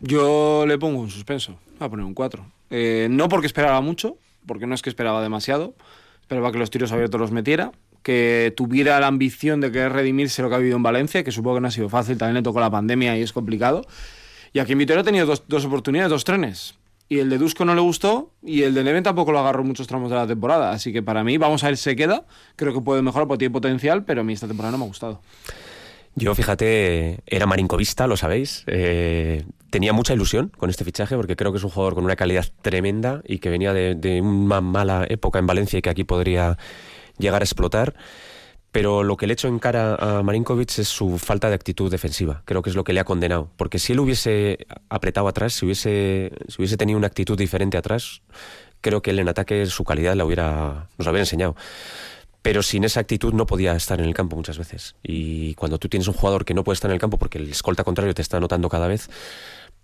Yo 0.00 0.64
le 0.66 0.78
pongo 0.78 1.00
un 1.00 1.10
suspenso, 1.10 1.58
voy 1.78 1.86
a 1.86 1.90
poner 1.90 2.06
un 2.06 2.14
4. 2.14 2.46
Eh, 2.70 3.08
no 3.10 3.28
porque 3.28 3.46
esperaba 3.46 3.80
mucho, 3.80 4.16
porque 4.46 4.66
no 4.66 4.74
es 4.74 4.82
que 4.82 4.90
esperaba 4.90 5.22
demasiado, 5.22 5.74
para 6.28 6.52
que 6.52 6.58
los 6.58 6.70
tiros 6.70 6.92
abiertos 6.92 7.20
los 7.20 7.32
metiera, 7.32 7.72
que 8.08 8.54
tuviera 8.56 8.98
la 9.00 9.06
ambición 9.06 9.60
de 9.60 9.70
querer 9.70 9.92
redimirse 9.92 10.40
lo 10.40 10.48
que 10.48 10.54
ha 10.54 10.56
habido 10.56 10.78
en 10.78 10.82
Valencia, 10.82 11.22
que 11.22 11.30
supongo 11.30 11.56
que 11.56 11.60
no 11.60 11.68
ha 11.68 11.70
sido 11.70 11.90
fácil, 11.90 12.16
también 12.16 12.36
le 12.36 12.42
tocó 12.42 12.58
la 12.58 12.70
pandemia 12.70 13.18
y 13.18 13.20
es 13.20 13.34
complicado. 13.34 13.86
Y 14.54 14.60
aquí 14.60 14.72
en 14.72 14.78
Vitoria 14.78 15.02
ha 15.02 15.04
tenido 15.04 15.26
dos, 15.26 15.44
dos 15.46 15.66
oportunidades, 15.66 16.08
dos 16.08 16.24
trenes. 16.24 16.74
Y 17.10 17.18
el 17.18 17.28
de 17.28 17.36
Dusko 17.36 17.66
no 17.66 17.74
le 17.74 17.82
gustó 17.82 18.32
y 18.42 18.62
el 18.62 18.72
de 18.72 18.82
Neven 18.82 19.04
tampoco 19.04 19.30
lo 19.30 19.40
agarró 19.40 19.62
muchos 19.62 19.86
tramos 19.86 20.08
de 20.08 20.16
la 20.16 20.26
temporada. 20.26 20.70
Así 20.70 20.90
que 20.90 21.02
para 21.02 21.22
mí, 21.22 21.36
vamos 21.36 21.62
a 21.64 21.66
ver 21.66 21.76
si 21.76 21.84
se 21.84 21.96
queda. 21.96 22.24
Creo 22.56 22.72
que 22.72 22.80
puede 22.80 23.02
mejorar 23.02 23.28
porque 23.28 23.40
tiene 23.40 23.52
potencial, 23.52 24.04
pero 24.04 24.22
a 24.22 24.24
mí 24.24 24.32
esta 24.32 24.48
temporada 24.48 24.72
no 24.72 24.78
me 24.78 24.84
ha 24.84 24.88
gustado. 24.88 25.20
Yo, 26.14 26.34
fíjate, 26.34 27.20
era 27.26 27.44
marincovista, 27.44 28.06
lo 28.06 28.16
sabéis. 28.16 28.64
Eh, 28.68 29.44
tenía 29.68 29.92
mucha 29.92 30.14
ilusión 30.14 30.50
con 30.56 30.70
este 30.70 30.84
fichaje 30.84 31.14
porque 31.14 31.36
creo 31.36 31.52
que 31.52 31.58
es 31.58 31.64
un 31.64 31.68
jugador 31.68 31.94
con 31.94 32.04
una 32.04 32.16
calidad 32.16 32.46
tremenda 32.62 33.20
y 33.26 33.38
que 33.38 33.50
venía 33.50 33.74
de, 33.74 34.20
una 34.22 34.62
mala 34.62 35.06
época 35.08 35.38
en 35.38 35.46
Valencia 35.46 35.78
y 35.78 35.82
que 35.82 35.90
aquí 35.90 36.04
podría 36.04 36.56
llegar 37.18 37.42
a 37.42 37.44
explotar. 37.44 37.94
Pero 38.70 39.02
lo 39.02 39.16
que 39.16 39.26
le 39.26 39.32
echo 39.32 39.48
en 39.48 39.58
cara 39.58 39.94
a 39.94 40.22
Marinkovic 40.22 40.78
es 40.78 40.88
su 40.88 41.18
falta 41.18 41.48
de 41.48 41.54
actitud 41.54 41.90
defensiva. 41.90 42.42
Creo 42.44 42.62
que 42.62 42.68
es 42.70 42.76
lo 42.76 42.84
que 42.84 42.92
le 42.92 43.00
ha 43.00 43.04
condenado. 43.04 43.50
Porque 43.56 43.78
si 43.78 43.94
él 43.94 44.00
hubiese 44.00 44.66
apretado 44.90 45.26
atrás, 45.26 45.54
si 45.54 45.64
hubiese, 45.64 46.32
si 46.48 46.56
hubiese 46.58 46.76
tenido 46.76 46.98
una 46.98 47.06
actitud 47.06 47.38
diferente 47.38 47.78
atrás, 47.78 48.20
creo 48.82 49.00
que 49.00 49.10
él 49.10 49.18
en 49.20 49.28
ataque 49.28 49.64
su 49.66 49.84
calidad 49.84 50.14
la 50.16 50.24
hubiera, 50.26 50.88
nos 50.98 51.06
la 51.06 51.10
hubiera 51.12 51.22
enseñado 51.22 51.56
pero 52.42 52.62
sin 52.62 52.84
esa 52.84 53.00
actitud 53.00 53.34
no 53.34 53.46
podía 53.46 53.74
estar 53.74 54.00
en 54.00 54.06
el 54.06 54.14
campo 54.14 54.36
muchas 54.36 54.56
veces. 54.56 54.96
Y 55.02 55.54
cuando 55.54 55.78
tú 55.78 55.88
tienes 55.88 56.08
un 56.08 56.14
jugador 56.14 56.46
que 56.46 56.54
no 56.54 56.64
puede 56.64 56.74
estar 56.74 56.90
en 56.90 56.94
el 56.94 57.00
campo 57.00 57.18
porque 57.18 57.36
el 57.36 57.50
escolta 57.50 57.84
contrario 57.84 58.14
te 58.14 58.22
está 58.22 58.36
anotando 58.36 58.68
cada 58.68 58.86
vez, 58.86 59.10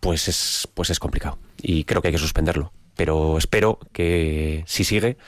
pues 0.00 0.28
es, 0.28 0.68
pues 0.72 0.90
es 0.90 0.98
complicado. 0.98 1.38
Y 1.60 1.84
creo 1.84 2.00
que 2.00 2.08
hay 2.08 2.12
que 2.12 2.18
suspenderlo. 2.18 2.72
Pero 2.96 3.36
espero 3.38 3.78
que 3.92 4.64
si 4.66 4.84
sigue, 4.84 5.18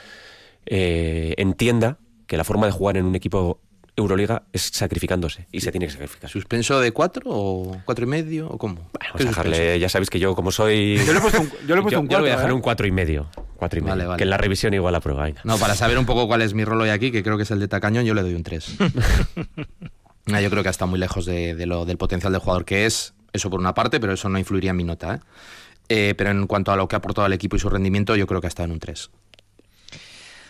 eh, 0.67 1.33
entienda 1.37 1.97
que 2.27 2.37
la 2.37 2.43
forma 2.43 2.65
de 2.65 2.71
jugar 2.71 2.97
en 2.97 3.05
un 3.05 3.15
equipo 3.15 3.61
Euroliga 3.95 4.43
es 4.53 4.69
sacrificándose 4.73 5.47
y 5.51 5.61
se 5.61 5.71
tiene 5.71 5.87
que 5.87 5.93
sacrificar. 5.93 6.29
¿Suspenso 6.29 6.79
de 6.79 6.91
cuatro 6.91 7.23
o 7.25 7.81
cuatro 7.83 8.05
y 8.05 8.07
medio 8.07 8.47
o 8.47 8.57
cómo? 8.57 8.91
ya 9.17 9.89
sabéis 9.89 10.09
que 10.11 10.19
yo 10.19 10.35
como 10.35 10.51
soy... 10.51 10.97
Yo 11.03 11.13
le 11.13 11.17
he 11.17 11.21
puesto 11.21 11.41
un, 11.41 11.49
yo 11.67 11.75
le 11.75 11.79
he 11.79 11.81
puesto 11.81 11.99
un 11.99 12.07
voy 12.07 12.29
a 12.29 12.35
dejar 12.35 12.51
¿eh? 12.51 12.53
un 12.53 12.61
cuatro 12.61 12.85
y 12.85 12.91
medio. 12.91 13.27
Cuatro 13.55 13.79
y 13.79 13.81
medio. 13.81 14.15
Que 14.15 14.23
en 14.23 14.29
la 14.29 14.37
revisión 14.37 14.73
igual 14.75 14.93
la 14.93 14.99
prueba. 14.99 15.27
No, 15.43 15.57
para 15.57 15.73
saber 15.73 15.97
un 15.97 16.05
poco 16.05 16.27
cuál 16.27 16.43
es 16.43 16.53
mi 16.53 16.63
rol 16.63 16.79
hoy 16.81 16.89
aquí, 16.89 17.11
que 17.11 17.23
creo 17.23 17.37
que 17.37 17.43
es 17.43 17.51
el 17.51 17.59
de 17.59 17.67
Tacañón, 17.67 18.05
yo 18.05 18.13
le 18.13 18.21
doy 18.21 18.35
un 18.35 18.43
tres. 18.43 18.75
yo 20.27 20.49
creo 20.49 20.61
que 20.61 20.69
está 20.69 20.85
muy 20.85 20.99
lejos 20.99 21.25
de, 21.25 21.65
lo, 21.65 21.85
del 21.85 21.97
potencial 21.97 22.31
del 22.31 22.41
jugador 22.41 22.65
que 22.65 22.85
es, 22.85 23.15
eso 23.33 23.49
por 23.49 23.59
una 23.59 23.73
parte, 23.73 23.99
pero 23.99 24.13
eso 24.13 24.29
no 24.29 24.37
influiría 24.37 24.71
en 24.71 24.77
mi 24.77 24.83
nota. 24.83 25.15
¿eh? 25.15 25.19
Eh, 25.89 26.13
pero 26.15 26.29
en 26.29 26.45
cuanto 26.45 26.71
a 26.71 26.75
lo 26.75 26.87
que 26.87 26.95
ha 26.95 26.99
aportado 26.99 27.25
al 27.25 27.33
equipo 27.33 27.55
y 27.55 27.59
su 27.59 27.69
rendimiento, 27.69 28.15
yo 28.15 28.27
creo 28.27 28.41
que 28.41 28.47
ha 28.47 28.49
estado 28.49 28.65
en 28.65 28.73
un 28.73 28.79
3. 28.79 29.09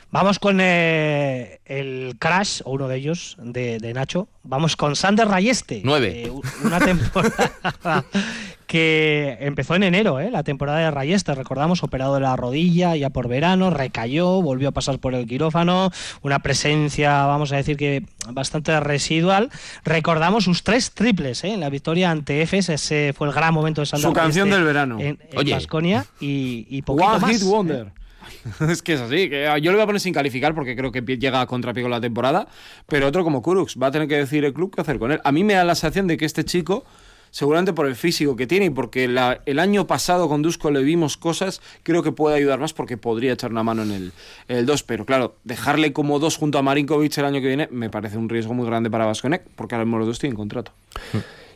Vamos 0.10 0.40
con 0.40 0.60
eh, 0.62 1.60
el 1.66 2.16
crash, 2.18 2.62
o 2.64 2.72
uno 2.72 2.88
de 2.88 2.96
ellos, 2.96 3.36
de, 3.40 3.92
Nacho. 3.94 4.30
Vamos 4.44 4.78
con 4.78 4.96
Sander 4.96 5.28
Rayeste. 5.28 5.82
Nueve. 5.84 6.24
Eh, 6.26 6.32
una 6.64 6.80
temporada 6.80 8.06
que 8.68 9.38
empezó 9.42 9.76
en 9.76 9.84
enero, 9.84 10.22
eh, 10.22 10.32
la 10.32 10.44
temporada 10.44 10.80
de 10.80 10.92
Rayeste. 10.92 11.36
Recordamos, 11.36 11.84
operado 11.84 12.16
de 12.16 12.22
la 12.22 12.38
rodilla 12.38 12.96
ya 12.96 13.10
por 13.10 13.28
verano, 13.28 13.70
recayó, 13.70 14.42
volvió 14.42 14.70
a 14.70 14.72
pasar 14.72 15.00
por 15.00 15.14
el 15.14 15.28
quirófano. 15.28 15.92
Una 16.22 16.40
presencia, 16.40 17.26
vamos 17.26 17.52
a 17.52 17.58
decir 17.58 17.76
que 17.76 18.04
bastante 18.30 18.80
residual. 18.80 19.50
Recordamos 19.84 20.46
sus 20.46 20.64
tres 20.64 20.92
triples 20.92 21.44
en 21.44 21.60
la 21.60 21.70
victoria 21.70 22.12
ante 22.12 22.42
Efes. 22.42 22.70
Ese 22.70 23.14
fue 23.14 23.28
el 23.28 23.34
gran 23.34 23.54
momento 23.54 23.82
de 23.82 23.88
Sander 23.88 24.10
Su 24.10 24.14
canción 24.14 24.50
del 24.50 24.64
verano. 24.64 25.00
En, 25.02 25.20
Basconia 25.52 26.06
y, 26.22 26.66
y 26.70 26.82
poquito 26.82 27.10
One 27.10 27.20
más. 27.20 27.32
Hit 27.32 27.44
Wonder. 27.44 27.97
es 28.70 28.82
que 28.82 28.94
es 28.94 29.02
así. 29.02 29.30
Que 29.30 29.50
yo 29.62 29.72
lo 29.72 29.78
voy 29.78 29.84
a 29.84 29.86
poner 29.86 30.00
sin 30.00 30.14
calificar 30.14 30.54
porque 30.56 30.76
creo 30.76 30.92
que 30.92 31.02
llega 31.02 31.42
a 31.42 31.46
contrapico 31.46 31.90
la 31.90 32.02
temporada. 32.02 32.48
Pero 32.88 33.08
otro 33.08 33.24
como 33.24 33.42
Kurux 33.42 33.78
va 33.82 33.88
a 33.88 33.92
tener 33.92 34.08
que 34.08 34.18
decir 34.18 34.46
el 34.46 34.54
club 34.54 34.74
qué 34.74 34.82
hacer 34.82 35.00
con 35.00 35.12
él. 35.12 35.22
A 35.24 35.32
mí 35.32 35.44
me 35.44 35.54
da 35.54 35.64
la 35.64 35.76
sensación 35.76 36.08
de 36.08 36.18
que 36.18 36.26
este 36.26 36.44
chico 36.44 36.86
seguramente 37.32 37.74
por 37.74 37.88
el 37.88 37.96
físico 37.96 38.36
que 38.36 38.48
tiene 38.48 38.66
y 38.66 38.70
porque 38.70 39.04
el 39.04 39.60
año 39.60 39.88
pasado 39.88 40.28
con 40.28 40.42
Dusko 40.42 40.72
le 40.72 40.84
vimos 40.84 41.18
cosas, 41.18 41.62
creo 41.84 42.04
que 42.04 42.12
puede 42.12 42.36
ayudar 42.36 42.60
más 42.60 42.74
porque 42.74 42.98
podría 42.98 43.34
echar 43.34 43.52
una 43.52 43.64
mano 43.64 43.84
en 43.84 44.12
el 44.48 44.66
2. 44.66 44.84
Pero 44.84 45.06
claro, 45.06 45.36
dejarle 45.44 45.94
como 45.94 46.20
dos 46.20 46.38
junto 46.38 46.58
a 46.58 46.62
Marinkovic 46.62 47.18
el 47.18 47.26
año 47.26 47.42
que 47.42 47.48
viene 47.48 47.68
me 47.72 47.90
parece 47.90 48.18
un 48.18 48.30
riesgo 48.30 48.54
muy 48.54 48.66
grande 48.66 48.90
para 48.90 49.06
Vasconek 49.06 49.44
porque 49.56 49.76
ahora 49.76 49.86
mismo 49.86 50.00
los 50.00 50.08
dos 50.08 50.20
tienen 50.20 50.36
contrato. 50.36 50.72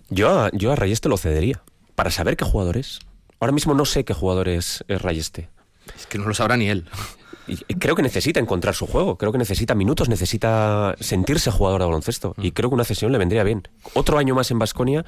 Yo 0.10 0.30
a, 0.30 0.50
yo 0.52 0.72
a 0.72 0.76
Rayeste 0.76 1.10
lo 1.10 1.18
cedería 1.18 1.62
para 1.96 2.12
saber 2.12 2.38
qué 2.38 2.46
jugador 2.46 2.78
es. 2.78 3.00
Ahora 3.40 3.54
mismo 3.54 3.74
no 3.74 3.86
sé 3.86 4.06
qué 4.06 4.14
jugador 4.14 4.50
es, 4.50 4.84
es 4.88 5.02
Rayeste. 5.02 5.50
Es 5.96 6.08
que 6.08 6.18
no 6.18 6.26
lo 6.26 6.34
sabrá 6.34 6.58
ni 6.58 6.70
él. 6.70 6.86
creo 7.80 7.96
que 7.96 8.02
necesita 8.02 8.40
encontrar 8.40 8.76
su 8.76 8.88
juego, 8.88 9.18
creo 9.18 9.32
que 9.32 9.38
necesita 9.38 9.76
minutos, 9.76 10.10
necesita 10.10 10.96
sentirse 11.00 11.52
jugador 11.52 11.82
de 11.82 11.86
baloncesto. 11.86 12.36
Y 12.38 12.50
mm. 12.50 12.54
creo 12.54 12.70
que 12.70 12.76
una 12.76 12.84
cesión 12.84 13.12
le 13.12 13.18
vendría 13.18 13.44
bien. 13.44 13.68
Otro 13.94 14.18
año 14.18 14.36
más 14.36 14.52
en 14.52 14.60
Basconia 14.60 15.06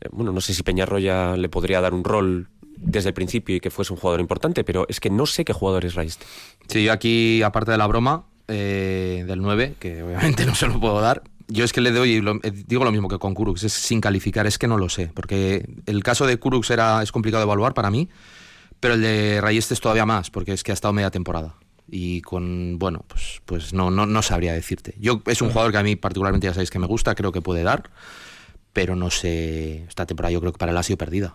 Eh, 0.00 0.08
bueno, 0.12 0.32
no 0.32 0.40
sé 0.40 0.54
si 0.54 0.62
Peñarroya 0.62 1.36
le 1.36 1.48
podría 1.48 1.80
dar 1.80 1.92
un 1.92 2.04
rol 2.04 2.48
desde 2.76 3.08
el 3.08 3.14
principio 3.14 3.56
y 3.56 3.60
que 3.60 3.70
fuese 3.70 3.92
un 3.92 3.98
jugador 3.98 4.20
importante, 4.20 4.62
pero 4.64 4.86
es 4.88 5.00
que 5.00 5.10
no 5.10 5.26
sé 5.26 5.44
qué 5.44 5.52
jugador 5.52 5.84
es 5.84 5.94
Raíste. 5.94 6.24
Sí, 6.68 6.84
yo 6.84 6.92
aquí, 6.92 7.42
aparte 7.42 7.72
de 7.72 7.78
la 7.78 7.86
broma 7.86 8.26
eh, 8.46 9.24
del 9.26 9.40
9, 9.40 9.74
que 9.78 10.02
obviamente 10.04 10.46
no 10.46 10.54
se 10.54 10.68
lo 10.68 10.78
puedo 10.78 11.00
dar, 11.00 11.22
yo 11.48 11.64
es 11.64 11.72
que 11.72 11.80
le 11.80 11.90
doy, 11.90 12.20
lo, 12.20 12.36
eh, 12.42 12.52
digo 12.66 12.84
lo 12.84 12.92
mismo 12.92 13.08
que 13.08 13.18
con 13.18 13.34
Kurux, 13.34 13.64
es 13.64 13.72
sin 13.72 14.00
calificar, 14.00 14.46
es 14.46 14.58
que 14.58 14.68
no 14.68 14.76
lo 14.76 14.88
sé, 14.88 15.10
porque 15.14 15.68
el 15.86 16.02
caso 16.02 16.26
de 16.26 16.36
Kurux 16.36 16.70
era, 16.70 17.02
es 17.02 17.10
complicado 17.10 17.40
de 17.40 17.46
evaluar 17.46 17.74
para 17.74 17.90
mí, 17.90 18.08
pero 18.80 18.94
el 18.94 19.02
de 19.02 19.40
Rayeste 19.40 19.74
es 19.74 19.80
todavía 19.80 20.06
más, 20.06 20.30
porque 20.30 20.52
es 20.52 20.62
que 20.62 20.72
ha 20.72 20.74
estado 20.74 20.92
media 20.92 21.10
temporada. 21.10 21.54
Y 21.90 22.20
con, 22.20 22.78
bueno, 22.78 23.04
pues, 23.08 23.40
pues 23.46 23.72
no, 23.72 23.90
no, 23.90 24.04
no 24.06 24.22
sabría 24.22 24.52
decirte. 24.52 24.94
Yo 24.98 25.22
Es 25.26 25.40
un 25.40 25.48
jugador 25.48 25.72
que 25.72 25.78
a 25.78 25.82
mí 25.82 25.96
particularmente 25.96 26.46
ya 26.46 26.52
sabéis 26.52 26.70
que 26.70 26.78
me 26.78 26.86
gusta, 26.86 27.14
creo 27.14 27.32
que 27.32 27.40
puede 27.40 27.62
dar, 27.62 27.90
pero 28.72 28.94
no 28.94 29.10
sé, 29.10 29.84
esta 29.88 30.04
temporada 30.04 30.32
yo 30.32 30.40
creo 30.40 30.52
que 30.52 30.58
para 30.58 30.72
él 30.72 30.78
ha 30.78 30.82
sido 30.82 30.98
perdida. 30.98 31.34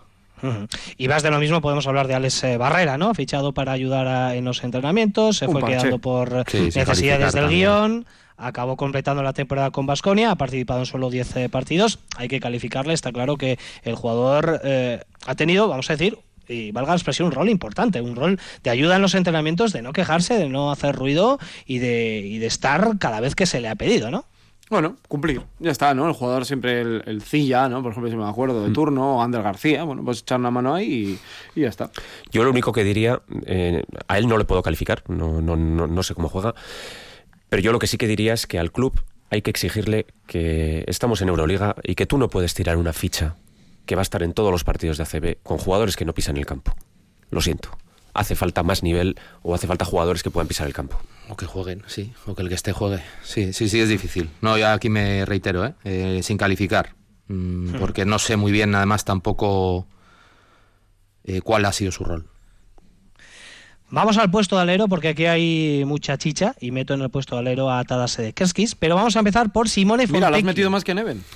Y 0.98 1.08
más 1.08 1.22
de 1.22 1.30
lo 1.30 1.38
mismo 1.38 1.62
podemos 1.62 1.86
hablar 1.86 2.06
de 2.06 2.14
Alex 2.14 2.44
eh, 2.44 2.56
Barrera, 2.58 2.98
¿no? 2.98 3.14
Fichado 3.14 3.54
para 3.54 3.72
ayudar 3.72 4.34
en 4.34 4.44
los 4.44 4.62
entrenamientos, 4.62 5.38
se 5.38 5.46
fue 5.48 5.62
quedando 5.62 5.98
por 5.98 6.44
necesidades 6.52 7.32
del 7.32 7.48
guion 7.48 8.06
acabó 8.36 8.76
completando 8.76 9.22
la 9.22 9.32
temporada 9.32 9.70
con 9.70 9.86
Basconia, 9.86 10.30
ha 10.30 10.36
participado 10.36 10.80
en 10.80 10.86
solo 10.86 11.10
10 11.10 11.36
eh, 11.36 11.48
partidos. 11.48 12.00
Hay 12.16 12.28
que 12.28 12.40
calificarle, 12.40 12.94
está 12.94 13.12
claro 13.12 13.36
que 13.36 13.58
el 13.82 13.94
jugador 13.94 14.60
eh, 14.64 15.02
ha 15.26 15.34
tenido, 15.34 15.68
vamos 15.68 15.88
a 15.90 15.94
decir, 15.94 16.18
y 16.48 16.72
valga 16.72 16.92
la 16.92 16.96
expresión, 16.96 17.26
un 17.26 17.32
rol 17.32 17.48
importante, 17.48 18.00
un 18.00 18.16
rol 18.16 18.38
de 18.62 18.70
ayuda 18.70 18.96
en 18.96 19.02
los 19.02 19.14
entrenamientos, 19.14 19.72
de 19.72 19.82
no 19.82 19.92
quejarse, 19.92 20.34
de 20.34 20.48
no 20.48 20.70
hacer 20.70 20.94
ruido 20.94 21.38
y 21.66 21.78
de, 21.78 22.18
y 22.18 22.38
de 22.38 22.46
estar 22.46 22.98
cada 22.98 23.20
vez 23.20 23.34
que 23.34 23.46
se 23.46 23.60
le 23.60 23.68
ha 23.68 23.74
pedido, 23.74 24.10
¿no? 24.10 24.26
Bueno, 24.70 24.96
cumplir. 25.08 25.42
Ya 25.58 25.70
está, 25.70 25.92
¿no? 25.92 26.08
El 26.08 26.14
jugador 26.14 26.46
siempre, 26.46 26.80
el, 26.80 27.02
el 27.06 27.22
Cilla, 27.22 27.68
¿no? 27.68 27.82
Por 27.82 27.92
ejemplo, 27.92 28.10
si 28.10 28.16
me 28.16 28.26
acuerdo, 28.26 28.62
de 28.62 28.70
mm. 28.70 28.72
turno, 28.72 29.16
o 29.16 29.22
Ander 29.22 29.42
García, 29.42 29.84
bueno, 29.84 30.02
pues 30.02 30.20
echar 30.20 30.40
una 30.40 30.50
mano 30.50 30.74
ahí 30.74 31.18
y, 31.54 31.60
ya 31.60 31.68
está. 31.68 31.90
Yo 32.32 32.44
lo 32.44 32.50
único 32.50 32.72
que 32.72 32.82
diría, 32.82 33.20
eh, 33.44 33.84
a 34.08 34.18
él 34.18 34.26
no 34.26 34.38
le 34.38 34.44
puedo 34.44 34.62
calificar, 34.62 35.02
no, 35.08 35.42
no, 35.42 35.54
no, 35.56 35.86
no 35.86 36.02
sé 36.02 36.14
cómo 36.14 36.28
juega, 36.28 36.54
pero 37.50 37.62
yo 37.62 37.72
lo 37.72 37.78
que 37.78 37.86
sí 37.86 37.98
que 37.98 38.06
diría 38.06 38.32
es 38.32 38.46
que 38.46 38.58
al 38.58 38.72
club 38.72 39.00
hay 39.30 39.42
que 39.42 39.50
exigirle 39.50 40.06
que 40.26 40.84
estamos 40.86 41.20
en 41.20 41.28
Euroliga 41.28 41.76
y 41.82 41.94
que 41.94 42.06
tú 42.06 42.18
no 42.18 42.28
puedes 42.28 42.54
tirar 42.54 42.76
una 42.76 42.92
ficha 42.92 43.36
que 43.86 43.96
va 43.96 44.00
a 44.00 44.02
estar 44.02 44.22
en 44.22 44.32
todos 44.32 44.50
los 44.50 44.64
partidos 44.64 44.96
de 44.98 45.04
ACB 45.04 45.42
con 45.42 45.58
jugadores 45.58 45.96
que 45.96 46.04
no 46.04 46.14
pisan 46.14 46.36
el 46.36 46.46
campo. 46.46 46.74
Lo 47.30 47.40
siento. 47.40 47.70
Hace 48.12 48.36
falta 48.36 48.62
más 48.62 48.82
nivel 48.82 49.16
o 49.42 49.54
hace 49.54 49.66
falta 49.66 49.84
jugadores 49.84 50.22
que 50.22 50.30
puedan 50.30 50.46
pisar 50.46 50.66
el 50.66 50.72
campo. 50.72 50.98
O 51.28 51.36
que 51.36 51.46
jueguen, 51.46 51.82
sí. 51.86 52.12
O 52.26 52.34
que 52.34 52.42
el 52.42 52.48
que 52.48 52.54
esté 52.54 52.72
juegue. 52.72 53.02
Sí, 53.22 53.52
sí, 53.52 53.68
sí, 53.68 53.80
es 53.80 53.88
difícil. 53.88 54.30
No, 54.40 54.56
ya 54.56 54.72
aquí 54.72 54.88
me 54.88 55.24
reitero, 55.24 55.64
¿eh? 55.66 55.74
eh 55.84 56.20
sin 56.22 56.38
calificar. 56.38 56.94
Mm, 57.26 57.70
hmm. 57.70 57.78
porque 57.80 58.04
no 58.04 58.18
sé 58.18 58.36
muy 58.36 58.52
bien, 58.52 58.74
además, 58.74 59.04
tampoco 59.04 59.86
eh, 61.24 61.40
cuál 61.40 61.64
ha 61.64 61.72
sido 61.72 61.90
su 61.90 62.04
rol. 62.04 62.28
Vamos 63.94 64.18
al 64.18 64.28
puesto 64.28 64.56
de 64.56 64.62
alero 64.62 64.88
porque 64.88 65.10
aquí 65.10 65.26
hay 65.26 65.84
mucha 65.86 66.18
chicha 66.18 66.56
y 66.60 66.72
meto 66.72 66.94
en 66.94 67.02
el 67.02 67.10
puesto 67.10 67.36
de 67.36 67.42
alero 67.42 67.70
a 67.70 67.84
Tadas 67.84 68.20
Kerskis, 68.34 68.74
pero 68.74 68.96
vamos 68.96 69.14
a 69.14 69.20
empezar 69.20 69.52
por 69.52 69.68
Simone 69.68 70.08
Fontecchi. 70.08 70.14
Mira, 70.14 70.30
lo 70.30 70.36
has 70.36 70.42
metido 70.42 70.68
más 70.68 70.82
que 70.82 70.94
Neven. 70.94 71.22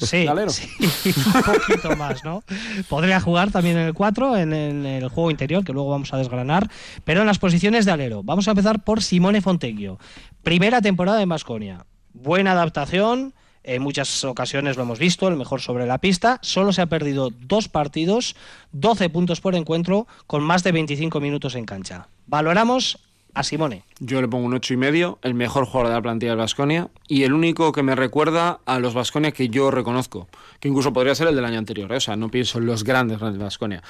Sí, 0.00 0.26
sí, 0.48 1.12
un 1.34 1.42
poquito 1.42 1.94
más, 1.94 2.24
¿no? 2.24 2.42
Podría 2.88 3.20
jugar 3.20 3.52
también 3.52 3.78
en 3.78 3.86
el 3.86 3.94
4, 3.94 4.36
en, 4.38 4.52
el 4.52 5.08
juego 5.08 5.30
interior, 5.30 5.64
que 5.64 5.72
luego 5.72 5.88
vamos 5.88 6.12
a 6.12 6.16
desgranar, 6.16 6.68
pero 7.04 7.20
en 7.20 7.28
las 7.28 7.38
posiciones 7.38 7.84
de 7.84 7.92
alero. 7.92 8.24
Vamos 8.24 8.48
a 8.48 8.50
empezar 8.50 8.82
por 8.82 9.00
Simone 9.00 9.40
Fontecchio. 9.40 10.00
Primera 10.42 10.82
temporada 10.82 11.22
en 11.22 11.28
Basconia. 11.28 11.86
Buena 12.12 12.52
adaptación, 12.52 13.34
en 13.64 13.82
muchas 13.82 14.22
ocasiones 14.24 14.76
lo 14.76 14.84
hemos 14.84 14.98
visto, 14.98 15.26
el 15.26 15.36
mejor 15.36 15.60
sobre 15.60 15.86
la 15.86 15.98
pista. 15.98 16.38
Solo 16.42 16.72
se 16.72 16.82
ha 16.82 16.86
perdido 16.86 17.30
dos 17.30 17.68
partidos, 17.68 18.36
12 18.72 19.08
puntos 19.10 19.40
por 19.40 19.54
encuentro, 19.54 20.06
con 20.26 20.42
más 20.42 20.62
de 20.62 20.72
25 20.72 21.20
minutos 21.20 21.54
en 21.54 21.64
cancha. 21.64 22.08
Valoramos 22.26 22.98
a 23.34 23.42
Simone. 23.42 23.82
Yo 23.98 24.20
le 24.20 24.28
pongo 24.28 24.46
un 24.46 24.54
ocho 24.54 24.74
y 24.74 24.76
medio, 24.76 25.18
el 25.22 25.34
mejor 25.34 25.64
jugador 25.64 25.88
de 25.88 25.94
la 25.94 26.02
plantilla 26.02 26.32
del 26.32 26.38
Vasconia 26.38 26.88
y 27.08 27.24
el 27.24 27.32
único 27.32 27.72
que 27.72 27.82
me 27.82 27.96
recuerda 27.96 28.60
a 28.64 28.78
los 28.78 28.94
Vasconia 28.94 29.32
que 29.32 29.48
yo 29.48 29.70
reconozco, 29.70 30.28
que 30.60 30.68
incluso 30.68 30.92
podría 30.92 31.14
ser 31.14 31.28
el 31.28 31.34
del 31.34 31.44
año 31.44 31.58
anterior, 31.58 31.90
¿eh? 31.92 31.96
o 31.96 32.00
sea, 32.00 32.16
no 32.16 32.30
pienso 32.30 32.58
en 32.58 32.66
los 32.66 32.84
grandes 32.84 33.18
grandes 33.18 33.42
Vasconia. 33.42 33.82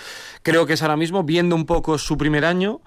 Creo 0.42 0.66
que 0.66 0.72
es 0.72 0.82
ahora 0.82 0.96
mismo, 0.96 1.24
viendo 1.24 1.54
un 1.54 1.66
poco 1.66 1.98
su 1.98 2.16
primer 2.16 2.44
año, 2.46 2.80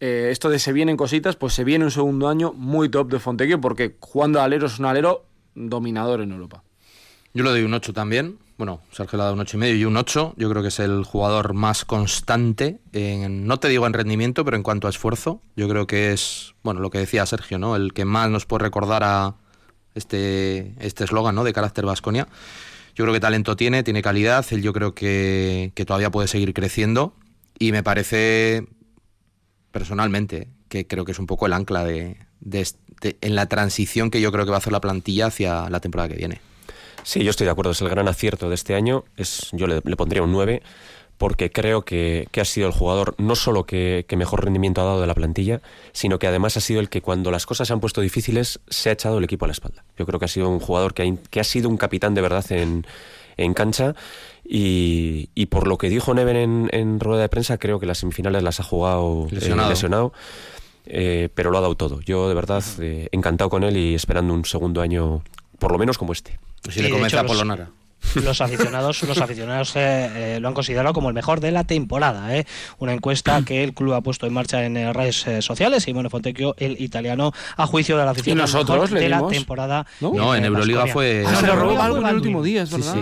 eh, 0.00 0.30
esto 0.32 0.50
de 0.50 0.58
se 0.58 0.72
vienen 0.72 0.96
cositas, 0.96 1.36
pues 1.36 1.52
se 1.52 1.62
viene 1.62 1.84
un 1.84 1.92
segundo 1.92 2.28
año 2.28 2.52
muy 2.52 2.88
top 2.88 3.08
de 3.08 3.20
Fontequio, 3.20 3.60
porque 3.60 3.94
jugando 4.00 4.40
alero 4.40 4.66
es 4.66 4.80
un 4.80 4.86
alero 4.86 5.26
dominador 5.54 6.20
en 6.20 6.32
Europa. 6.32 6.62
Yo 7.34 7.44
le 7.44 7.50
doy 7.50 7.62
un 7.62 7.74
8 7.74 7.92
también. 7.92 8.38
Bueno, 8.58 8.80
Sergio 8.92 9.16
le 9.16 9.22
ha 9.22 9.24
dado 9.24 9.34
un 9.34 9.40
8 9.40 9.56
y 9.56 9.60
medio 9.60 9.76
y 9.76 9.84
un 9.84 9.96
8. 9.96 10.34
Yo 10.36 10.50
creo 10.50 10.62
que 10.62 10.68
es 10.68 10.78
el 10.78 11.04
jugador 11.04 11.54
más 11.54 11.84
constante, 11.84 12.80
en, 12.92 13.46
no 13.46 13.58
te 13.58 13.68
digo 13.68 13.86
en 13.86 13.92
rendimiento, 13.92 14.44
pero 14.44 14.56
en 14.56 14.62
cuanto 14.62 14.86
a 14.86 14.90
esfuerzo. 14.90 15.40
Yo 15.56 15.68
creo 15.68 15.86
que 15.86 16.12
es, 16.12 16.54
bueno, 16.62 16.80
lo 16.80 16.90
que 16.90 16.98
decía 16.98 17.24
Sergio, 17.26 17.58
¿no? 17.58 17.74
El 17.74 17.92
que 17.92 18.04
más 18.04 18.30
nos 18.30 18.46
puede 18.46 18.64
recordar 18.64 19.02
a 19.04 19.34
este 19.94 20.74
este 20.78 21.04
eslogan, 21.04 21.34
¿no? 21.34 21.44
De 21.44 21.52
carácter 21.52 21.86
Vasconia. 21.86 22.28
Yo 22.94 23.04
creo 23.04 23.14
que 23.14 23.20
talento 23.20 23.56
tiene, 23.56 23.82
tiene 23.82 24.02
calidad. 24.02 24.44
Él 24.50 24.62
yo 24.62 24.72
creo 24.72 24.94
que, 24.94 25.72
que 25.74 25.84
todavía 25.86 26.10
puede 26.10 26.28
seguir 26.28 26.52
creciendo. 26.52 27.14
Y 27.58 27.72
me 27.72 27.82
parece, 27.82 28.66
personalmente, 29.70 30.48
que 30.68 30.86
creo 30.86 31.04
que 31.04 31.12
es 31.12 31.18
un 31.18 31.26
poco 31.26 31.46
el 31.46 31.52
ancla 31.52 31.84
de, 31.84 32.16
en 33.20 33.34
la 33.34 33.46
transición 33.46 34.10
que 34.10 34.20
yo 34.20 34.32
creo 34.32 34.44
que 34.44 34.50
va 34.50 34.56
a 34.56 34.58
hacer 34.58 34.72
la 34.72 34.80
plantilla 34.80 35.26
hacia 35.26 35.68
la 35.70 35.80
temporada 35.80 36.08
que 36.08 36.16
viene. 36.16 36.40
Sí, 37.02 37.24
yo 37.24 37.30
estoy 37.30 37.46
de 37.46 37.50
acuerdo, 37.50 37.72
es 37.72 37.80
el 37.80 37.88
gran 37.88 38.08
acierto 38.08 38.48
de 38.48 38.54
este 38.54 38.74
año. 38.74 39.04
Es, 39.16 39.48
yo 39.52 39.66
le, 39.66 39.80
pondría 39.80 40.22
un 40.22 40.32
9 40.32 40.62
porque 41.18 41.52
creo 41.52 41.82
que, 41.82 42.26
ha 42.36 42.44
sido 42.44 42.66
el 42.66 42.72
jugador 42.72 43.14
no 43.18 43.36
solo 43.36 43.64
que, 43.64 44.04
mejor 44.16 44.44
rendimiento 44.44 44.80
ha 44.80 44.84
dado 44.84 45.00
de 45.00 45.06
la 45.06 45.14
plantilla, 45.14 45.60
sino 45.92 46.18
que 46.18 46.26
además 46.26 46.56
ha 46.56 46.60
sido 46.60 46.80
el 46.80 46.88
que 46.88 47.00
cuando 47.00 47.30
las 47.30 47.46
cosas 47.46 47.68
se 47.68 47.74
han 47.74 47.80
puesto 47.80 48.00
difíciles 48.00 48.60
se 48.68 48.88
ha 48.88 48.92
echado 48.92 49.18
el 49.18 49.24
equipo 49.24 49.44
a 49.44 49.48
la 49.48 49.52
espalda. 49.52 49.84
Yo 49.96 50.04
creo 50.04 50.18
que 50.18 50.24
ha 50.24 50.28
sido 50.28 50.48
un 50.48 50.58
jugador 50.58 50.94
que 50.94 51.02
ha, 51.02 51.28
que 51.30 51.40
ha 51.40 51.44
sido 51.44 51.68
un 51.68 51.76
capitán 51.76 52.14
de 52.14 52.22
verdad 52.22 52.44
en, 52.50 52.84
cancha 53.54 53.94
y, 54.44 55.46
por 55.46 55.68
lo 55.68 55.78
que 55.78 55.88
dijo 55.88 56.12
Neven 56.12 56.68
en, 56.72 57.00
rueda 57.00 57.22
de 57.22 57.28
prensa, 57.28 57.58
creo 57.58 57.78
que 57.78 57.86
las 57.86 57.98
semifinales 57.98 58.42
las 58.42 58.60
ha 58.60 58.64
jugado 58.64 59.28
eh, 59.30 59.54
lesionado 59.68 60.12
eh, 60.86 61.28
pero 61.34 61.50
lo 61.50 61.58
ha 61.58 61.60
dado 61.60 61.74
todo. 61.74 62.00
Yo 62.00 62.28
de 62.28 62.34
verdad 62.34 62.64
eh, 62.80 63.08
encantado 63.12 63.50
con 63.50 63.64
él 63.64 63.76
y 63.76 63.94
esperando 63.94 64.34
un 64.34 64.44
segundo 64.44 64.80
año, 64.80 65.22
por 65.58 65.72
lo 65.72 65.78
menos 65.78 65.98
como 65.98 66.12
este. 66.12 66.38
si 66.68 66.82
le 66.82 66.90
comienza 66.90 67.20
a 67.20 67.26
Polonara 67.26 67.64
los 67.64 67.81
aficionados, 68.40 69.02
los 69.02 69.18
aficionados 69.18 69.76
eh, 69.76 70.36
eh, 70.36 70.40
lo 70.40 70.48
han 70.48 70.54
considerado 70.54 70.92
como 70.92 71.08
el 71.08 71.14
mejor 71.14 71.40
de 71.40 71.50
la 71.50 71.64
temporada. 71.64 72.36
Eh. 72.36 72.46
Una 72.78 72.92
encuesta 72.92 73.42
que 73.42 73.62
el 73.64 73.74
club 73.74 73.94
ha 73.94 74.00
puesto 74.00 74.26
en 74.26 74.32
marcha 74.32 74.64
en 74.64 74.94
redes 74.94 75.26
sociales 75.40 75.86
y 75.88 75.92
bueno, 75.92 76.10
Fontecchio, 76.10 76.54
el 76.58 76.80
italiano, 76.80 77.32
a 77.56 77.66
juicio 77.66 77.96
de 77.96 78.04
la 78.04 78.10
afición 78.10 78.38
nosotros 78.38 78.90
de 78.90 79.08
la 79.08 79.26
temporada. 79.28 79.86
No, 80.00 80.34
en 80.34 80.44
Euroliga 80.44 80.86
fue. 80.86 81.24
Ah, 81.26 81.36
se 81.36 81.46
robó 81.46 81.80
algo 81.80 81.98
en 81.98 82.06
el 82.06 82.14
último 82.16 82.42
día, 82.42 82.62
es 82.62 82.70
verdad. 82.70 82.94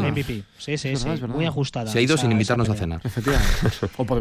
Sí, 0.58 0.76
sí, 0.76 0.94
sí, 0.94 0.96
sí, 0.96 1.24
muy 1.26 1.46
ajustada. 1.46 1.90
Se 1.90 1.98
ha 1.98 2.02
ido 2.02 2.18
sin 2.18 2.32
invitarnos 2.32 2.68
a 2.68 2.74
cenar. 2.74 3.00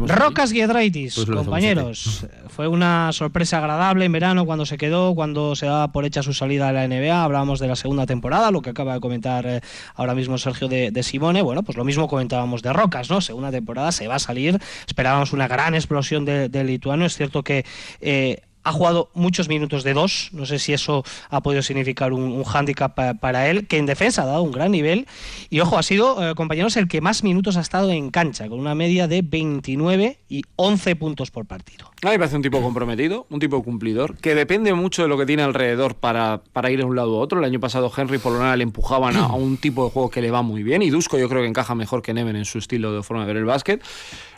Rocas 0.07 0.51
Giedraitis, 0.51 1.15
pues 1.15 1.27
compañeros. 1.27 2.25
Fue 2.47 2.67
una 2.67 3.11
sorpresa 3.11 3.57
agradable 3.57 4.05
en 4.05 4.11
verano 4.11 4.45
cuando 4.45 4.65
se 4.65 4.77
quedó, 4.77 5.15
cuando 5.15 5.55
se 5.55 5.65
daba 5.65 5.91
por 5.91 6.05
hecha 6.05 6.23
su 6.23 6.33
salida 6.33 6.69
a 6.69 6.71
la 6.71 6.87
NBA. 6.87 7.23
Hablábamos 7.23 7.59
de 7.59 7.67
la 7.67 7.75
segunda 7.75 8.05
temporada, 8.05 8.51
lo 8.51 8.61
que 8.61 8.69
acaba 8.69 8.93
de 8.93 8.99
comentar 9.01 9.61
ahora 9.95 10.15
mismo 10.15 10.37
Sergio 10.37 10.68
de, 10.69 11.03
Simone, 11.03 11.41
bueno, 11.41 11.63
pues 11.63 11.77
lo 11.77 11.83
mismo 11.83 12.07
comentábamos 12.07 12.61
de 12.61 12.71
Rocas, 12.73 13.09
¿no? 13.09 13.21
Segunda 13.21 13.51
temporada 13.51 13.91
se 13.91 14.07
va 14.07 14.15
a 14.15 14.19
salir, 14.19 14.59
esperábamos 14.87 15.33
una 15.33 15.47
gran 15.47 15.75
explosión 15.75 16.25
del 16.25 16.51
de 16.51 16.63
lituano, 16.63 17.05
es 17.05 17.15
cierto 17.15 17.43
que 17.43 17.65
eh, 18.01 18.41
ha 18.63 18.71
jugado 18.71 19.09
muchos 19.13 19.47
minutos 19.47 19.83
de 19.83 19.93
dos, 19.93 20.29
no 20.33 20.45
sé 20.45 20.59
si 20.59 20.73
eso 20.73 21.03
ha 21.29 21.41
podido 21.41 21.61
significar 21.61 22.13
un, 22.13 22.23
un 22.23 22.43
hándicap 22.43 22.93
para, 23.19 23.49
él, 23.49 23.67
que 23.67 23.77
en 23.77 23.85
defensa 23.85 24.23
ha 24.23 24.25
dado 24.25 24.43
un 24.43 24.51
gran 24.51 24.71
nivel. 24.71 25.07
Y 25.49 25.59
ojo, 25.61 25.77
ha 25.77 25.83
sido, 25.83 26.29
eh, 26.31 26.35
compañeros, 26.35 26.75
el 26.77 26.87
que 26.87 27.01
más 27.01 27.23
minutos 27.23 27.57
ha 27.57 27.61
estado 27.61 27.91
en 27.91 28.09
cancha, 28.09 28.47
con 28.49 28.59
una 28.59 28.75
media 28.75 29.07
de 29.07 29.21
29 29.21 30.19
y 30.27 30.43
11 30.55 30.95
puntos 30.95 31.31
por 31.31 31.45
partido. 31.45 31.87
A 32.01 32.07
mí 32.07 32.11
me 32.11 32.19
parece 32.19 32.37
un 32.37 32.41
tipo 32.41 32.61
comprometido, 32.61 33.27
un 33.29 33.39
tipo 33.39 33.61
cumplidor, 33.61 34.17
que 34.17 34.35
depende 34.35 34.73
mucho 34.73 35.01
de 35.01 35.09
lo 35.09 35.17
que 35.17 35.25
tiene 35.25 35.43
alrededor 35.43 35.95
para, 35.95 36.41
para 36.53 36.71
ir 36.71 36.79
de 36.79 36.85
un 36.85 36.95
lado 36.95 37.17
a 37.17 37.19
otro. 37.19 37.39
El 37.39 37.45
año 37.45 37.59
pasado 37.59 37.91
Henry 37.95 38.15
y 38.15 38.19
Polonara 38.19 38.55
le 38.55 38.63
empujaban 38.63 39.17
a, 39.17 39.27
un 39.33 39.57
tipo 39.57 39.85
de 39.85 39.91
juego 39.91 40.09
que 40.09 40.21
le 40.21 40.31
va 40.31 40.41
muy 40.41 40.63
bien, 40.63 40.81
y 40.81 40.89
Dusko 40.89 41.17
yo 41.17 41.27
creo 41.27 41.41
que 41.41 41.47
encaja 41.47 41.75
mejor 41.75 42.01
que 42.01 42.13
Neven 42.13 42.35
en 42.35 42.45
su 42.45 42.57
estilo 42.57 42.93
de 42.93 43.03
forma 43.03 43.23
de 43.23 43.27
ver 43.27 43.37
el 43.37 43.45
básquet. 43.45 43.83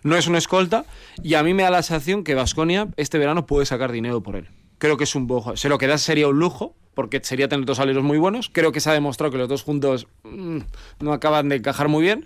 No 0.03 0.17
es 0.17 0.26
una 0.26 0.39
escolta, 0.39 0.86
y 1.22 1.36
a 1.36 1.43
mí 1.43 1.53
me 1.53 1.61
da 1.61 1.69
la 1.69 1.84
sensación 1.84 2.24
que 2.24 2.34
Vasconia 2.34 2.88
este 2.97 3.19
verano 3.19 3.45
puede 3.45 3.67
sacar 3.67 3.91
dinero 3.91 4.11
por 4.20 4.36
él. 4.36 4.49
Creo 4.78 4.97
que 4.97 5.05
es 5.05 5.16
un 5.16 5.28
bojo. 5.28 5.55
Se 5.55 5.70
lo 5.70 5.78
que 5.78 5.88
da 5.88 5.97
sería 5.97 6.28
un 6.28 6.38
lujo, 6.38 6.76
porque 6.93 7.22
sería 7.24 7.47
tener 7.47 7.66
dos 7.66 7.80
aleros 7.80 8.03
muy 8.03 8.18
buenos. 8.18 8.49
Creo 8.51 8.72
que 8.72 8.82
se 8.82 8.89
ha 8.89 8.93
demostrado 8.93 9.32
que 9.32 9.38
los 9.38 9.47
dos 9.47 9.64
juntos 9.64 10.07
mm, 10.24 10.57
no 10.99 11.14
acaban 11.14 11.49
de 11.49 11.55
encajar 11.57 11.88
muy 11.88 12.03
bien. 12.03 12.26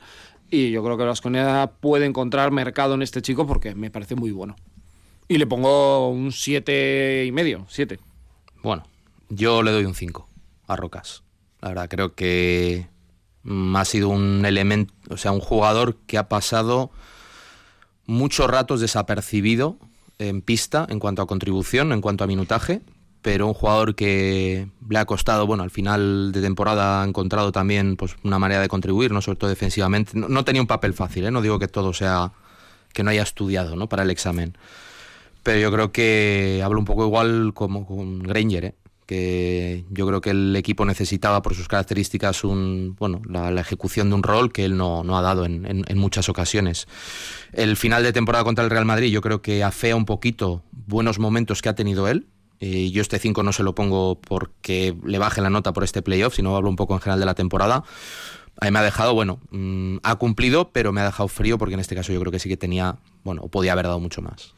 Y 0.49 0.71
yo 0.71 0.83
creo 0.83 0.97
que 0.97 1.03
Vasconia 1.03 1.71
puede 1.79 2.05
encontrar 2.05 2.51
mercado 2.51 2.95
en 2.95 3.01
este 3.01 3.21
chico 3.21 3.45
porque 3.45 3.75
me 3.75 3.91
parece 3.91 4.15
muy 4.15 4.31
bueno. 4.31 4.55
Y 5.27 5.37
le 5.37 5.47
pongo 5.47 6.09
un 6.09 6.31
siete 6.31 7.25
y 7.25 7.31
medio, 7.31 7.65
siete. 7.67 7.99
Bueno, 8.63 8.83
yo 9.29 9.63
le 9.63 9.71
doy 9.71 9.85
un 9.85 9.95
5 9.95 10.27
a 10.67 10.75
Rocas. 10.75 11.23
La 11.61 11.69
verdad, 11.69 11.89
creo 11.89 12.13
que 12.13 12.87
Mm, 13.45 13.75
ha 13.75 13.85
sido 13.85 14.09
un 14.09 14.43
elemento, 14.43 14.93
o 15.09 15.17
sea, 15.17 15.31
un 15.31 15.39
jugador 15.39 15.97
que 16.07 16.17
ha 16.17 16.27
pasado 16.27 16.89
muchos 18.07 18.49
ratos 18.49 18.81
desapercibido 18.81 19.77
en 20.19 20.41
pista 20.41 20.85
en 20.89 20.99
cuanto 20.99 21.21
a 21.21 21.27
contribución, 21.27 21.91
en 21.91 22.01
cuanto 22.01 22.23
a 22.23 22.27
minutaje, 22.27 22.81
pero 23.21 23.47
un 23.47 23.53
jugador 23.53 23.95
que 23.95 24.67
le 24.87 24.99
ha 24.99 25.05
costado, 25.05 25.47
bueno, 25.47 25.63
al 25.63 25.71
final 25.71 26.31
de 26.31 26.41
temporada 26.41 27.01
ha 27.01 27.05
encontrado 27.05 27.51
también 27.51 27.97
pues, 27.97 28.15
una 28.23 28.37
manera 28.37 28.61
de 28.61 28.67
contribuir, 28.67 29.11
no 29.11 29.21
sobre 29.21 29.37
todo 29.37 29.49
defensivamente. 29.49 30.11
No, 30.13 30.45
tenía 30.45 30.61
un 30.61 30.67
papel 30.67 30.93
fácil, 30.93 31.25
¿eh? 31.25 31.31
no 31.31 31.41
digo 31.41 31.57
que 31.57 31.67
todo 31.67 31.91
sea 31.91 32.33
que 32.93 33.03
no 33.03 33.09
haya 33.09 33.23
estudiado 33.23 33.75
¿no? 33.75 33.89
para 33.89 34.03
el 34.03 34.11
examen. 34.11 34.55
Pero 35.41 35.59
yo 35.59 35.71
creo 35.71 35.91
que 35.91 36.61
hablo 36.63 36.79
un 36.79 36.85
poco 36.85 37.05
igual 37.05 37.53
como 37.53 37.85
con 37.85 38.19
Granger, 38.19 38.65
¿eh? 38.65 38.75
Que 39.05 39.85
yo 39.89 40.07
creo 40.07 40.21
que 40.21 40.31
el 40.31 40.55
equipo 40.55 40.85
necesitaba 40.85 41.41
por 41.41 41.55
sus 41.55 41.67
características 41.67 42.43
un, 42.43 42.95
bueno, 42.97 43.21
la, 43.29 43.49
ejecución 43.59 44.09
de 44.09 44.15
un 44.15 44.23
rol 44.23 44.51
que 44.51 44.65
él 44.65 44.77
no, 44.77 45.03
ha 45.17 45.21
dado 45.21 45.45
en, 45.45 45.85
muchas 45.95 46.29
ocasiones. 46.29 46.87
El 47.53 47.77
final 47.77 48.03
de 48.03 48.13
temporada 48.13 48.43
contra 48.43 48.63
el 48.63 48.71
Real 48.71 48.85
Madrid 48.85 49.11
yo 49.11 49.21
creo 49.21 49.41
que 49.41 49.63
afea 49.63 49.95
un 49.95 50.05
poquito 50.05 50.63
buenos 50.71 51.19
momentos 51.19 51.61
que 51.61 51.69
ha 51.69 51.75
tenido 51.75 52.07
él. 52.07 52.27
Y 52.59 52.91
yo 52.91 53.01
este 53.01 53.19
5 53.19 53.43
no 53.43 53.51
se 53.51 53.63
lo 53.63 53.75
pongo 53.75 54.19
porque 54.21 54.95
le 55.03 55.19
baje 55.19 55.41
la 55.41 55.49
nota 55.49 55.73
por 55.73 55.83
este 55.83 56.01
playoff, 56.01 56.35
sino 56.35 56.55
hablo 56.55 56.69
un 56.69 56.77
poco 56.77 56.93
en 56.93 57.01
general 57.01 57.19
de 57.19 57.25
la 57.25 57.35
temporada. 57.35 57.83
Ahí 58.61 58.71
me 58.71 58.79
ha 58.79 58.83
dejado, 58.83 59.13
bueno, 59.13 59.39
mm, 59.51 59.97
ha 60.03 60.15
cumplido, 60.15 60.71
pero 60.71 60.93
me 60.93 61.01
ha 61.01 61.05
dejado 61.05 61.27
frío 61.27 61.57
porque 61.57 61.73
en 61.73 61.81
este 61.81 61.95
caso 61.95 62.13
yo 62.13 62.19
creo 62.21 62.31
que 62.31 62.39
sí 62.39 62.47
que 62.47 62.55
tenía, 62.55 62.97
bueno, 63.23 63.41
podía 63.49 63.73
haber 63.73 63.85
dado 63.85 63.99
mucho 63.99 64.21
más. 64.21 64.55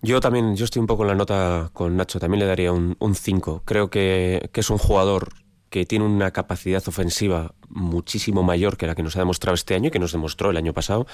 Yo 0.00 0.20
también, 0.20 0.54
yo 0.54 0.64
estoy 0.64 0.80
un 0.80 0.86
poco 0.86 1.02
en 1.02 1.08
la 1.08 1.14
nota 1.14 1.70
con 1.72 1.96
Nacho, 1.96 2.20
también 2.20 2.40
le 2.40 2.46
daría 2.46 2.72
un 2.72 3.14
5. 3.14 3.62
Creo 3.64 3.90
que, 3.90 4.48
que 4.52 4.60
es 4.60 4.70
un 4.70 4.78
jugador 4.78 5.28
que 5.70 5.86
tiene 5.86 6.04
una 6.04 6.30
capacidad 6.30 6.82
ofensiva 6.86 7.52
muchísimo 7.68 8.42
mayor 8.42 8.76
que 8.76 8.86
la 8.86 8.94
que 8.94 9.02
nos 9.02 9.16
ha 9.16 9.20
demostrado 9.20 9.54
este 9.54 9.74
año 9.74 9.88
y 9.88 9.90
que 9.90 9.98
nos 9.98 10.12
demostró 10.12 10.50
el 10.50 10.56
año 10.56 10.72
pasado. 10.72 11.06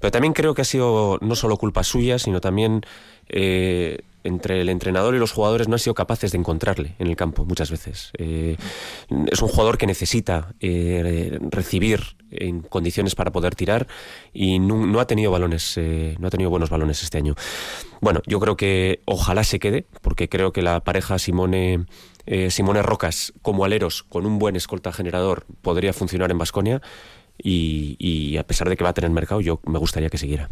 Pero 0.00 0.10
también 0.10 0.32
creo 0.32 0.54
que 0.54 0.62
ha 0.62 0.66
sido 0.66 1.18
no 1.20 1.34
solo 1.34 1.56
culpa 1.56 1.82
suya, 1.84 2.18
sino 2.18 2.40
también 2.40 2.82
eh, 3.28 4.00
entre 4.24 4.60
el 4.60 4.68
entrenador 4.68 5.14
y 5.14 5.18
los 5.18 5.32
jugadores 5.32 5.66
no 5.66 5.74
han 5.74 5.78
sido 5.80 5.94
capaces 5.94 6.30
de 6.30 6.38
encontrarle 6.38 6.94
en 6.98 7.08
el 7.08 7.16
campo 7.16 7.44
muchas 7.44 7.70
veces. 7.70 8.12
Eh, 8.18 8.56
es 9.30 9.42
un 9.42 9.48
jugador 9.48 9.78
que 9.78 9.86
necesita 9.86 10.54
eh, 10.60 11.38
recibir 11.50 12.16
en 12.30 12.60
condiciones 12.60 13.14
para 13.14 13.32
poder 13.32 13.56
tirar 13.56 13.88
y 14.32 14.58
no, 14.58 15.00
ha 15.00 15.06
tenido 15.06 15.32
balones, 15.32 15.78
no 16.18 16.28
ha 16.28 16.30
tenido 16.30 16.50
buenos 16.50 16.70
balones 16.70 17.02
este 17.02 17.18
año. 17.18 17.34
Bueno, 18.00 18.20
yo 18.26 18.38
creo 18.40 18.56
que 18.56 19.00
ojalá 19.04 19.44
se 19.44 19.58
quede, 19.58 19.86
porque 20.00 20.28
creo 20.28 20.52
que 20.52 20.62
la 20.62 20.80
pareja 20.80 21.18
Simone 21.18 21.86
Simone 22.50 22.82
Rocas 22.82 23.32
como 23.42 23.64
aleros 23.64 24.02
con 24.02 24.26
un 24.26 24.38
buen 24.38 24.56
escolta 24.56 24.92
generador 24.92 25.44
podría 25.62 25.92
funcionar 25.92 26.30
en 26.30 26.38
Basconia 26.38 26.82
y, 27.42 28.36
a 28.36 28.44
pesar 28.44 28.68
de 28.68 28.76
que 28.76 28.84
va 28.84 28.90
a 28.90 28.94
tener 28.94 29.10
mercado, 29.10 29.40
yo 29.40 29.60
me 29.66 29.78
gustaría 29.78 30.08
que 30.08 30.18
siguiera. 30.18 30.48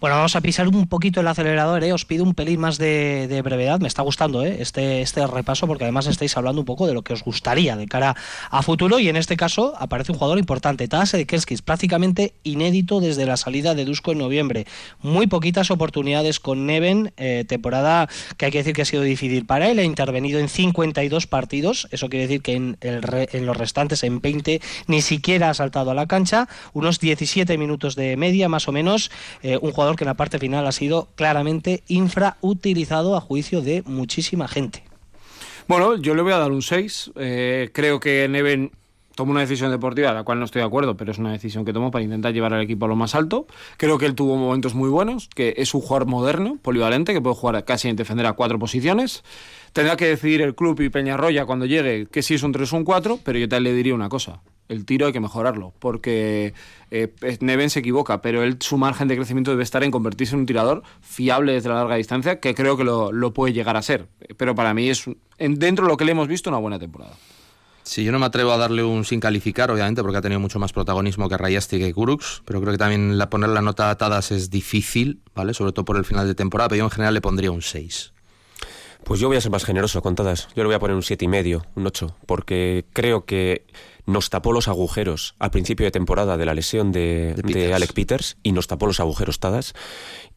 Bueno, 0.00 0.16
vamos 0.16 0.36
a 0.36 0.40
pisar 0.40 0.68
un 0.68 0.86
poquito 0.88 1.20
el 1.20 1.28
acelerador, 1.28 1.82
¿eh? 1.84 1.92
os 1.92 2.04
pido 2.04 2.22
un 2.22 2.34
pelín 2.34 2.60
más 2.60 2.76
de, 2.76 3.40
brevedad, 3.42 3.80
me 3.80 3.88
está 3.88 4.02
gustando 4.02 4.44
¿eh? 4.44 4.58
este, 4.60 5.00
este 5.00 5.26
repaso 5.26 5.66
porque 5.66 5.84
además 5.84 6.06
estáis 6.06 6.36
hablando 6.36 6.60
un 6.60 6.66
poco 6.66 6.86
de 6.86 6.92
lo 6.92 7.02
que 7.02 7.14
os 7.14 7.22
gustaría 7.22 7.76
de 7.76 7.86
cara 7.86 8.14
a 8.50 8.62
futuro 8.62 8.98
y 8.98 9.08
en 9.08 9.16
este 9.16 9.36
caso 9.36 9.74
aparece 9.78 10.12
un 10.12 10.18
jugador 10.18 10.38
importante, 10.38 10.86
Tase 10.86 11.16
de 11.16 11.26
Kerskis, 11.26 11.62
prácticamente 11.62 12.34
inédito 12.42 13.00
desde 13.00 13.24
la 13.24 13.38
salida 13.38 13.74
de 13.74 13.86
Dusko 13.86 14.12
en 14.12 14.18
noviembre, 14.18 14.66
muy 15.00 15.26
poquitas 15.26 15.70
oportunidades 15.70 16.38
con 16.38 16.66
Neven, 16.66 17.14
eh, 17.16 17.44
temporada 17.48 18.08
que 18.36 18.46
hay 18.46 18.52
que 18.52 18.58
decir 18.58 18.74
que 18.74 18.82
ha 18.82 18.86
sido 18.86 19.02
difícil 19.02 19.46
para 19.46 19.70
él, 19.70 19.78
ha 19.78 19.84
intervenido 19.84 20.40
en 20.40 20.50
52 20.50 21.26
partidos, 21.26 21.88
eso 21.90 22.10
quiere 22.10 22.26
decir 22.26 22.42
que 22.42 22.54
en 22.54 23.46
los 23.46 23.56
restantes, 23.56 24.02
en 24.04 24.20
20, 24.20 24.60
ni 24.88 25.00
siquiera 25.00 25.48
ha 25.50 25.54
saltado 25.54 25.81
a 25.90 25.94
la 25.94 26.06
cancha, 26.06 26.48
unos 26.72 27.00
17 27.00 27.58
minutos 27.58 27.96
de 27.96 28.16
media 28.16 28.48
más 28.48 28.68
o 28.68 28.72
menos, 28.72 29.10
eh, 29.42 29.58
un 29.60 29.72
jugador 29.72 29.96
que 29.96 30.04
en 30.04 30.08
la 30.08 30.14
parte 30.14 30.38
final 30.38 30.66
ha 30.66 30.72
sido 30.72 31.08
claramente 31.16 31.82
infrautilizado 31.88 33.16
a 33.16 33.20
juicio 33.20 33.60
de 33.60 33.82
muchísima 33.86 34.48
gente. 34.48 34.84
Bueno, 35.68 35.96
yo 35.96 36.14
le 36.14 36.22
voy 36.22 36.32
a 36.32 36.38
dar 36.38 36.52
un 36.52 36.62
6. 36.62 37.12
Eh, 37.16 37.70
creo 37.72 38.00
que 38.00 38.28
Neven 38.28 38.72
tomó 39.14 39.32
una 39.32 39.40
decisión 39.40 39.70
deportiva, 39.70 40.12
la 40.12 40.24
cual 40.24 40.38
no 40.38 40.44
estoy 40.44 40.60
de 40.60 40.66
acuerdo, 40.66 40.96
pero 40.96 41.12
es 41.12 41.18
una 41.18 41.32
decisión 41.32 41.64
que 41.64 41.72
tomó 41.72 41.90
para 41.90 42.04
intentar 42.04 42.32
llevar 42.32 42.54
al 42.54 42.62
equipo 42.62 42.86
a 42.86 42.88
lo 42.88 42.96
más 42.96 43.14
alto. 43.14 43.46
Creo 43.76 43.98
que 43.98 44.06
él 44.06 44.14
tuvo 44.14 44.36
momentos 44.36 44.74
muy 44.74 44.88
buenos, 44.88 45.28
que 45.28 45.54
es 45.56 45.74
un 45.74 45.80
jugador 45.80 46.06
moderno, 46.08 46.58
polivalente, 46.62 47.12
que 47.12 47.20
puede 47.20 47.36
jugar 47.36 47.64
casi 47.64 47.88
en 47.88 47.96
defender 47.96 48.26
a 48.26 48.32
cuatro 48.32 48.58
posiciones. 48.58 49.22
Tendrá 49.72 49.96
que 49.96 50.06
decidir 50.06 50.42
el 50.42 50.54
club 50.54 50.80
y 50.80 50.88
Peñarroya 50.90 51.46
cuando 51.46 51.66
llegue 51.66 52.06
que 52.06 52.22
si 52.22 52.34
es 52.34 52.42
un 52.42 52.52
3 52.52 52.72
o 52.72 52.76
un 52.76 52.84
4, 52.84 53.20
pero 53.22 53.38
yo 53.38 53.48
tal 53.48 53.62
le 53.62 53.72
diría 53.72 53.94
una 53.94 54.08
cosa 54.08 54.40
el 54.72 54.86
tiro 54.86 55.06
hay 55.06 55.12
que 55.12 55.20
mejorarlo, 55.20 55.72
porque 55.78 56.54
eh, 56.90 57.12
Neven 57.40 57.70
se 57.70 57.80
equivoca, 57.80 58.22
pero 58.22 58.42
él, 58.42 58.56
su 58.60 58.78
margen 58.78 59.06
de 59.06 59.16
crecimiento 59.16 59.50
debe 59.50 59.62
estar 59.62 59.84
en 59.84 59.90
convertirse 59.90 60.34
en 60.34 60.40
un 60.40 60.46
tirador 60.46 60.82
fiable 61.00 61.52
desde 61.52 61.68
la 61.68 61.76
larga 61.76 61.96
distancia, 61.96 62.40
que 62.40 62.54
creo 62.54 62.76
que 62.76 62.84
lo, 62.84 63.32
puede 63.32 63.52
llegar 63.52 63.76
a 63.76 63.82
ser. 63.82 64.08
Pero 64.36 64.54
para 64.54 64.74
mí 64.74 64.88
es, 64.88 65.04
dentro 65.38 65.84
de 65.84 65.90
lo 65.90 65.96
que 65.96 66.04
le 66.04 66.12
hemos 66.12 66.28
visto, 66.28 66.50
una 66.50 66.58
buena 66.58 66.78
temporada. 66.78 67.12
Sí, 67.82 68.04
yo 68.04 68.12
no 68.12 68.18
me 68.18 68.26
atrevo 68.26 68.52
a 68.52 68.56
darle 68.56 68.84
un 68.84 69.04
sin 69.04 69.20
calificar, 69.20 69.70
obviamente, 69.70 70.02
porque 70.02 70.18
ha 70.18 70.22
tenido 70.22 70.40
mucho 70.40 70.58
más 70.58 70.72
protagonismo 70.72 71.28
que 71.28 71.36
Rayasti 71.36 71.76
y 71.76 71.80
que 71.80 71.92
Kurux, 71.92 72.42
pero 72.44 72.60
creo 72.60 72.72
que 72.72 72.78
también 72.78 73.18
la, 73.18 73.28
poner 73.28 73.50
la 73.50 73.60
nota 73.60 73.90
atadas 73.90 74.30
es 74.30 74.50
difícil, 74.50 75.20
¿vale? 75.34 75.52
Sobre 75.52 75.72
todo 75.72 75.84
por 75.84 75.96
el 75.96 76.04
final 76.04 76.26
de 76.26 76.34
temporada, 76.34 76.68
pero 76.68 76.78
yo 76.78 76.84
en 76.84 76.90
general 76.90 77.14
le 77.14 77.20
pondría 77.20 77.50
un 77.50 77.60
6. 77.60 78.12
Pues 79.04 79.18
yo 79.18 79.26
voy 79.26 79.36
a 79.36 79.40
ser 79.40 79.50
más 79.50 79.64
generoso 79.64 80.00
con 80.00 80.14
todas. 80.14 80.46
Yo 80.54 80.62
le 80.62 80.66
voy 80.66 80.74
a 80.74 80.78
poner 80.78 80.94
un 80.94 81.02
siete 81.02 81.24
y 81.24 81.28
medio, 81.28 81.66
un 81.74 81.86
8, 81.86 82.14
porque 82.26 82.84
creo 82.92 83.24
que 83.24 83.66
nos 84.06 84.30
tapó 84.30 84.52
los 84.52 84.68
agujeros 84.68 85.34
al 85.38 85.50
principio 85.50 85.84
de 85.84 85.90
temporada 85.90 86.36
de 86.36 86.46
la 86.46 86.54
lesión 86.54 86.92
de, 86.92 87.72
Alec 87.74 87.92
Peters 87.92 88.36
y 88.42 88.52
nos 88.52 88.66
tapó 88.66 88.86
los 88.86 89.00
agujeros 89.00 89.38
Tadas. 89.38 89.74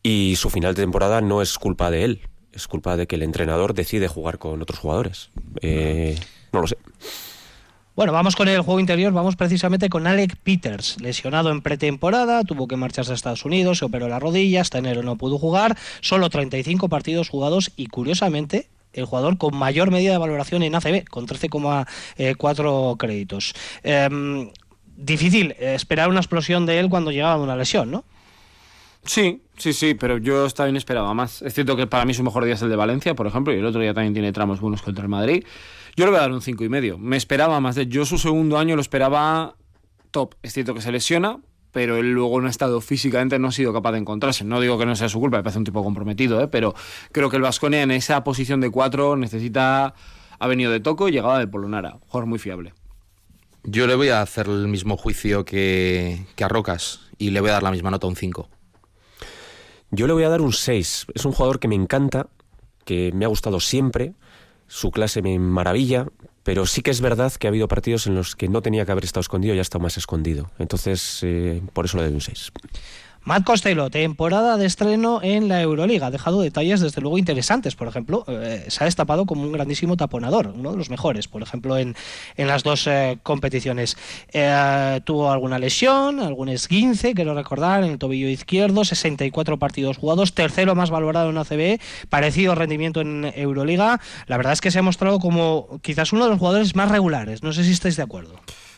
Y 0.04 0.36
su 0.38 0.50
final 0.50 0.76
de 0.76 0.84
temporada 0.84 1.22
no 1.22 1.42
es 1.42 1.58
culpa 1.58 1.90
de 1.90 2.04
él, 2.04 2.22
es 2.52 2.68
culpa 2.68 2.96
de 2.98 3.08
que 3.08 3.16
el 3.16 3.24
entrenador 3.24 3.74
decide 3.74 4.08
jugar 4.08 4.38
con 4.38 4.62
otros 4.62 4.80
jugadores. 4.80 5.30
Eh, 5.62 6.18
no 6.52 6.62
lo 6.62 6.68
sé. 6.68 6.78
Bueno, 7.96 8.12
vamos 8.12 8.36
con 8.36 8.50
el 8.50 8.60
juego 8.60 8.82
interior, 8.82 9.14
vamos 9.14 9.38
precisamente 9.38 9.88
con 9.88 10.06
Alec 10.06 10.36
Peters, 10.44 11.00
lesionado 11.00 11.50
en 11.50 11.62
pretemporada, 11.62 12.44
tuvo 12.44 12.68
que 12.68 12.76
marcharse 12.76 13.14
a 13.14 13.16
Estados 13.16 13.46
Unidos, 13.46 13.78
se 13.78 13.86
operó 13.86 14.10
la 14.10 14.20
rodilla, 14.20 14.60
hasta 14.60 14.80
enero 14.80 15.02
no 15.02 15.16
pudo 15.16 15.38
jugar, 15.38 15.78
solo 16.02 16.30
35 16.30 16.90
partidos 16.90 17.30
jugados 17.30 17.72
y 17.78 17.88
curiosamente 17.88 18.68
el 18.96 19.06
jugador 19.06 19.38
con 19.38 19.56
mayor 19.56 19.92
medida 19.92 20.14
de 20.14 20.18
valoración 20.18 20.64
en 20.64 20.76
ACB, 20.76 21.06
con 21.10 21.28
13,4 21.28 22.98
créditos. 22.98 23.54
Em, 23.84 24.50
difícil 24.98 25.56
esperar 25.60 26.10
una 26.10 26.20
explosión 26.20 26.66
de 26.66 26.80
él 26.80 26.90
cuando 26.90 27.12
llegaba 27.12 27.38
una 27.38 27.56
lesión, 27.56 27.92
¿no? 27.92 28.06
Sí, 29.06 29.44
sí, 29.58 29.74
sí, 29.74 29.94
pero 29.94 30.18
yo 30.18 30.46
estaba 30.46 30.68
inesperado. 30.68 31.14
Más 31.14 31.42
es 31.44 31.54
cierto 31.54 31.76
que 31.76 31.86
para 31.86 32.06
mí 32.06 32.14
su 32.14 32.24
mejor 32.24 32.44
día 32.44 32.56
es 32.56 32.62
el 32.62 32.70
de 32.70 32.76
Valencia, 32.76 33.14
por 33.14 33.28
ejemplo, 33.28 33.54
y 33.54 33.60
el 33.60 33.66
otro 33.66 33.82
día 33.82 33.94
también 33.94 34.14
tiene 34.14 34.32
tramos 34.32 34.60
buenos 34.60 34.82
contra 34.82 35.04
el 35.04 35.10
Madrid. 35.10 35.46
Yo 35.96 36.06
le 36.06 36.12
voy 36.12 36.18
a 36.18 36.22
dar 36.22 36.32
un 36.32 36.42
cinco 36.42 36.64
y 36.64 36.70
medio. 36.70 36.98
Me 36.98 37.16
esperaba 37.16 37.60
más 37.60 37.76
de. 37.76 37.88
Yo 37.88 38.06
su 38.06 38.18
segundo 38.18 38.58
año 38.58 38.76
lo 38.76 38.82
esperaba 38.82 39.56
top. 40.12 40.36
Es 40.42 40.54
cierto 40.54 40.74
que 40.74 40.82
se 40.82 40.92
lesiona, 40.92 41.38
pero 41.76 41.98
él 41.98 42.14
luego 42.14 42.40
en 42.40 42.48
estado 42.48 42.80
físicamente 42.80 43.38
no 43.38 43.50
ha 43.50 43.52
sido 43.52 43.74
capaz 43.74 43.92
de 43.92 43.98
encontrarse. 43.98 44.46
No 44.46 44.62
digo 44.62 44.80
que 44.80 44.86
no 44.86 44.96
sea 44.96 45.10
su 45.10 45.20
culpa, 45.20 45.36
me 45.36 45.44
parece 45.44 45.60
un 45.60 45.66
tipo 45.66 45.84
comprometido, 45.84 46.40
¿eh? 46.40 46.48
pero 46.48 46.74
creo 47.12 47.30
que 47.30 47.36
el 47.36 47.42
Vasconia 47.42 47.82
en 47.82 47.92
esa 47.92 48.24
posición 48.24 48.62
de 48.62 48.70
cuatro 48.70 49.18
necesita. 49.18 49.94
Ha 50.40 50.48
venido 50.48 50.72
de 50.72 50.80
Toco 50.80 51.10
y 51.10 51.12
llegada 51.12 51.38
de 51.38 51.48
Polonara. 51.48 51.98
Jugador 52.08 52.28
muy 52.28 52.40
fiable. 52.40 52.74
Yo 53.66 53.88
le 53.88 53.96
voy 53.96 54.08
a 54.08 54.22
hacer 54.22 54.48
el 54.48 54.70
mismo 54.70 54.96
juicio 54.96 55.44
que, 55.44 56.26
que 56.38 56.46
a 56.46 56.48
Rocas 56.48 57.02
y 57.18 57.32
le 57.32 57.42
voy 57.42 57.50
a 57.50 57.54
dar 57.54 57.64
la 57.64 57.72
misma 57.72 57.92
nota, 57.92 58.08
un 58.08 58.16
5. 58.16 58.48
Yo 59.92 60.08
le 60.08 60.14
voy 60.14 60.24
a 60.24 60.30
dar 60.30 60.40
un 60.40 60.54
6. 60.54 61.08
Es 61.14 61.26
un 61.26 61.34
jugador 61.34 61.60
que 61.60 61.68
me 61.68 61.76
encanta, 61.76 62.28
que 62.86 63.12
me 63.14 63.26
ha 63.26 63.28
gustado 63.28 63.60
siempre. 63.60 64.14
Su 64.68 64.92
clase 64.92 65.22
me 65.22 65.38
maravilla, 65.40 66.06
pero 66.46 66.68
sí 66.68 66.84
que 66.84 66.92
es 66.92 67.02
verdad 67.02 67.34
que 67.34 67.48
ha 67.48 67.50
habido 67.50 67.68
partidos 67.68 68.06
en 68.06 68.14
los 68.14 68.36
que 68.36 68.48
no 68.48 68.62
tenía 68.62 68.86
que 68.86 68.92
haber 68.92 69.04
estado 69.04 69.22
escondido 69.22 69.56
y 69.56 69.58
ha 69.58 69.64
estado 69.64 69.82
más 69.82 69.98
escondido. 69.98 70.52
Entonces, 70.60 71.22
eh, 71.24 71.64
por 71.74 71.86
eso 71.86 71.98
le 71.98 72.04
doy 72.04 72.14
un 72.14 72.22
6. 72.22 72.52
Matt 73.26 73.44
Costello, 73.44 73.90
temporada 73.90 74.56
de 74.56 74.68
estreno 74.68 75.20
en 75.24 75.48
la 75.48 75.60
Euroliga. 75.60 76.08
Ha 76.08 76.12
dejado 76.12 76.42
detalles 76.42 76.80
desde 76.80 77.02
luego 77.02 77.18
interesantes. 77.18 77.76
Por 77.76 77.88
ejemplo, 77.88 78.24
eh, 78.28 78.66
se 78.68 78.84
ha 78.84 78.86
destapado 78.86 79.26
como 79.26 79.42
un 79.42 79.52
grandísimo 79.52 79.98
taponador, 79.98 80.54
uno 80.56 80.72
de 80.72 80.78
los 80.78 80.92
mejores, 80.92 81.28
por 81.28 81.42
ejemplo, 81.42 81.76
en, 81.76 81.96
en 82.38 82.48
las 82.48 82.62
dos 82.62 82.86
eh, 82.86 83.18
competiciones. 83.24 83.98
Eh, 84.32 85.02
tuvo 85.06 85.32
alguna 85.32 85.58
lesión, 85.58 86.20
algún 86.20 86.50
esguince, 86.50 87.16
quiero 87.16 87.34
recordar, 87.34 87.84
en 87.84 87.94
el 87.94 87.98
tobillo 87.98 88.30
izquierdo, 88.30 88.86
64 88.86 89.58
partidos 89.58 89.98
jugados, 89.98 90.34
tercero 90.34 90.76
más 90.76 90.92
valorado 90.92 91.32
en 91.32 91.40
ACB, 91.40 91.82
parecido 92.10 92.54
rendimiento 92.54 93.02
en 93.02 93.34
Euroliga. 93.36 94.00
La 94.28 94.38
verdad 94.38 94.54
es 94.54 94.62
que 94.62 94.70
se 94.70 94.78
ha 94.78 94.84
mostrado 94.84 95.18
como 95.18 95.80
quizás 95.82 96.14
uno 96.14 96.26
de 96.26 96.30
los 96.30 96.38
jugadores 96.38 96.76
más 96.76 96.92
regulares. 96.92 97.42
No 97.42 97.54
sé 97.54 97.64
si 97.64 97.72
estáis 97.72 97.96
de 97.96 98.04
acuerdo. 98.04 98.36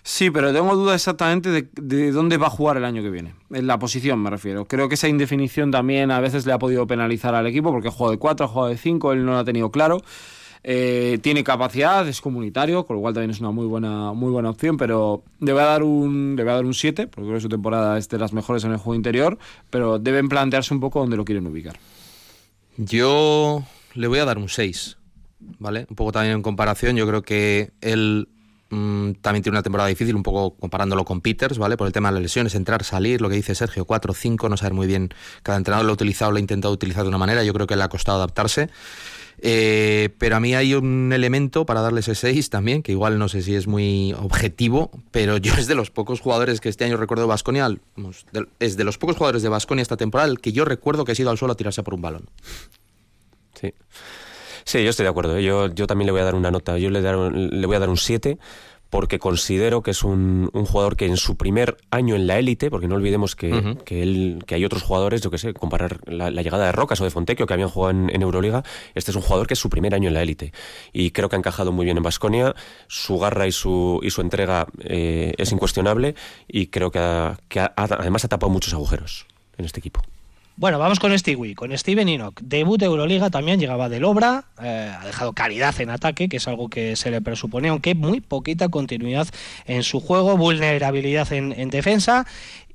Sí, 0.08 0.32
pero 0.32 0.54
tengo 0.54 0.74
duda 0.74 0.96
exactamente 0.96 1.68
de, 1.70 2.12
dónde 2.14 2.38
va 2.38 2.48
a 2.48 2.50
jugar 2.50 2.78
el 2.78 2.86
año 2.86 3.02
que 3.02 3.10
viene. 3.10 3.36
En 3.50 3.68
la 3.68 3.78
posición 3.78 4.22
me 4.22 4.30
refiero. 4.30 4.64
Creo 4.64 4.88
que 4.88 4.96
esa 4.96 5.10
indefinición 5.10 5.70
también 5.70 6.12
a 6.12 6.22
veces 6.22 6.46
le 6.46 6.54
ha 6.54 6.60
podido 6.60 6.88
penalizar 6.88 7.36
al 7.36 7.46
equipo 7.46 7.72
porque 7.72 7.90
ha 7.90 7.92
jugado 7.92 8.12
de 8.12 8.18
4, 8.18 8.46
ha 8.46 8.48
jugado 8.48 8.70
de 8.70 8.78
5, 8.78 9.12
él 9.12 9.26
no 9.26 9.34
lo 9.34 9.40
ha 9.40 9.44
tenido 9.44 9.70
claro. 9.70 10.02
Eh, 10.64 11.20
tiene 11.22 11.44
capacidad, 11.44 12.08
es 12.08 12.22
comunitario, 12.22 12.86
con 12.86 12.96
lo 12.96 13.02
cual 13.02 13.16
también 13.16 13.32
es 13.32 13.42
una 13.42 13.52
muy 13.52 13.66
buena, 13.66 14.14
muy 14.14 14.32
buena 14.32 14.50
opción, 14.50 14.78
pero 14.78 15.24
a 15.42 15.52
dar 15.52 15.84
un, 15.84 16.40
a 16.40 16.44
dar 16.46 16.64
un 16.64 16.74
7, 16.74 17.08
porque 17.08 17.28
creo 17.28 17.36
que 17.40 17.42
su 17.42 17.50
temporada 17.50 17.98
es 17.98 18.08
de 18.08 18.18
las 18.18 18.32
mejores 18.32 18.64
en 18.64 18.72
el 18.72 18.78
juego 18.78 18.96
interior, 18.96 19.38
pero 19.70 20.00
deben 20.00 20.30
plantearse 20.30 20.74
un 20.74 20.80
poco 20.80 21.02
dónde 21.02 21.18
lo 21.18 21.26
quieren 21.26 21.46
ubicar. 21.48 21.78
Yo 22.78 23.62
le 23.94 24.08
voy 24.08 24.20
a 24.20 24.26
dar 24.26 24.38
un 24.38 24.48
6, 24.48 24.98
¿vale? 25.60 25.86
Un 25.90 25.98
poco 25.98 26.14
también 26.14 26.36
en 26.36 26.42
comparación, 26.44 26.96
yo 26.96 27.06
creo 27.06 27.24
que 27.24 27.72
él 27.82 28.30
mm, 28.70 29.12
también 29.22 29.44
tiene 29.44 29.56
una 29.56 29.64
temporada 29.64 29.90
difícil, 29.90 30.16
un 30.16 30.24
poco 30.24 30.56
comparándolo 30.58 31.06
con 31.06 31.22
Peters, 31.22 31.58
¿vale? 31.58 31.78
Por 31.78 31.88
el 31.88 31.94
tema 31.94 32.10
de 32.10 32.14
las 32.14 32.22
lesiones, 32.22 32.56
entrar, 32.56 32.84
salir, 32.84 33.22
lo 33.22 33.30
que 33.30 33.36
dice 33.36 33.56
Sergio, 33.56 33.86
4, 33.86 34.14
5, 34.14 34.50
no 34.50 34.58
saber 34.58 34.74
muy 34.74 34.88
bien, 34.88 35.10
cada 35.44 35.58
entrenador 35.58 35.86
lo 35.86 35.92
ha 35.92 35.94
utilizado, 35.94 36.32
lo 36.32 36.38
ha 36.38 36.42
intentado 36.42 36.74
utilizar 36.74 37.04
de 37.04 37.10
una 37.10 37.18
manera, 37.18 37.44
yo 37.44 37.54
creo 37.54 37.68
que 37.68 37.76
le 37.76 37.84
ha 37.84 37.90
costado 37.90 38.18
adaptarse. 38.18 38.70
Eh, 39.40 40.10
pero 40.18 40.36
a 40.36 40.40
mí 40.40 40.56
hay 40.56 40.74
un 40.74 41.14
elemento 41.14 41.66
para 41.66 41.82
darle 41.82 42.00
ese 42.00 42.16
6 42.16 42.50
también, 42.50 42.82
que 42.82 42.92
igual 42.92 43.20
no 43.20 43.30
sé 43.30 43.42
si 43.44 43.54
es 43.54 43.68
muy 43.68 44.14
objetivo, 44.14 44.90
pero 45.12 45.38
yo 45.38 45.54
es 45.54 45.68
de 45.68 45.76
los 45.76 45.92
pocos 45.92 46.22
jugadores 46.22 46.60
que 46.60 46.70
este 46.70 46.86
año 46.86 46.98
recuerdo 46.98 47.28
de 47.28 48.48
es 48.60 48.78
de 48.78 48.84
los 48.84 48.98
pocos 48.98 49.18
jugadores 49.18 49.44
de 49.44 49.50
Basconia 49.50 49.82
esta 49.82 49.98
temporada 49.98 50.34
que 50.38 50.52
yo 50.52 50.66
recuerdo 50.66 51.06
que 51.06 51.12
ha 51.12 51.16
sido 51.16 51.30
al 51.30 51.38
suelo 51.38 51.54
a 51.54 51.58
tirarse 51.58 51.84
por 51.84 51.94
un 51.94 52.02
balón. 52.02 52.30
Sí. 53.60 53.74
Sí, 54.68 54.84
yo 54.84 54.90
estoy 54.90 55.06
de 55.06 55.10
acuerdo. 55.10 55.38
¿eh? 55.38 55.44
Yo, 55.44 55.74
yo 55.74 55.88
también 55.88 56.08
le 56.08 56.12
voy 56.12 56.20
a 56.20 56.26
dar 56.26 56.36
una 56.36 56.52
nota. 56.52 56.78
Yo 56.78 56.90
le, 56.90 57.00
le 57.02 57.68
voy 57.68 57.76
a 57.78 57.80
dar 57.80 57.88
un 57.88 57.96
7 57.96 58.38
porque 58.90 59.18
considero 59.18 59.82
que 59.82 59.92
es 59.92 60.04
un, 60.04 60.50
un, 60.52 60.66
jugador 60.66 60.98
que 60.98 61.06
en 61.06 61.16
su 61.16 61.38
primer 61.38 61.78
año 61.90 62.16
en 62.16 62.28
la 62.28 62.38
élite, 62.38 62.70
porque 62.70 62.90
no 62.90 62.96
olvidemos 62.96 63.38
que, 63.38 63.54
uh 63.54 63.56
-huh. 63.56 63.84
que, 63.84 64.04
él, 64.04 64.44
que 64.46 64.56
hay 64.56 64.66
otros 64.66 64.84
jugadores, 64.84 65.22
yo 65.22 65.32
que 65.32 65.38
sé, 65.38 65.54
comparar 65.54 66.00
la, 66.06 66.32
la, 66.32 66.42
llegada 66.42 66.66
de 66.66 66.74
Rocas 66.74 67.00
o 67.00 67.06
de 67.06 67.12
Fontecchio 67.12 67.46
que 67.48 67.54
habían 67.54 67.70
jugado 67.70 67.92
en, 67.92 68.10
en, 68.14 68.22
Euroliga, 68.22 68.64
este 68.94 69.12
es 69.12 69.16
un 69.16 69.22
jugador 69.22 69.48
que 69.48 69.54
es 69.54 69.60
su 69.60 69.70
primer 69.70 69.96
año 69.96 70.10
en 70.10 70.14
la 70.14 70.22
élite 70.22 70.52
y 70.92 71.12
creo 71.12 71.30
que 71.30 71.38
ha 71.38 71.40
encajado 71.40 71.72
muy 71.72 71.86
bien 71.86 71.96
en 71.98 72.04
Basconia, 72.04 72.54
su 72.88 73.18
garra 73.20 73.48
y 73.48 73.54
su, 73.54 74.02
y 74.04 74.10
su 74.10 74.20
entrega 74.22 74.68
eh, 74.84 75.34
es 75.38 75.52
incuestionable 75.54 76.16
y 76.48 76.68
creo 76.68 76.92
que, 76.92 77.00
ha, 77.00 77.40
que 77.48 77.62
ha, 77.62 77.74
además 77.76 78.26
ha 78.26 78.28
tapado 78.28 78.50
muchos 78.50 78.74
agujeros 78.74 79.28
en 79.58 79.66
este 79.66 79.80
equipo. 79.80 80.02
Bueno, 80.60 80.80
vamos 80.80 81.00
con 81.00 81.16
Stewie, 81.16 81.54
con 81.54 81.78
Steven 81.78 82.10
Enoch. 82.10 82.40
Debut 82.42 82.80
de 82.80 82.88
Euroliga 82.88 83.30
también 83.30 83.60
llegaba 83.60 83.90
del 83.90 84.04
obra, 84.04 84.46
eh, 84.60 84.92
ha 85.00 85.06
dejado 85.06 85.34
calidad 85.34 85.80
en 85.80 85.92
ataque, 85.92 86.28
que 86.28 86.38
es 86.38 86.48
algo 86.48 86.68
que 86.68 86.96
se 86.96 87.12
le 87.12 87.22
presupone, 87.22 87.70
aunque 87.70 87.94
muy 87.94 88.22
poquita 88.22 88.68
continuidad 88.68 89.28
en 89.66 89.84
su 89.84 90.00
juego, 90.00 90.36
vulnerabilidad 90.36 91.32
en, 91.32 91.52
en 91.52 91.70
defensa, 91.70 92.26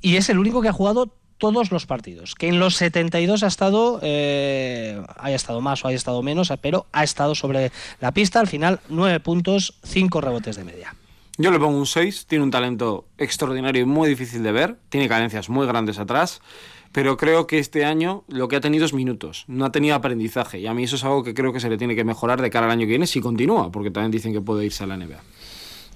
y 0.01 0.14
es 0.14 0.28
el 0.28 0.39
único 0.39 0.62
que 0.62 0.68
ha 0.68 0.72
jugado 0.72 1.12
todos 1.39 1.72
los 1.72 1.87
partidos, 1.87 2.37
que 2.37 2.47
en 2.47 2.61
los 2.61 2.76
72 2.76 3.43
ha 3.43 3.49
estado, 3.49 3.99
eh, 4.01 5.03
haya 5.18 5.35
estado 5.35 5.61
más 5.61 5.85
o 5.85 5.89
haya 5.89 5.97
estado 5.97 6.22
menos, 6.22 6.53
pero 6.61 6.87
ha 6.93 7.03
estado 7.03 7.35
sobre 7.35 7.72
la 7.99 8.12
pista, 8.12 8.39
al 8.39 8.47
final 8.47 8.78
9 8.91 9.18
puntos, 9.18 9.74
5 9.83 10.20
rebotes 10.20 10.55
de 10.55 10.62
media. 10.62 10.95
Yo 11.39 11.51
le 11.51 11.59
pongo 11.59 11.78
un 11.78 11.87
6, 11.87 12.26
tiene 12.26 12.45
un 12.45 12.53
talento 12.53 13.07
extraordinario 13.18 13.83
y 13.83 13.87
muy 13.87 14.09
difícil 14.09 14.45
de 14.45 14.53
ver, 14.53 14.76
tiene 14.89 15.09
carencias 15.09 15.49
muy 15.49 15.66
grandes 15.66 15.99
atrás, 15.99 16.43
pero 16.93 17.16
creo 17.16 17.47
que 17.47 17.59
este 17.59 17.84
año 17.84 18.22
lo 18.28 18.49
que 18.49 18.57
ha 18.57 18.61
tenido 18.61 18.84
es 18.84 18.93
minutos, 18.93 19.45
no 19.49 19.64
ha 19.64 19.72
tenido 19.72 19.95
aprendizaje 19.95 20.61
y 20.61 20.66
a 20.66 20.74
mí 20.74 20.84
eso 20.84 20.97
es 20.97 21.05
algo 21.05 21.24
que 21.24 21.34
creo 21.34 21.53
que 21.53 21.61
se 21.61 21.70
le 21.70 21.78
tiene 21.78 21.97
que 21.97 22.05
mejorar 22.05 22.40
de 22.40 22.51
cara 22.51 22.66
al 22.66 22.72
año 22.72 22.82
que 22.82 22.90
viene 22.90 23.07
si 23.07 23.20
continúa, 23.20 23.72
porque 23.72 23.90
también 23.90 24.11
dicen 24.11 24.32
que 24.32 24.40
puede 24.40 24.66
irse 24.66 24.84
a 24.84 24.86
la 24.86 24.97
NBA. 24.97 25.20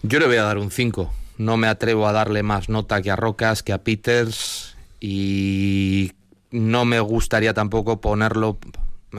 Yo 0.03 0.18
le 0.18 0.26
voy 0.26 0.36
a 0.36 0.42
dar 0.42 0.59
un 0.59 0.70
5, 0.70 1.12
no 1.38 1.57
me 1.59 1.68
atrevo 1.68 2.07
a 2.07 2.12
darle 2.12 2.42
más 2.42 2.68
nota 2.68 3.03
que 3.03 3.11
a 3.11 3.16
Rocas, 3.16 3.62
que 3.62 3.72
a 3.72 3.78
Peters 3.78 4.76
y 5.01 6.12
no 6.51 6.86
me 6.86 7.01
gustaría 7.01 7.53
tampoco 7.53 8.01
ponerlo, 8.01 8.59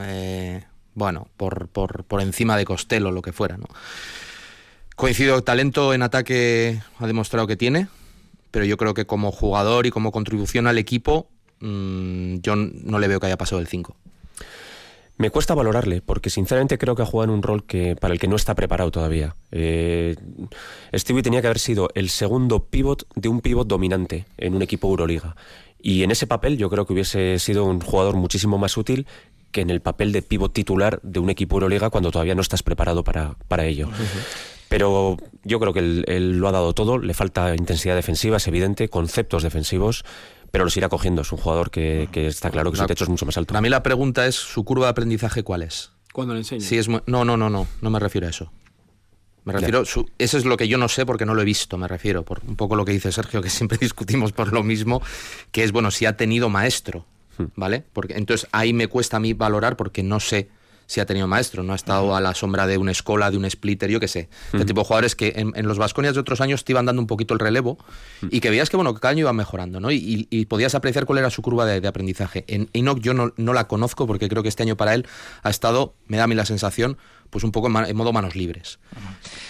eh, 0.01 0.63
bueno, 0.95 1.27
por, 1.37 1.67
por, 1.67 2.03
por 2.05 2.21
encima 2.21 2.57
de 2.57 2.65
Costello, 2.65 3.11
lo 3.11 3.21
que 3.21 3.33
fuera, 3.33 3.57
¿no? 3.57 3.67
Coincido, 4.95 5.43
talento 5.43 5.93
en 5.93 6.01
ataque 6.01 6.81
ha 6.97 7.05
demostrado 7.05 7.45
que 7.45 7.55
tiene, 7.55 7.87
pero 8.49 8.65
yo 8.65 8.77
creo 8.77 8.95
que 8.95 9.05
como 9.05 9.31
jugador 9.31 9.85
y 9.85 9.91
como 9.91 10.11
contribución 10.11 10.65
al 10.65 10.79
equipo 10.79 11.29
mmm, 11.59 12.35
yo 12.41 12.55
no 12.55 12.99
le 12.99 13.07
veo 13.07 13.19
que 13.19 13.27
haya 13.27 13.37
pasado 13.37 13.61
el 13.61 13.67
5. 13.67 13.95
Me 15.17 15.31
cuesta 15.31 15.55
valorarle, 15.55 16.01
porque 16.01 16.29
sinceramente 16.29 16.77
creo 16.77 16.95
que 16.95 17.01
ha 17.01 17.05
jugado 17.05 17.31
en 17.31 17.37
un 17.37 17.41
rol 17.41 17.63
que, 17.63 17.95
para 17.95 18.13
el 18.13 18.19
que 18.19 18.27
no 18.27 18.35
está 18.35 18.53
preparado 18.53 18.91
todavía. 18.91 19.35
Eh, 19.51 20.15
Stevie 20.93 21.23
tenía 21.23 21.41
que 21.41 21.47
haber 21.47 21.57
sido 21.59 21.89
el 21.95 22.09
segundo 22.09 22.65
pivot 22.65 23.07
de 23.15 23.27
un 23.27 23.41
pivot 23.41 23.67
dominante 23.67 24.25
en 24.37 24.53
un 24.53 24.61
equipo 24.61 24.87
Euroliga. 24.87 25.35
Y 25.81 26.03
en 26.03 26.11
ese 26.11 26.27
papel 26.27 26.57
yo 26.57 26.69
creo 26.69 26.85
que 26.85 26.93
hubiese 26.93 27.39
sido 27.39 27.65
un 27.65 27.81
jugador 27.81 28.15
muchísimo 28.15 28.59
más 28.59 28.77
útil 28.77 29.07
que 29.51 29.61
en 29.61 29.71
el 29.71 29.81
papel 29.81 30.11
de 30.11 30.21
pivot 30.21 30.53
titular 30.53 30.99
de 31.01 31.19
un 31.19 31.31
equipo 31.31 31.55
Euroliga 31.55 31.89
cuando 31.89 32.11
todavía 32.11 32.35
no 32.35 32.41
estás 32.41 32.61
preparado 32.61 33.03
para, 33.03 33.35
para 33.47 33.65
ello. 33.65 33.87
Uh 33.87 33.91
-huh. 33.91 34.57
Pero 34.69 35.17
yo 35.43 35.59
creo 35.59 35.73
que 35.73 35.79
él, 35.79 36.03
él, 36.07 36.37
lo 36.37 36.47
ha 36.47 36.51
dado 36.51 36.73
todo, 36.73 36.99
le 36.99 37.13
falta 37.13 37.55
intensidad 37.55 37.95
defensiva, 37.95 38.37
es 38.37 38.47
evidente, 38.47 38.89
conceptos 38.89 39.43
defensivos, 39.43 40.03
pero 40.51 40.63
los 40.63 40.75
irá 40.77 40.89
cogiendo. 40.89 41.21
Es 41.21 41.31
un 41.31 41.37
jugador 41.37 41.71
que, 41.71 42.09
que 42.11 42.27
está 42.27 42.49
claro 42.49 42.71
que 42.71 42.77
su 42.77 42.85
techo 42.85 43.03
es 43.03 43.09
mucho 43.09 43.25
más 43.25 43.37
alto. 43.37 43.53
Para 43.53 43.61
mí 43.61 43.69
la 43.69 43.83
pregunta 43.83 44.25
es, 44.25 44.35
¿su 44.35 44.63
curva 44.63 44.85
de 44.85 44.91
aprendizaje 44.91 45.43
cuál 45.43 45.63
es? 45.63 45.91
Cuando 46.13 46.33
le 46.33 46.39
enseña. 46.39 46.61
Sí, 46.61 46.77
es 46.77 46.87
no, 46.87 47.01
no, 47.05 47.37
no, 47.37 47.49
no, 47.49 47.67
no 47.81 47.89
me 47.89 47.99
refiero 47.99 48.27
a 48.27 48.29
eso. 48.29 48.51
Me 49.47 49.53
refiero, 49.53 49.85
su, 49.85 50.09
eso 50.17 50.37
es 50.37 50.43
lo 50.43 50.57
que 50.57 50.67
yo 50.67 50.77
no 50.77 50.89
sé 50.89 51.05
porque 51.05 51.25
no 51.25 51.33
lo 51.33 51.41
he 51.41 51.45
visto, 51.45 51.77
me 51.77 51.87
refiero, 51.87 52.23
por 52.23 52.41
un 52.45 52.57
poco 52.57 52.75
lo 52.75 52.83
que 52.83 52.91
dice 52.91 53.13
Sergio, 53.13 53.41
que 53.41 53.49
siempre 53.51 53.77
discutimos 53.77 54.33
por 54.33 54.51
lo 54.51 54.61
mismo, 54.61 55.01
que 55.51 55.63
es, 55.63 55.71
bueno, 55.71 55.89
si 55.89 56.05
ha 56.05 56.17
tenido 56.17 56.49
maestro, 56.49 57.05
hmm. 57.37 57.45
¿vale? 57.55 57.85
Porque 57.93 58.15
entonces 58.15 58.49
ahí 58.51 58.73
me 58.73 58.87
cuesta 58.89 59.17
a 59.17 59.19
mí 59.21 59.31
valorar 59.31 59.77
porque 59.77 60.03
no 60.03 60.19
sé 60.19 60.49
si 60.87 61.01
ha 61.01 61.05
tenido 61.05 61.27
maestro, 61.27 61.63
no 61.63 61.73
ha 61.73 61.75
estado 61.75 62.15
a 62.15 62.21
la 62.21 62.33
sombra 62.33 62.65
de 62.65 62.77
una 62.77 62.91
escola, 62.91 63.29
de 63.29 63.37
un 63.37 63.47
splitter, 63.49 63.89
yo 63.91 63.99
qué 63.99 64.07
sé. 64.07 64.29
De 64.53 64.65
tipo 64.65 64.81
de 64.81 64.87
jugadores 64.87 65.15
que 65.15 65.33
en, 65.35 65.51
en 65.55 65.67
los 65.67 65.77
Vasconias 65.77 66.15
de 66.15 66.21
otros 66.21 66.41
años 66.41 66.63
te 66.63 66.71
iban 66.71 66.85
dando 66.85 67.01
un 67.01 67.07
poquito 67.07 67.33
el 67.33 67.39
relevo 67.41 67.77
y 68.31 68.39
que 68.39 68.49
veías 68.49 68.69
que 68.69 68.77
bueno, 68.77 68.93
cada 68.95 69.11
año 69.11 69.19
iba 69.19 69.33
mejorando, 69.33 69.79
¿no? 69.79 69.91
Y, 69.91 70.27
y, 70.29 70.45
podías 70.45 70.75
apreciar 70.75 71.05
cuál 71.05 71.19
era 71.19 71.29
su 71.29 71.41
curva 71.41 71.65
de, 71.65 71.81
de 71.81 71.87
aprendizaje. 71.87 72.45
En 72.47 72.69
Enoch 72.71 72.99
yo 72.99 73.13
no, 73.13 73.33
no, 73.35 73.53
la 73.53 73.67
conozco 73.67 74.07
porque 74.07 74.29
creo 74.29 74.43
que 74.43 74.49
este 74.49 74.63
año 74.63 74.77
para 74.77 74.93
él 74.93 75.05
ha 75.43 75.49
estado, 75.49 75.93
me 76.07 76.15
da 76.15 76.23
a 76.23 76.27
mí 76.27 76.35
la 76.35 76.45
sensación, 76.45 76.97
pues 77.29 77.43
un 77.43 77.51
poco 77.51 77.67
en, 77.67 77.75
en 77.75 77.95
modo 77.95 78.13
manos 78.13 78.37
libres. 78.37 78.79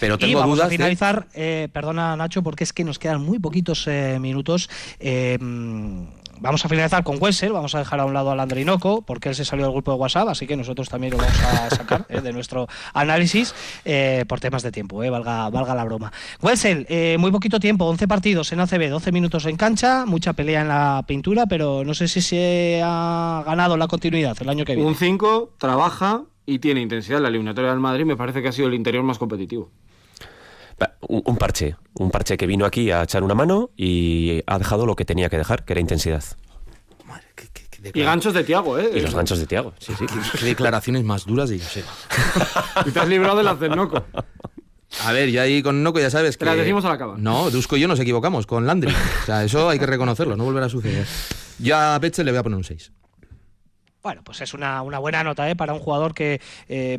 Pero 0.00 0.18
tengo 0.18 0.32
y 0.32 0.34
vamos 0.34 0.56
dudas 0.56 0.66
a 0.66 0.70
finalizar, 0.70 1.28
de... 1.28 1.64
eh, 1.64 1.68
perdona 1.68 2.16
Nacho, 2.16 2.42
porque 2.42 2.64
es 2.64 2.72
que 2.72 2.82
nos 2.82 2.98
quedan 2.98 3.22
muy 3.22 3.38
poquitos 3.38 3.86
eh, 3.86 4.18
minutos. 4.20 4.68
Eh, 4.98 5.38
vamos 6.40 6.64
a 6.64 6.68
finalizar 6.68 7.04
con 7.04 7.20
Wessel, 7.20 7.52
vamos 7.52 7.74
a 7.74 7.78
dejar 7.78 8.00
a 8.00 8.04
un 8.04 8.14
lado 8.14 8.30
al 8.30 8.40
Andrinoco, 8.40 9.02
porque 9.02 9.28
él 9.28 9.34
se 9.34 9.44
salió 9.44 9.64
del 9.64 9.72
grupo 9.72 9.92
de 9.92 9.98
WhatsApp, 9.98 10.28
así 10.28 10.46
que 10.46 10.56
nosotros 10.56 10.88
también 10.88 11.12
lo 11.12 11.18
vamos 11.18 11.40
a 11.40 11.70
sacar 11.70 12.06
eh, 12.08 12.20
de 12.20 12.32
nuestro 12.32 12.66
análisis 12.94 13.54
eh, 13.84 14.24
por 14.28 14.40
temas 14.40 14.62
de 14.62 14.72
tiempo, 14.72 15.02
eh, 15.02 15.10
valga, 15.10 15.48
valga 15.50 15.74
la 15.74 15.84
broma. 15.84 16.12
Wessel, 16.42 16.86
eh, 16.88 17.16
muy 17.18 17.30
poquito 17.30 17.60
tiempo, 17.60 17.84
11 17.86 18.08
partidos 18.08 18.52
en 18.52 18.60
ACB, 18.60 18.88
12 18.88 19.12
minutos 19.12 19.46
en 19.46 19.56
cancha, 19.56 20.04
mucha 20.06 20.32
pelea 20.32 20.62
en 20.62 20.68
la 20.68 21.04
pintura, 21.06 21.46
pero 21.46 21.84
no 21.84 21.94
sé 21.94 22.08
si 22.08 22.20
se 22.20 22.80
ha 22.84 23.42
ganado 23.46 23.76
la 23.76 23.88
continuidad 23.88 24.36
el 24.40 24.48
año 24.48 24.64
que 24.64 24.74
viene. 24.74 24.88
Un 24.88 24.96
5, 24.96 25.54
trabaja 25.58 26.22
y 26.46 26.58
tiene 26.60 26.80
intensidad. 26.80 27.20
La 27.20 27.28
eliminatoria 27.28 27.70
del 27.70 27.80
Madrid 27.80 28.04
me 28.04 28.16
parece 28.16 28.42
que 28.42 28.48
ha 28.48 28.52
sido 28.52 28.68
el 28.68 28.74
interior 28.74 29.04
más 29.04 29.18
competitivo. 29.18 29.70
Un, 31.08 31.22
un, 31.24 31.36
parche, 31.36 31.76
un 31.94 32.10
parche 32.10 32.36
que 32.36 32.46
vino 32.46 32.64
aquí 32.66 32.90
a 32.90 33.02
echar 33.02 33.22
una 33.22 33.34
mano 33.34 33.70
y 33.76 34.42
ha 34.46 34.58
dejado 34.58 34.86
lo 34.86 34.94
que 34.96 35.04
tenía 35.04 35.28
que 35.28 35.38
dejar, 35.38 35.64
que 35.64 35.72
era 35.72 35.80
intensidad. 35.80 36.22
Madre, 37.06 37.24
qué, 37.34 37.48
qué, 37.52 37.92
qué 37.92 37.98
y 37.98 38.02
ganchos 38.02 38.34
de 38.34 38.44
Tiago, 38.44 38.78
¿eh? 38.78 38.90
Y 38.94 39.00
los 39.00 39.14
ganchos 39.14 39.38
de 39.38 39.46
Tiago, 39.46 39.72
sí, 39.78 39.92
sí. 39.98 40.06
Qué 40.38 40.44
declaraciones 40.44 41.04
más 41.04 41.24
duras 41.24 41.50
de 41.50 41.58
Josep. 41.58 41.84
y 42.86 42.90
te 42.90 43.00
has 43.00 43.08
librado 43.08 43.38
de 43.38 43.44
las 43.44 43.58
del 43.58 43.74
Noco. 43.74 44.04
A 45.04 45.12
ver, 45.12 45.30
ya 45.30 45.42
ahí 45.42 45.62
con 45.62 45.82
Noco 45.82 46.00
ya 46.00 46.10
sabes 46.10 46.36
que... 46.36 46.44
Te 46.44 46.50
las 46.50 46.56
decimos 46.56 46.84
a 46.84 46.88
la 46.88 46.98
cama. 46.98 47.14
No, 47.18 47.50
Dusko 47.50 47.76
y 47.76 47.80
yo 47.80 47.88
nos 47.88 48.00
equivocamos 48.00 48.46
con 48.46 48.66
Landry. 48.66 48.92
O 49.22 49.26
sea, 49.26 49.44
eso 49.44 49.68
hay 49.68 49.78
que 49.78 49.86
reconocerlo, 49.86 50.36
no 50.36 50.44
volverá 50.44 50.66
a 50.66 50.70
suceder. 50.70 51.06
Yo 51.58 51.76
a 51.76 51.98
Betzel 51.98 52.24
le 52.24 52.32
voy 52.32 52.38
a 52.38 52.42
poner 52.42 52.56
un 52.56 52.64
6. 52.64 52.92
Bueno, 54.08 54.22
pues 54.24 54.40
es 54.40 54.54
una, 54.54 54.80
una 54.80 54.98
buena 54.98 55.22
nota 55.22 55.50
¿eh? 55.50 55.54
para 55.54 55.74
un 55.74 55.80
jugador 55.80 56.14
que 56.14 56.40
eh, 56.70 56.96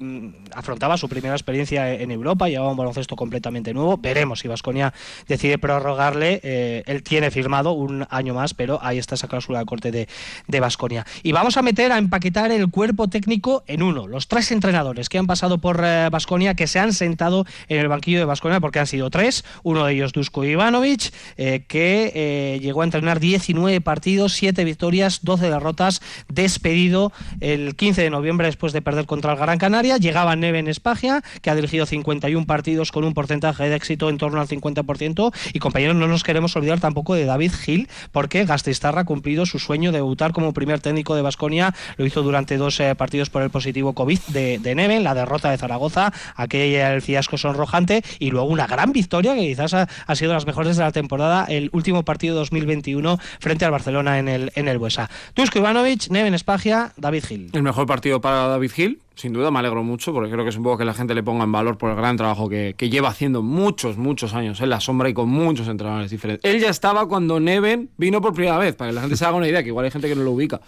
afrontaba 0.53 0.95
su 0.95 1.10
primera 1.10 1.34
experiencia 1.34 1.91
en 1.91 2.12
Europa, 2.12 2.47
llevaba 2.47 2.70
un 2.70 2.78
baloncesto 2.78 3.16
completamente 3.16 3.74
nuevo. 3.74 3.97
Veremos 3.97 4.41
si 4.41 4.47
Vasconia 4.47 4.93
decide 5.28 5.57
prorrogarle. 5.57 6.39
Eh, 6.43 6.84
él 6.86 7.01
tiene 7.01 7.32
firmado 7.32 7.72
un 7.72 8.05
año 8.12 8.36
más, 8.36 8.53
pero 8.53 8.78
ahí 8.84 8.99
está 8.99 9.16
esa 9.16 9.28
cláusula 9.28 9.57
de 9.57 9.66
corte 9.66 9.91
de 9.91 10.60
Vasconia. 10.60 11.03
Y 11.24 11.32
vamos 11.32 11.57
a 11.57 11.64
meter 11.64 11.91
a 11.91 11.97
empaquetar 11.97 12.51
el 12.51 12.70
cuerpo 12.70 13.07
técnico 13.07 13.64
en 13.66 13.82
uno. 13.82 14.05
Los 14.05 14.28
tres 14.28 14.51
entrenadores 14.51 15.10
que 15.10 15.18
han 15.18 15.26
pasado 15.26 15.57
por 15.57 15.82
Vasconia, 16.12 16.53
que 16.53 16.68
se 16.68 16.78
han 16.78 16.93
sentado 16.93 17.47
en 17.70 17.80
el 17.80 17.88
banquillo 17.88 18.20
de 18.20 18.26
Vasconia, 18.26 18.60
porque 18.60 18.78
han 18.78 18.86
sido 18.86 19.10
tres. 19.10 19.43
Uno 19.64 19.84
de 19.84 19.93
ellos, 19.93 20.14
Dusko 20.14 20.45
Ivanovic, 20.45 21.12
que 21.36 22.60
llegó 22.62 22.82
a 22.82 22.86
entrenar 22.86 23.20
19 23.20 23.82
partidos, 23.82 24.34
7 24.34 24.64
victorias, 24.64 25.22
12 25.24 25.49
derrotas, 25.49 26.03
despedido 26.28 26.98
el 27.39 27.75
15 27.75 28.01
de 28.03 28.09
noviembre 28.09 28.47
después 28.47 28.73
de 28.73 28.81
perder 28.81 29.05
contra 29.05 29.33
el 29.33 29.39
Gran 29.39 29.57
Canaria. 29.57 29.97
Llegaba 29.97 30.35
Neven 30.35 30.67
Espagia, 30.67 31.21
que 31.41 31.49
ha 31.49 31.55
dirigido 31.55 31.85
51 31.85 32.45
partidos 32.45 32.91
con 32.91 33.03
un 33.03 33.13
porcentaje 33.13 33.69
de 33.69 33.75
éxito 33.75 34.09
en 34.09 34.17
torno 34.17 34.41
al 34.41 34.47
50%. 34.47 35.33
Y 35.53 35.59
compañeros, 35.59 35.95
no 35.95 36.07
nos 36.07 36.23
queremos 36.23 36.55
olvidar 36.55 36.79
tampoco 36.79 37.13
de 37.15 37.25
David 37.25 37.53
Gil, 37.53 37.89
porque 38.11 38.45
Gastistarra 38.45 39.01
ha 39.01 39.05
cumplido 39.05 39.45
su 39.45 39.59
sueño 39.59 39.91
de 39.91 39.99
debutar 39.99 40.31
como 40.31 40.53
primer 40.53 40.79
técnico 40.79 41.15
de 41.15 41.21
Basconia. 41.21 41.73
Lo 41.97 42.05
hizo 42.05 42.23
durante 42.23 42.57
dos 42.57 42.79
eh, 42.79 42.95
partidos 42.95 43.29
por 43.29 43.41
el 43.41 43.49
positivo 43.49 43.93
COVID 43.93 44.19
de, 44.27 44.59
de 44.59 44.75
Neven, 44.75 45.03
la 45.03 45.13
derrota 45.13 45.51
de 45.51 45.57
Zaragoza, 45.57 46.13
aquella 46.35 46.93
el 46.93 47.01
fiasco 47.01 47.37
sonrojante 47.37 48.03
y 48.19 48.31
luego 48.31 48.47
una 48.47 48.67
gran 48.67 48.91
victoria 48.91 49.35
que 49.35 49.41
quizás 49.41 49.73
ha, 49.73 49.87
ha 50.05 50.15
sido 50.15 50.33
las 50.33 50.45
mejores 50.45 50.77
de 50.77 50.83
la 50.83 50.91
temporada, 50.91 51.45
el 51.47 51.69
último 51.73 52.03
partido 52.03 52.35
2021 52.35 53.19
frente 53.39 53.65
al 53.65 53.71
Barcelona 53.71 54.19
en 54.19 54.27
el, 54.27 54.51
en 54.55 54.67
el 54.67 54.77
Buesa. 54.77 55.09
Tusko 55.33 55.59
Ivanovic, 55.59 56.09
Neven 56.09 56.33
Espagia, 56.33 56.78
David 56.97 57.25
Gil. 57.25 57.49
El 57.53 57.63
mejor 57.63 57.86
partido 57.86 58.21
para 58.21 58.47
David 58.47 58.71
Gil, 58.71 58.99
sin 59.15 59.34
duda, 59.34 59.51
me 59.51 59.59
alegro 59.59 59.84
mucho 59.84 60.13
porque 60.13 60.32
creo 60.32 60.43
que 60.43 60.49
es 60.49 60.57
un 60.57 60.63
poco 60.63 60.77
que 60.77 60.86
la 60.86 60.93
gente 60.93 61.13
le 61.13 61.23
ponga 61.23 61.43
en 61.43 61.51
valor 61.51 61.77
por 61.77 61.91
el 61.91 61.95
gran 61.95 62.17
trabajo 62.17 62.49
que, 62.49 62.75
lleva 62.80 63.09
haciendo 63.09 63.41
muchos, 63.41 63.97
muchos 63.97 64.34
años 64.34 64.61
en 64.61 64.69
la 64.69 64.80
sombra 64.80 65.09
y 65.09 65.13
con 65.13 65.30
muchos 65.30 65.67
entrenadores 65.67 66.11
diferentes. 66.11 66.49
Él 66.49 66.59
ya 66.59 66.69
estaba 66.69 67.07
cuando 67.07 67.39
Neven 67.39 67.89
vino 67.97 68.21
por 68.21 68.34
primera 68.34 68.57
vez, 68.57 68.75
para 68.75 68.91
que 68.91 68.95
la 68.95 69.01
gente 69.01 69.17
se 69.17 69.25
haga 69.25 69.36
una 69.36 69.47
idea, 69.47 69.61
que 69.61 69.69
igual 69.69 69.86
hay 69.86 69.91
gente 69.91 70.07
que 70.07 70.15
no 70.15 70.23
lo 70.23 70.32
ubica. 70.32 70.61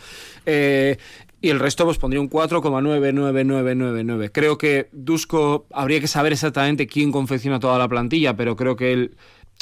Eh, 0.45 0.97
y 1.41 1.49
el 1.49 1.59
resto 1.59 1.86
pues 1.86 1.97
pondría 1.97 2.22
un 2.22 2.30
4,99999. 2.30 4.32
Creo 4.32 4.57
que 4.57 4.89
Dusko 4.91 5.66
habría 5.72 5.99
que 5.99 6.07
saber 6.07 6.34
exactamente 6.34 6.86
quién 6.86 7.12
confecciona 7.12 7.59
toda 7.59 7.80
la 7.80 7.88
plantilla, 7.88 8.36
pero 8.36 8.55
creo 8.55 8.76
que 8.76 8.93
él 8.93 9.16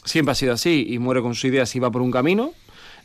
siempre 0.04 0.34
ha 0.34 0.36
sido 0.36 0.54
así 0.54 0.86
y 0.90 1.00
muere 1.00 1.22
con 1.22 1.36
sus 1.36 1.46
ideas 1.46 1.74
y 1.76 1.80
va 1.80 1.90
por 1.90 2.02
un 2.02 2.12
camino. 2.12 2.52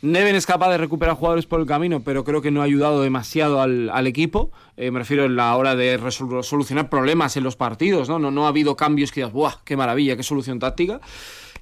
Neven 0.05 0.35
es 0.37 0.45
capaz 0.45 0.69
de 0.69 0.77
recuperar 0.77 1.17
jugadores 1.17 1.47
por 1.47 1.61
el 1.61 1.67
camino, 1.67 2.03
pero 2.05 2.25
creo 2.25 2.43
que 2.43 2.51
no 2.51 2.61
ha 2.61 2.65
ayudado 2.65 3.01
demasiado 3.01 3.63
al, 3.63 3.89
al 3.89 4.07
equipo. 4.07 4.53
Eh, 4.77 4.91
me 4.91 4.99
refiero 4.99 5.25
en 5.25 5.35
la 5.35 5.57
hora 5.57 5.75
de 5.77 5.99
solucionar 6.43 6.91
problemas 6.91 7.39
en 7.39 7.43
los 7.43 7.57
partidos, 7.57 8.11
¿no? 8.11 8.19
No, 8.19 8.31
no 8.31 8.45
ha 8.45 8.49
habido 8.49 8.77
cambios 8.77 9.13
que 9.13 9.21
digas, 9.21 9.33
¡buah! 9.33 9.63
¡Qué 9.65 9.79
maravilla! 9.79 10.15
¡Qué 10.15 10.23
solución 10.23 10.59
táctica! 10.59 11.01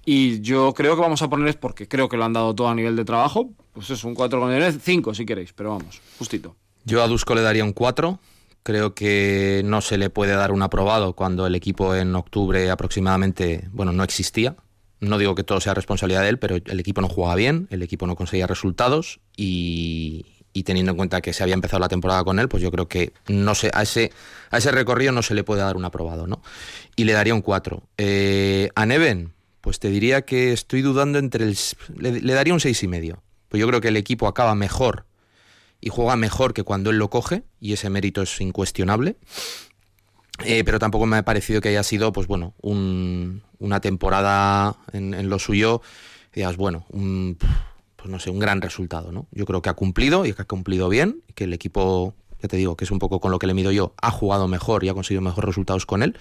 Y 0.05 0.41
yo 0.41 0.75
creo 0.75 0.97
que 0.97 1.03
vamos 1.03 1.23
a 1.23 1.31
poner, 1.31 1.57
porque 1.61 1.87
creo 1.87 2.09
que 2.09 2.17
lo 2.17 2.25
han 2.25 2.33
dado 2.33 2.53
todo 2.53 2.69
a 2.69 2.75
nivel 2.75 2.97
de 2.97 3.05
trabajo, 3.05 3.51
pues 3.73 3.91
es 3.91 4.03
un 4.03 4.17
4,9, 4.17 4.81
5 4.81 5.15
si 5.15 5.25
queréis, 5.25 5.53
pero 5.53 5.71
vamos, 5.79 6.01
justito. 6.19 6.57
Yo 6.85 7.01
a 7.01 7.07
Dusko 7.07 7.37
le 7.37 7.43
daría 7.43 7.63
un 7.63 7.73
4. 7.73 8.19
Creo 8.65 8.93
que 8.93 9.63
no 9.65 9.81
se 9.83 9.99
le 9.99 10.11
puede 10.11 10.33
dar 10.33 10.51
un 10.51 10.63
aprobado 10.63 11.13
cuando 11.15 11.47
el 11.47 11.55
equipo 11.55 11.95
en 11.95 12.13
octubre 12.17 12.71
aproximadamente, 12.73 13.69
bueno, 13.71 13.93
no 13.93 14.03
existía. 14.03 14.57
No 15.03 15.19
digo 15.19 15.35
que 15.35 15.43
todo 15.43 15.61
sea 15.61 15.75
responsabilidad 15.75 16.23
de 16.23 16.29
él, 16.29 16.39
pero 16.39 16.57
el 16.57 16.81
equipo 16.81 17.01
no 17.01 17.09
jugaba 17.09 17.35
bien, 17.35 17.67
el 17.71 17.83
equipo 17.83 18.07
no 18.07 18.15
conseguía 18.17 18.47
resultados 18.47 19.21
y, 19.37 20.25
y 20.53 20.63
teniendo 20.65 20.93
en 20.93 20.97
cuenta 20.97 21.21
que 21.21 21.33
se 21.33 21.43
había 21.43 21.55
empezado 21.55 21.81
la 21.81 21.89
temporada 21.89 22.23
con 22.25 22.39
él, 22.39 22.49
pues 22.49 22.63
yo 22.63 22.71
creo 22.71 22.87
que 22.87 23.13
no 23.29 23.55
se, 23.55 23.71
a, 23.73 23.83
ese, 23.83 24.13
a 24.51 24.59
ese 24.59 24.71
recorrido 24.71 25.13
no 25.13 25.23
se 25.23 25.35
le 25.35 25.45
puede 25.45 25.63
dar 25.63 25.77
un 25.77 25.85
aprobado, 25.85 26.27
¿no? 26.27 26.43
Y 26.95 27.05
le 27.05 27.13
daría 27.13 27.35
un 27.35 27.43
4. 27.43 27.83
Eh, 27.99 28.71
a 28.75 28.87
Neven, 28.87 29.33
pues 29.61 29.79
te 29.79 29.89
diría 29.89 30.23
que 30.23 30.53
estoy 30.53 30.83
dudando 30.83 31.19
entre 31.19 31.45
el... 31.45 31.57
Le, 31.97 32.35
daría 32.35 32.53
un 32.53 32.61
6,5. 32.61 33.19
Pues 33.49 33.61
yo 33.61 33.67
creo 33.67 33.81
que 33.81 33.89
el 33.89 33.97
equipo 33.97 34.27
acaba 34.27 34.55
mejor 34.55 35.07
y 35.81 35.89
juega 35.89 36.17
mejor 36.17 36.55
que 36.55 36.63
cuando 36.63 36.91
él 36.91 36.99
lo 36.99 37.11
coge, 37.11 37.43
y 37.61 37.73
ese 37.73 37.91
mérito 37.91 38.23
es 38.23 38.41
incuestionable. 38.41 39.17
Eh, 40.45 40.63
pero 40.65 40.79
tampoco 40.79 41.07
me 41.07 41.17
ha 41.17 41.25
parecido 41.25 41.61
que 41.61 41.69
haya 41.71 41.83
sido, 41.83 42.13
pues 42.13 42.27
bueno, 42.27 42.55
un- 42.61 43.43
una 43.59 43.81
temporada 43.81 44.77
en, 44.93 45.29
lo 45.29 45.39
suyo, 45.39 45.83
digas, 46.35 46.57
bueno, 46.57 46.85
un, 46.91 47.37
pues 47.97 48.11
no 48.11 48.19
sé, 48.19 48.31
un 48.31 48.39
gran 48.39 48.61
resultado, 48.61 49.13
¿no? 49.13 49.27
Yo 49.31 49.45
creo 49.47 49.63
que 49.63 49.69
ha 49.71 49.75
cumplido 49.75 50.27
y 50.27 50.33
que 50.33 50.43
ha 50.43 50.47
cumplido 50.47 50.89
bien, 50.89 51.23
que 51.35 51.45
el 51.45 51.53
equipo, 51.53 52.15
ya 52.43 52.49
te 52.49 52.57
digo, 52.57 52.77
que 52.77 52.85
es 52.85 52.91
un 52.91 52.99
poco 52.99 53.21
con 53.21 53.31
lo 53.31 53.39
que 53.39 53.47
le 53.47 53.55
mido 53.55 53.71
yo, 53.71 53.95
ha 54.03 54.11
jugado 54.11 54.49
mejor 54.49 54.83
y 54.85 54.89
ha 54.89 54.95
conseguido 54.95 55.23
mejores 55.23 55.47
resultados 55.47 55.87
con 55.87 56.03
él. 56.03 56.17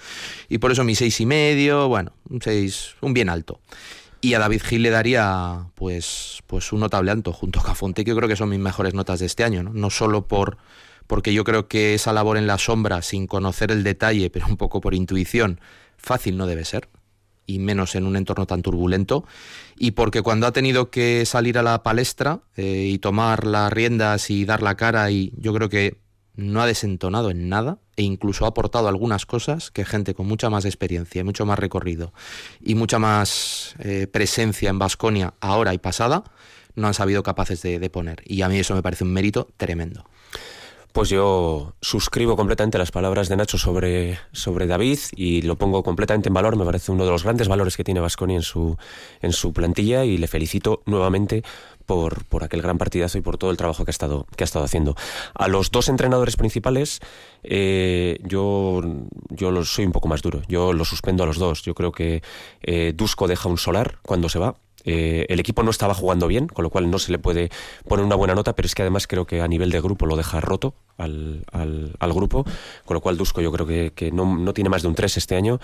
Y 0.49 0.59
por 0.59 0.71
eso 0.71 0.83
mi 0.83 0.93
seis 0.95 1.19
y 1.19 1.25
medio, 1.25 1.87
bueno, 1.87 2.13
un 2.29 2.41
seis, 2.41 2.95
un 3.01 3.13
bien 3.13 3.29
alto. 3.29 3.59
Y 4.23 4.35
a 4.35 4.39
David 4.39 4.61
Gil 4.61 4.83
le 4.83 4.91
daría 4.91 5.65
pues, 5.73 6.43
pues 6.45 6.71
un 6.71 6.81
notable 6.81 7.09
alto 7.09 7.33
junto 7.33 7.59
a 7.59 7.63
Cafonte, 7.63 8.03
que 8.03 8.09
yo 8.09 8.15
creo 8.15 8.29
que 8.29 8.35
son 8.35 8.49
mis 8.49 8.59
mejores 8.59 8.93
notas 8.93 9.19
de 9.19 9.25
este 9.25 9.43
año, 9.43 9.63
¿no? 9.63 9.73
No 9.73 9.89
solo 9.89 10.27
por 10.27 10.57
porque 11.07 11.33
yo 11.33 11.43
creo 11.43 11.67
que 11.67 11.93
esa 11.93 12.13
labor 12.13 12.37
en 12.37 12.47
la 12.47 12.57
sombra, 12.57 13.01
sin 13.01 13.27
conocer 13.27 13.71
el 13.71 13.83
detalle, 13.83 14.29
pero 14.29 14.47
un 14.47 14.57
poco 14.57 14.81
por 14.81 14.93
intuición, 14.93 15.59
fácil 15.97 16.37
no 16.37 16.47
debe 16.47 16.65
ser, 16.65 16.89
y 17.45 17.59
menos 17.59 17.95
en 17.95 18.05
un 18.05 18.15
entorno 18.15 18.45
tan 18.45 18.61
turbulento, 18.61 19.25
y 19.77 19.91
porque 19.91 20.21
cuando 20.21 20.47
ha 20.47 20.53
tenido 20.53 20.89
que 20.89 21.25
salir 21.25 21.57
a 21.57 21.63
la 21.63 21.83
palestra 21.83 22.41
eh, 22.55 22.89
y 22.91 22.97
tomar 22.99 23.45
las 23.45 23.71
riendas 23.71 24.29
y 24.29 24.45
dar 24.45 24.61
la 24.61 24.75
cara, 24.75 25.09
y 25.11 25.33
yo 25.37 25.53
creo 25.53 25.69
que 25.69 25.97
no 26.35 26.61
ha 26.61 26.65
desentonado 26.65 27.29
en 27.29 27.49
nada 27.49 27.79
e 27.95 28.03
incluso 28.03 28.45
ha 28.45 28.49
aportado 28.49 28.87
algunas 28.87 29.25
cosas 29.25 29.69
que 29.71 29.85
gente 29.85 30.13
con 30.13 30.27
mucha 30.27 30.49
más 30.49 30.65
experiencia, 30.65 31.23
mucho 31.23 31.45
más 31.45 31.59
recorrido 31.59 32.13
y 32.61 32.75
mucha 32.75 32.99
más 32.99 33.75
eh, 33.79 34.07
presencia 34.07 34.69
en 34.69 34.79
Vasconia 34.79 35.33
ahora 35.41 35.73
y 35.73 35.77
pasada 35.77 36.23
no 36.75 36.87
han 36.87 36.93
sabido 36.93 37.21
capaces 37.21 37.61
de, 37.61 37.79
de 37.79 37.89
poner. 37.89 38.23
Y 38.25 38.43
a 38.43 38.49
mí 38.49 38.57
eso 38.57 38.73
me 38.75 38.81
parece 38.81 39.03
un 39.03 39.11
mérito 39.13 39.49
tremendo. 39.57 40.05
Pues 40.93 41.07
yo 41.07 41.73
suscribo 41.79 42.35
completamente 42.35 42.77
las 42.77 42.91
palabras 42.91 43.29
de 43.29 43.37
Nacho 43.37 43.57
sobre, 43.57 44.19
sobre 44.33 44.67
David 44.67 44.99
y 45.15 45.41
lo 45.41 45.55
pongo 45.55 45.83
completamente 45.83 46.27
en 46.27 46.33
valor. 46.33 46.57
Me 46.57 46.65
parece 46.65 46.91
uno 46.91 47.05
de 47.05 47.11
los 47.11 47.23
grandes 47.23 47.47
valores 47.47 47.77
que 47.77 47.85
tiene 47.85 48.01
Vasconi 48.01 48.35
en 48.35 48.41
su, 48.41 48.77
en 49.21 49.31
su 49.31 49.53
plantilla 49.53 50.03
y 50.03 50.17
le 50.17 50.27
felicito 50.27 50.81
nuevamente 50.85 51.43
por, 51.85 52.25
por 52.25 52.43
aquel 52.43 52.61
gran 52.61 52.77
partidazo 52.77 53.17
y 53.17 53.21
por 53.21 53.37
todo 53.37 53.51
el 53.51 53.57
trabajo 53.57 53.85
que 53.85 53.89
ha 53.89 53.93
estado, 53.93 54.27
que 54.35 54.43
ha 54.43 54.45
estado 54.45 54.65
haciendo. 54.65 54.95
A 55.33 55.47
los 55.47 55.71
dos 55.71 55.87
entrenadores 55.87 56.35
principales, 56.35 56.99
eh, 57.43 58.19
yo, 58.23 58.81
yo 59.29 59.63
soy 59.63 59.85
un 59.85 59.93
poco 59.93 60.09
más 60.09 60.21
duro. 60.21 60.41
Yo 60.49 60.73
los 60.73 60.89
suspendo 60.89 61.23
a 61.23 61.25
los 61.25 61.37
dos. 61.37 61.63
Yo 61.63 61.73
creo 61.73 61.93
que 61.93 62.21
eh, 62.61 62.93
Dusko 62.95 63.27
deja 63.27 63.47
un 63.47 63.57
solar 63.57 63.99
cuando 64.01 64.27
se 64.27 64.39
va. 64.39 64.55
Eh, 64.85 65.25
el 65.29 65.39
equipo 65.39 65.63
no 65.63 65.71
estaba 65.71 65.93
jugando 65.93 66.27
bien, 66.27 66.47
con 66.47 66.63
lo 66.63 66.69
cual 66.69 66.89
no 66.89 66.99
se 66.99 67.11
le 67.11 67.19
puede 67.19 67.49
poner 67.87 68.05
una 68.05 68.15
buena 68.15 68.35
nota, 68.35 68.53
pero 68.53 68.65
es 68.65 68.75
que 68.75 68.81
además 68.81 69.07
creo 69.07 69.25
que 69.25 69.41
a 69.41 69.47
nivel 69.47 69.71
de 69.71 69.81
grupo 69.81 70.05
lo 70.05 70.15
deja 70.15 70.41
roto 70.41 70.73
al, 70.97 71.45
al, 71.51 71.95
al 71.99 72.13
grupo, 72.13 72.45
con 72.85 72.95
lo 72.95 73.01
cual 73.01 73.17
Dusko 73.17 73.41
yo 73.41 73.51
creo 73.51 73.65
que, 73.65 74.11
no, 74.11 74.53
tiene 74.53 74.69
más 74.69 74.81
de 74.81 74.87
un 74.87 74.95
3 74.95 75.17
este 75.17 75.35
año 75.35 75.59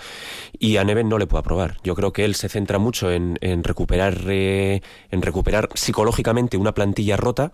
y 0.58 0.76
a 0.76 0.84
Neven 0.84 1.08
no 1.08 1.18
le 1.18 1.26
puedo 1.26 1.40
aprobar. 1.40 1.78
Yo 1.82 1.94
creo 1.94 2.12
que 2.12 2.24
él 2.24 2.34
se 2.34 2.48
centra 2.48 2.78
mucho 2.78 3.10
en, 3.10 3.38
en 3.40 3.64
recuperar, 3.64 4.18
eh, 4.28 4.80
en 5.10 5.22
recuperar 5.22 5.68
psicológicamente 5.74 6.56
una 6.56 6.74
plantilla 6.74 7.16
rota 7.16 7.52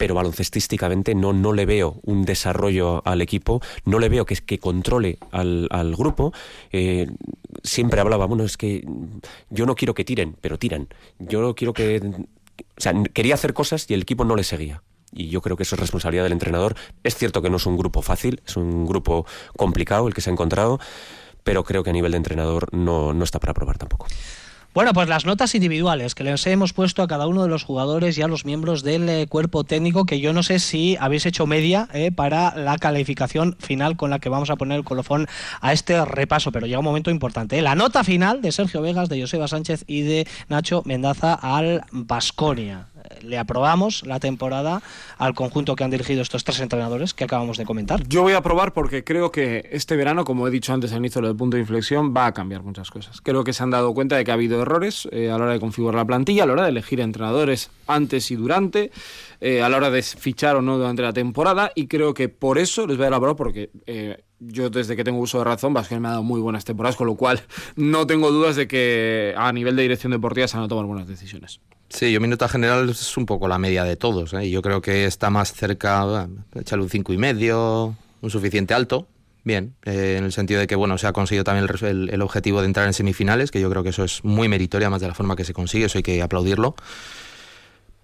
pero 0.00 0.14
baloncestísticamente 0.14 1.14
no, 1.14 1.34
no 1.34 1.52
le 1.52 1.66
veo 1.66 2.00
un 2.04 2.24
desarrollo 2.24 3.02
al 3.06 3.20
equipo, 3.20 3.60
no 3.84 3.98
le 3.98 4.08
veo 4.08 4.24
que, 4.24 4.34
que 4.34 4.58
controle 4.58 5.18
al, 5.30 5.68
al 5.70 5.94
grupo. 5.94 6.32
Eh, 6.72 7.06
siempre 7.62 8.00
hablaba, 8.00 8.24
bueno, 8.24 8.44
es 8.44 8.56
que 8.56 8.82
yo 9.50 9.66
no 9.66 9.74
quiero 9.74 9.92
que 9.92 10.06
tiren, 10.06 10.38
pero 10.40 10.58
tiran. 10.58 10.88
Yo 11.18 11.54
quiero 11.54 11.74
que... 11.74 12.00
O 12.02 12.80
sea, 12.80 12.94
quería 13.12 13.34
hacer 13.34 13.52
cosas 13.52 13.84
y 13.90 13.92
el 13.92 14.00
equipo 14.00 14.24
no 14.24 14.36
le 14.36 14.42
seguía. 14.42 14.82
Y 15.12 15.28
yo 15.28 15.42
creo 15.42 15.58
que 15.58 15.64
eso 15.64 15.74
es 15.74 15.80
responsabilidad 15.80 16.22
del 16.22 16.32
entrenador. 16.32 16.76
Es 17.04 17.16
cierto 17.16 17.42
que 17.42 17.50
no 17.50 17.58
es 17.58 17.66
un 17.66 17.76
grupo 17.76 18.00
fácil, 18.00 18.40
es 18.46 18.56
un 18.56 18.86
grupo 18.86 19.26
complicado 19.54 20.08
el 20.08 20.14
que 20.14 20.22
se 20.22 20.30
ha 20.30 20.32
encontrado, 20.32 20.80
pero 21.44 21.62
creo 21.62 21.84
que 21.84 21.90
a 21.90 21.92
nivel 21.92 22.12
de 22.12 22.16
entrenador 22.16 22.72
no, 22.72 23.12
no 23.12 23.22
está 23.22 23.38
para 23.38 23.52
probar 23.52 23.76
tampoco. 23.76 24.06
Bueno, 24.72 24.92
pues 24.92 25.08
las 25.08 25.26
notas 25.26 25.56
individuales 25.56 26.14
que 26.14 26.22
les 26.22 26.46
hemos 26.46 26.72
puesto 26.72 27.02
a 27.02 27.08
cada 27.08 27.26
uno 27.26 27.42
de 27.42 27.48
los 27.48 27.64
jugadores 27.64 28.16
y 28.16 28.22
a 28.22 28.28
los 28.28 28.44
miembros 28.44 28.84
del 28.84 29.08
eh, 29.08 29.26
cuerpo 29.28 29.64
técnico, 29.64 30.04
que 30.06 30.20
yo 30.20 30.32
no 30.32 30.44
sé 30.44 30.60
si 30.60 30.96
habéis 31.00 31.26
hecho 31.26 31.44
media 31.44 31.88
eh, 31.92 32.12
para 32.12 32.54
la 32.54 32.78
calificación 32.78 33.56
final 33.58 33.96
con 33.96 34.10
la 34.10 34.20
que 34.20 34.28
vamos 34.28 34.48
a 34.48 34.54
poner 34.54 34.78
el 34.78 34.84
colofón 34.84 35.26
a 35.60 35.72
este 35.72 36.04
repaso, 36.04 36.52
pero 36.52 36.66
llega 36.66 36.78
un 36.78 36.84
momento 36.84 37.10
importante. 37.10 37.58
Eh. 37.58 37.62
La 37.62 37.74
nota 37.74 38.04
final 38.04 38.42
de 38.42 38.52
Sergio 38.52 38.80
Vegas, 38.80 39.08
de 39.08 39.20
Joseba 39.20 39.48
Sánchez 39.48 39.82
y 39.88 40.02
de 40.02 40.28
Nacho 40.48 40.82
Mendaza 40.86 41.34
al 41.34 41.82
Basconia. 41.90 42.89
Le 43.22 43.38
aprobamos 43.38 44.04
la 44.06 44.20
temporada 44.20 44.82
al 45.18 45.34
conjunto 45.34 45.76
que 45.76 45.84
han 45.84 45.90
dirigido 45.90 46.22
estos 46.22 46.44
tres 46.44 46.60
entrenadores 46.60 47.14
que 47.14 47.24
acabamos 47.24 47.58
de 47.58 47.64
comentar. 47.64 48.06
Yo 48.08 48.22
voy 48.22 48.32
a 48.32 48.38
aprobar 48.38 48.72
porque 48.72 49.04
creo 49.04 49.30
que 49.30 49.68
este 49.72 49.96
verano, 49.96 50.24
como 50.24 50.46
he 50.46 50.50
dicho 50.50 50.72
antes 50.72 50.92
al 50.92 50.98
inicio 50.98 51.20
del 51.22 51.36
punto 51.36 51.56
de 51.56 51.62
inflexión, 51.62 52.14
va 52.16 52.26
a 52.26 52.32
cambiar 52.32 52.62
muchas 52.62 52.90
cosas. 52.90 53.20
Creo 53.20 53.44
que 53.44 53.52
se 53.52 53.62
han 53.62 53.70
dado 53.70 53.92
cuenta 53.94 54.16
de 54.16 54.24
que 54.24 54.30
ha 54.30 54.34
habido 54.34 54.62
errores 54.62 55.08
eh, 55.12 55.30
a 55.30 55.38
la 55.38 55.44
hora 55.44 55.52
de 55.52 55.60
configurar 55.60 55.96
la 55.96 56.04
plantilla, 56.04 56.44
a 56.44 56.46
la 56.46 56.52
hora 56.54 56.62
de 56.64 56.70
elegir 56.70 57.00
entrenadores 57.00 57.70
antes 57.86 58.30
y 58.30 58.36
durante, 58.36 58.90
eh, 59.40 59.62
a 59.62 59.68
la 59.68 59.76
hora 59.76 59.90
de 59.90 60.02
fichar 60.02 60.56
o 60.56 60.62
no 60.62 60.78
durante 60.78 61.02
la 61.02 61.12
temporada, 61.12 61.72
y 61.74 61.86
creo 61.86 62.14
que 62.14 62.28
por 62.28 62.58
eso 62.58 62.86
les 62.86 62.96
voy 62.96 63.06
a 63.06 63.10
la 63.10 63.20
porque 63.20 63.70
eh, 63.86 64.24
yo 64.40 64.70
desde 64.70 64.96
que 64.96 65.04
tengo 65.04 65.20
uso 65.20 65.38
de 65.38 65.44
razón, 65.44 65.74
Vasquez 65.74 66.00
me 66.00 66.08
ha 66.08 66.12
dado 66.12 66.22
muy 66.22 66.40
buenas 66.40 66.64
temporadas, 66.64 66.96
con 66.96 67.06
lo 67.06 67.14
cual 67.14 67.40
no 67.76 68.06
tengo 68.06 68.30
dudas 68.32 68.56
de 68.56 68.66
que 68.66 69.34
a 69.36 69.52
nivel 69.52 69.76
de 69.76 69.82
dirección 69.82 70.12
deportiva 70.12 70.48
se 70.48 70.56
han 70.56 70.66
tomado 70.68 70.88
buenas 70.88 71.06
decisiones. 71.06 71.60
Sí, 71.88 72.12
yo 72.12 72.20
mi 72.20 72.28
nota 72.28 72.48
general 72.48 72.88
es 72.88 73.16
un 73.16 73.26
poco 73.26 73.48
la 73.48 73.58
media 73.58 73.84
de 73.84 73.96
todos. 73.96 74.32
¿eh? 74.34 74.48
Yo 74.50 74.62
creo 74.62 74.80
que 74.80 75.06
está 75.06 75.28
más 75.28 75.52
cerca, 75.52 76.28
échale 76.54 76.82
un 76.82 76.88
cinco 76.88 77.12
y 77.12 77.18
medio, 77.18 77.96
un 78.20 78.30
suficiente 78.30 78.74
alto, 78.74 79.08
bien, 79.42 79.74
eh, 79.84 80.16
en 80.18 80.24
el 80.24 80.32
sentido 80.32 80.60
de 80.60 80.66
que 80.66 80.76
bueno 80.76 80.98
se 80.98 81.06
ha 81.06 81.12
conseguido 81.12 81.44
también 81.44 81.68
el, 81.68 81.86
el, 81.86 82.10
el, 82.10 82.22
objetivo 82.22 82.60
de 82.60 82.66
entrar 82.66 82.86
en 82.86 82.92
semifinales, 82.92 83.50
que 83.50 83.60
yo 83.60 83.68
creo 83.68 83.82
que 83.82 83.88
eso 83.88 84.04
es 84.04 84.24
muy 84.24 84.48
meritorio, 84.48 84.86
además 84.86 85.00
de 85.00 85.08
la 85.08 85.14
forma 85.14 85.34
que 85.34 85.44
se 85.44 85.52
consigue, 85.52 85.86
eso 85.86 85.98
hay 85.98 86.02
que 86.02 86.22
aplaudirlo. 86.22 86.76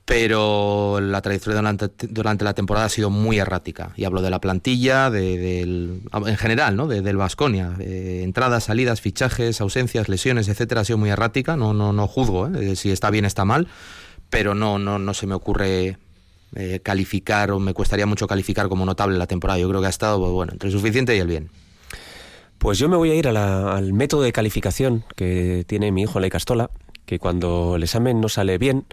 Pero 0.07 1.01
la 1.01 1.21
trayectoria 1.21 1.57
durante, 1.57 2.07
durante, 2.07 2.45
la 2.45 2.55
temporada 2.55 2.87
ha 2.87 2.89
sido 2.89 3.11
muy 3.11 3.41
errática. 3.41 3.91
Y 3.97 4.05
hablo 4.05 4.23
de 4.23 4.31
la 4.31 4.41
plantilla, 4.41 5.11
de, 5.11 5.37
del, 5.37 6.01
en 6.13 6.37
general, 6.37 6.77
¿no? 6.77 6.87
De, 6.87 7.03
del 7.03 7.17
Vasconia. 7.17 7.75
entradas, 7.81 8.65
salidas, 8.65 9.01
fichajes, 9.01 9.61
ausencias, 9.61 10.09
lesiones, 10.09 10.47
etcétera, 10.47 10.83
ha 10.83 10.85
sido 10.85 10.97
muy 10.97 11.11
errática. 11.11 11.57
No, 11.57 11.75
no, 11.75 11.93
no 11.93 12.07
juzgo 12.07 12.47
¿eh? 12.47 12.77
si 12.77 12.93
está 12.93 13.11
bien, 13.11 13.25
está 13.25 13.45
mal, 13.45 13.67
pero 14.31 14.55
no, 14.55 14.79
no, 14.79 15.01
no 15.01 15.13
se 15.13 15.27
me 15.27 15.35
ocurre 15.35 15.99
eh, 16.55 16.79
calificar 16.85 17.51
o 17.51 17.59
me 17.59 17.75
cuestaría 17.75 18.07
mucho 18.07 18.29
calificar 18.29 18.69
como 18.69 18.87
notable 18.87 19.19
la 19.19 19.27
temporada. 19.27 19.59
Yo 19.59 19.69
creo 19.69 19.81
que 19.81 19.89
ha 19.89 19.91
estado 19.91 20.21
pues, 20.21 20.31
bueno, 20.31 20.53
entre 20.53 20.71
suficiente 20.71 21.17
y 21.17 21.19
el 21.19 21.27
bien. 21.27 21.51
Pues 22.59 22.79
yo 22.79 22.89
me 22.89 22.97
voy 22.97 23.11
a 23.11 23.17
ir 23.17 23.27
a 23.27 23.33
la, 23.33 23.73
al 23.73 23.93
método 23.93 24.23
de 24.23 24.31
calificación 24.31 25.05
que 25.17 25.65
tiene 25.67 25.91
mi 25.91 26.03
hijo 26.03 26.19
en 26.19 26.23
la 26.23 26.31
Castola, 26.31 26.71
que 27.07 27.19
cuando 27.19 27.75
el 27.75 27.83
examen 27.83 28.21
no 28.21 28.29
sale 28.29 28.57
bien, 28.57 28.87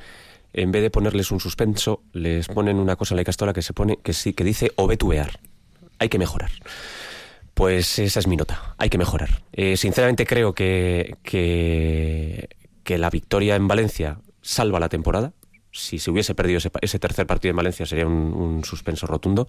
en 0.53 0.71
vez 0.71 0.83
de 0.83 0.91
ponerles 0.91 1.31
un 1.31 1.39
suspenso, 1.39 2.03
les 2.13 2.47
ponen 2.47 2.77
una 2.77 2.95
cosa 2.95 3.15
en 3.15 3.17
la 3.17 3.23
castola 3.23 3.53
que 3.53 3.63
se 3.63 3.73
pone 3.73 3.97
que 3.97 4.13
sí 4.13 4.33
que 4.33 4.43
dice 4.43 4.71
obetuear. 4.75 5.39
Hay 5.99 6.09
que 6.09 6.19
mejorar. 6.19 6.51
Pues 7.53 7.99
esa 7.99 8.19
es 8.19 8.27
mi 8.27 8.35
nota. 8.35 8.75
Hay 8.77 8.89
que 8.89 8.97
mejorar. 8.97 9.43
Eh, 9.51 9.77
sinceramente 9.77 10.25
creo 10.25 10.53
que, 10.53 11.17
que, 11.23 12.47
la 12.97 13.09
victoria 13.09 13.55
en 13.55 13.67
Valencia 13.67 14.19
salva 14.41 14.79
la 14.79 14.89
temporada. 14.89 15.33
Si 15.71 15.97
se 15.97 16.11
hubiese 16.11 16.35
perdido 16.35 16.59
ese, 16.81 16.99
tercer 16.99 17.25
partido 17.25 17.51
en 17.51 17.57
Valencia 17.57 17.85
sería 17.85 18.05
un, 18.05 18.63
suspenso 18.63 19.07
rotundo 19.07 19.47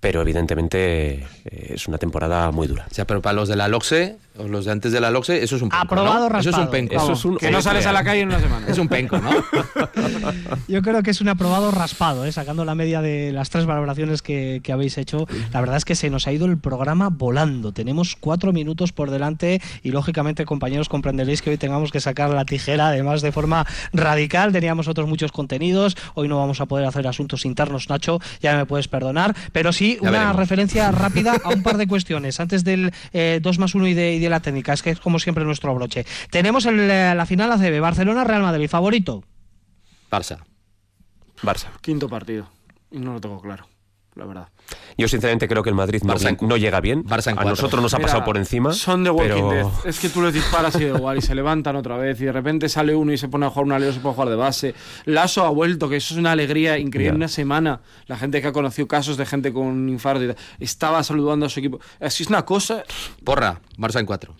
pero 0.00 0.22
evidentemente 0.22 1.26
eh, 1.44 1.72
es 1.74 1.88
una 1.88 1.98
temporada 1.98 2.52
muy 2.52 2.68
dura. 2.68 2.86
Pero 3.04 3.20
para 3.20 3.32
los 3.32 3.48
de 3.48 3.56
la 3.56 3.66
LOXE, 3.66 4.16
los 4.46 4.64
de 4.64 4.72
antes 4.72 4.92
de 4.92 5.00
la 5.00 5.10
LOXE, 5.10 5.42
eso 5.42 5.56
es 5.56 5.62
un 5.62 5.68
penco, 5.68 5.84
Aprobado, 5.84 6.28
¿no? 6.28 6.38
Eso 6.38 6.50
es 6.50 6.58
un 6.58 6.70
penco. 6.70 6.94
Eso 6.94 7.12
es 7.12 7.24
un, 7.24 7.36
que 7.36 7.50
no 7.50 7.62
sales 7.62 7.86
a 7.86 7.92
la 7.92 8.04
calle 8.04 8.20
en 8.20 8.28
una 8.28 8.40
semana. 8.40 8.66
Es 8.68 8.78
un 8.78 8.88
penco, 8.88 9.18
¿no? 9.18 9.30
Yo 10.68 10.82
creo 10.82 11.02
que 11.02 11.10
es 11.10 11.20
un 11.20 11.28
aprobado 11.28 11.70
raspado, 11.70 12.24
¿eh? 12.24 12.32
sacando 12.32 12.64
la 12.64 12.74
media 12.74 13.00
de 13.00 13.32
las 13.32 13.50
tres 13.50 13.66
valoraciones 13.66 14.22
que, 14.22 14.60
que, 14.62 14.72
habéis 14.72 14.98
hecho. 14.98 15.26
La 15.52 15.60
verdad 15.60 15.76
es 15.76 15.84
que 15.84 15.94
se 15.94 16.10
nos 16.10 16.26
ha 16.26 16.32
ido 16.32 16.46
el 16.46 16.58
programa 16.58 17.08
volando. 17.08 17.72
Tenemos 17.72 18.16
cuatro 18.18 18.52
minutos 18.52 18.92
por 18.92 19.10
delante 19.10 19.60
y 19.82 19.90
lógicamente, 19.90 20.44
compañeros, 20.44 20.88
comprenderéis 20.88 21.42
que 21.42 21.50
hoy 21.50 21.58
tengamos 21.58 21.90
que 21.90 22.00
sacar 22.00 22.30
la 22.30 22.44
tijera, 22.44 22.88
además 22.88 23.22
de 23.22 23.32
forma 23.32 23.66
radical. 23.92 24.52
Teníamos 24.52 24.88
otros 24.88 25.08
muchos 25.08 25.32
contenidos. 25.32 25.96
Hoy 26.14 26.28
no 26.28 26.38
vamos 26.38 26.60
a 26.60 26.66
poder 26.66 26.86
hacer 26.86 27.06
asuntos 27.06 27.44
internos, 27.44 27.88
Nacho, 27.88 28.20
ya 28.40 28.56
me 28.56 28.66
puedes 28.66 28.88
perdonar. 28.88 29.34
Pero 29.52 29.72
sí, 29.72 29.98
una 30.00 30.32
referencia 30.32 30.90
rápida 30.90 31.34
a 31.42 31.50
un 31.50 31.62
par 31.62 31.76
de 31.76 31.86
cuestiones 31.86 32.40
antes 32.40 32.64
del 32.64 32.92
eh, 33.12 33.40
2 33.42 33.58
más 33.58 33.74
1 33.74 33.88
y 33.88 33.94
de, 33.94 34.14
y 34.14 34.18
de, 34.18 34.27
la 34.28 34.40
técnica. 34.40 34.72
Es 34.72 34.82
que 34.82 34.90
es 34.90 35.00
como 35.00 35.18
siempre 35.18 35.44
nuestro 35.44 35.74
broche. 35.74 36.04
Tenemos 36.30 36.66
el, 36.66 36.88
la 36.88 37.26
final 37.26 37.52
ACB, 37.52 37.80
Barcelona-Real 37.80 38.42
Madrid. 38.42 38.68
¿Favorito? 38.68 39.24
Barça. 40.10 40.38
Barça. 41.42 41.68
Quinto 41.80 42.08
partido. 42.08 42.48
Y 42.90 42.98
no 42.98 43.14
lo 43.14 43.20
tengo 43.20 43.40
claro, 43.40 43.68
la 44.14 44.24
verdad. 44.24 44.48
Yo 44.96 45.06
sinceramente 45.06 45.46
creo 45.46 45.62
que 45.62 45.70
el 45.70 45.76
Madrid 45.76 46.02
no, 46.02 46.14
no 46.40 46.56
llega 46.56 46.80
bien. 46.80 47.04
Barça 47.04 47.30
en 47.30 47.38
a 47.38 47.44
nosotros 47.44 47.80
nos 47.80 47.94
ha 47.94 47.98
Mira, 47.98 48.08
pasado 48.08 48.24
por 48.24 48.36
encima. 48.36 48.72
Son 48.72 49.04
de 49.04 49.10
Walking 49.10 49.48
pero... 49.48 49.50
Dead. 49.50 49.66
Es 49.84 50.00
que 50.00 50.08
tú 50.08 50.22
les 50.22 50.34
disparas 50.34 50.74
y 50.76 50.84
da 50.84 50.98
igual 50.98 51.18
y 51.18 51.22
se 51.22 51.34
levantan 51.34 51.76
otra 51.76 51.96
vez 51.96 52.20
y 52.20 52.24
de 52.24 52.32
repente 52.32 52.68
sale 52.68 52.94
uno 52.94 53.12
y 53.12 53.18
se 53.18 53.28
pone 53.28 53.46
a 53.46 53.50
jugar 53.50 53.66
un 53.66 53.72
alero, 53.72 53.92
se 53.92 54.00
puede 54.00 54.14
jugar 54.14 54.30
de 54.30 54.36
base. 54.36 54.74
Lasso 55.04 55.44
ha 55.44 55.50
vuelto, 55.50 55.88
que 55.88 55.96
eso 55.96 56.14
es 56.14 56.18
una 56.18 56.32
alegría 56.32 56.78
increíble. 56.78 57.12
Ya. 57.12 57.16
Una 57.16 57.28
semana, 57.28 57.80
la 58.06 58.16
gente 58.16 58.40
que 58.40 58.48
ha 58.48 58.52
conocido 58.52 58.88
casos 58.88 59.16
de 59.16 59.26
gente 59.26 59.52
con 59.52 59.88
infarto 59.88 60.24
y 60.24 60.26
tal, 60.28 60.36
estaba 60.58 61.02
saludando 61.02 61.46
a 61.46 61.48
su 61.48 61.60
equipo. 61.60 61.78
Así 62.00 62.24
es 62.24 62.28
una 62.28 62.44
cosa. 62.44 62.82
Porra, 63.24 63.60
Barça 63.78 64.00
en 64.00 64.06
4. 64.06 64.34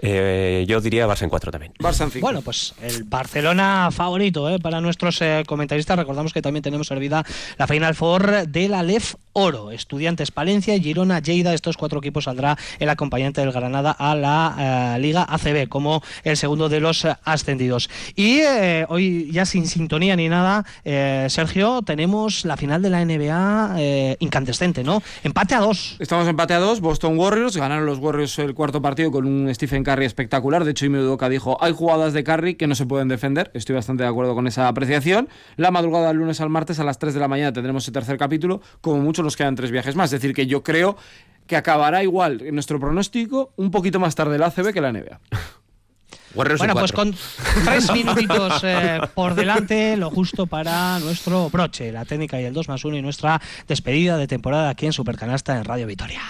Eh, 0.00 0.64
yo 0.68 0.80
diría 0.80 1.06
Barça 1.06 1.22
en 1.22 1.30
4 1.30 1.50
también. 1.50 1.72
Barça 1.78 2.04
en 2.04 2.10
5. 2.10 2.24
Bueno, 2.24 2.42
pues 2.42 2.74
el 2.82 3.04
Barcelona 3.04 3.90
favorito 3.90 4.48
¿eh? 4.48 4.58
para 4.58 4.80
nuestros 4.80 5.20
eh, 5.22 5.42
comentaristas. 5.46 5.98
Recordamos 5.98 6.32
que 6.32 6.42
también 6.42 6.62
tenemos 6.62 6.86
servida 6.86 7.24
la 7.56 7.66
Final 7.66 7.94
Four 7.94 8.46
de 8.46 8.68
la 8.68 8.82
LEF 8.82 9.14
Oro. 9.38 9.70
Estudiantes 9.70 10.32
Palencia, 10.32 10.78
Girona, 10.78 11.20
Lleida. 11.20 11.54
Estos 11.54 11.76
cuatro 11.76 12.00
equipos 12.00 12.24
saldrá 12.24 12.58
el 12.80 12.88
acompañante 12.88 13.40
del 13.40 13.52
Granada 13.52 13.92
a 13.92 14.16
la 14.16 14.96
eh, 14.96 15.00
Liga 15.00 15.24
ACB 15.28 15.68
como 15.68 16.02
el 16.24 16.36
segundo 16.36 16.68
de 16.68 16.80
los 16.80 17.06
ascendidos. 17.24 17.88
Y 18.16 18.40
eh, 18.40 18.84
hoy 18.88 19.30
ya 19.30 19.46
sin 19.46 19.66
sintonía 19.68 20.16
ni 20.16 20.28
nada, 20.28 20.64
eh, 20.84 21.26
Sergio, 21.30 21.82
tenemos 21.82 22.44
la 22.44 22.56
final 22.56 22.82
de 22.82 22.90
la 22.90 23.04
NBA 23.04 24.16
incandescente, 24.18 24.82
¿no? 24.82 25.02
Empate 25.22 25.54
a 25.54 25.60
dos. 25.60 25.96
Estamos 26.00 26.26
empate 26.26 26.54
a 26.54 26.58
dos. 26.58 26.80
Boston 26.80 27.16
Warriors 27.16 27.56
ganaron 27.56 27.86
los 27.86 27.98
Warriors 27.98 28.38
el 28.40 28.54
cuarto 28.54 28.82
partido 28.82 29.12
con 29.12 29.24
un 29.24 29.54
Stephen 29.54 29.84
Curry 29.84 30.04
espectacular. 30.04 30.64
De 30.64 30.72
hecho, 30.72 30.86
Ime 30.86 30.98
dijo: 31.30 31.58
hay 31.60 31.72
jugadas 31.72 32.12
de 32.12 32.24
Curry 32.24 32.56
que 32.56 32.66
no 32.66 32.74
se 32.74 32.86
pueden 32.86 33.06
defender. 33.06 33.52
Estoy 33.54 33.76
bastante 33.76 34.02
de 34.02 34.08
acuerdo 34.08 34.34
con 34.34 34.48
esa 34.48 34.66
apreciación. 34.66 35.28
La 35.56 35.70
madrugada 35.70 36.08
del 36.08 36.16
lunes 36.16 36.40
al 36.40 36.48
martes 36.48 36.80
a 36.80 36.84
las 36.84 36.98
3 36.98 37.14
de 37.14 37.20
la 37.20 37.28
mañana 37.28 37.52
tendremos 37.52 37.86
el 37.86 37.94
tercer 37.94 38.18
capítulo. 38.18 38.60
Como 38.80 38.98
mucho 38.98 39.22
nos 39.28 39.36
quedan 39.36 39.56
tres 39.56 39.70
viajes 39.70 39.94
más. 39.94 40.06
Es 40.06 40.22
decir, 40.22 40.34
que 40.34 40.46
yo 40.46 40.62
creo 40.62 40.96
que 41.46 41.56
acabará 41.56 42.02
igual 42.02 42.40
en 42.40 42.54
nuestro 42.54 42.80
pronóstico 42.80 43.52
un 43.56 43.70
poquito 43.70 44.00
más 44.00 44.14
tarde 44.14 44.38
la 44.38 44.46
ACB 44.46 44.72
que 44.72 44.80
la 44.80 44.90
NBA. 44.90 45.20
Warriors 46.34 46.58
bueno, 46.58 46.72
en 46.72 46.78
pues 46.78 46.92
con 46.92 47.14
tres 47.64 47.90
minutitos 47.92 48.60
eh, 48.62 49.00
por 49.14 49.34
delante, 49.34 49.96
lo 49.96 50.10
justo 50.10 50.46
para 50.46 50.98
nuestro 51.00 51.50
broche, 51.50 51.92
la 51.92 52.04
técnica 52.06 52.40
y 52.40 52.44
el 52.44 52.54
2 52.54 52.68
más 52.68 52.84
1 52.84 52.96
y 52.96 53.02
nuestra 53.02 53.40
despedida 53.66 54.16
de 54.16 54.26
temporada 54.26 54.70
aquí 54.70 54.86
en 54.86 54.92
Supercanasta 54.92 55.56
en 55.56 55.64
Radio 55.64 55.86
Vitoria. 55.86 56.20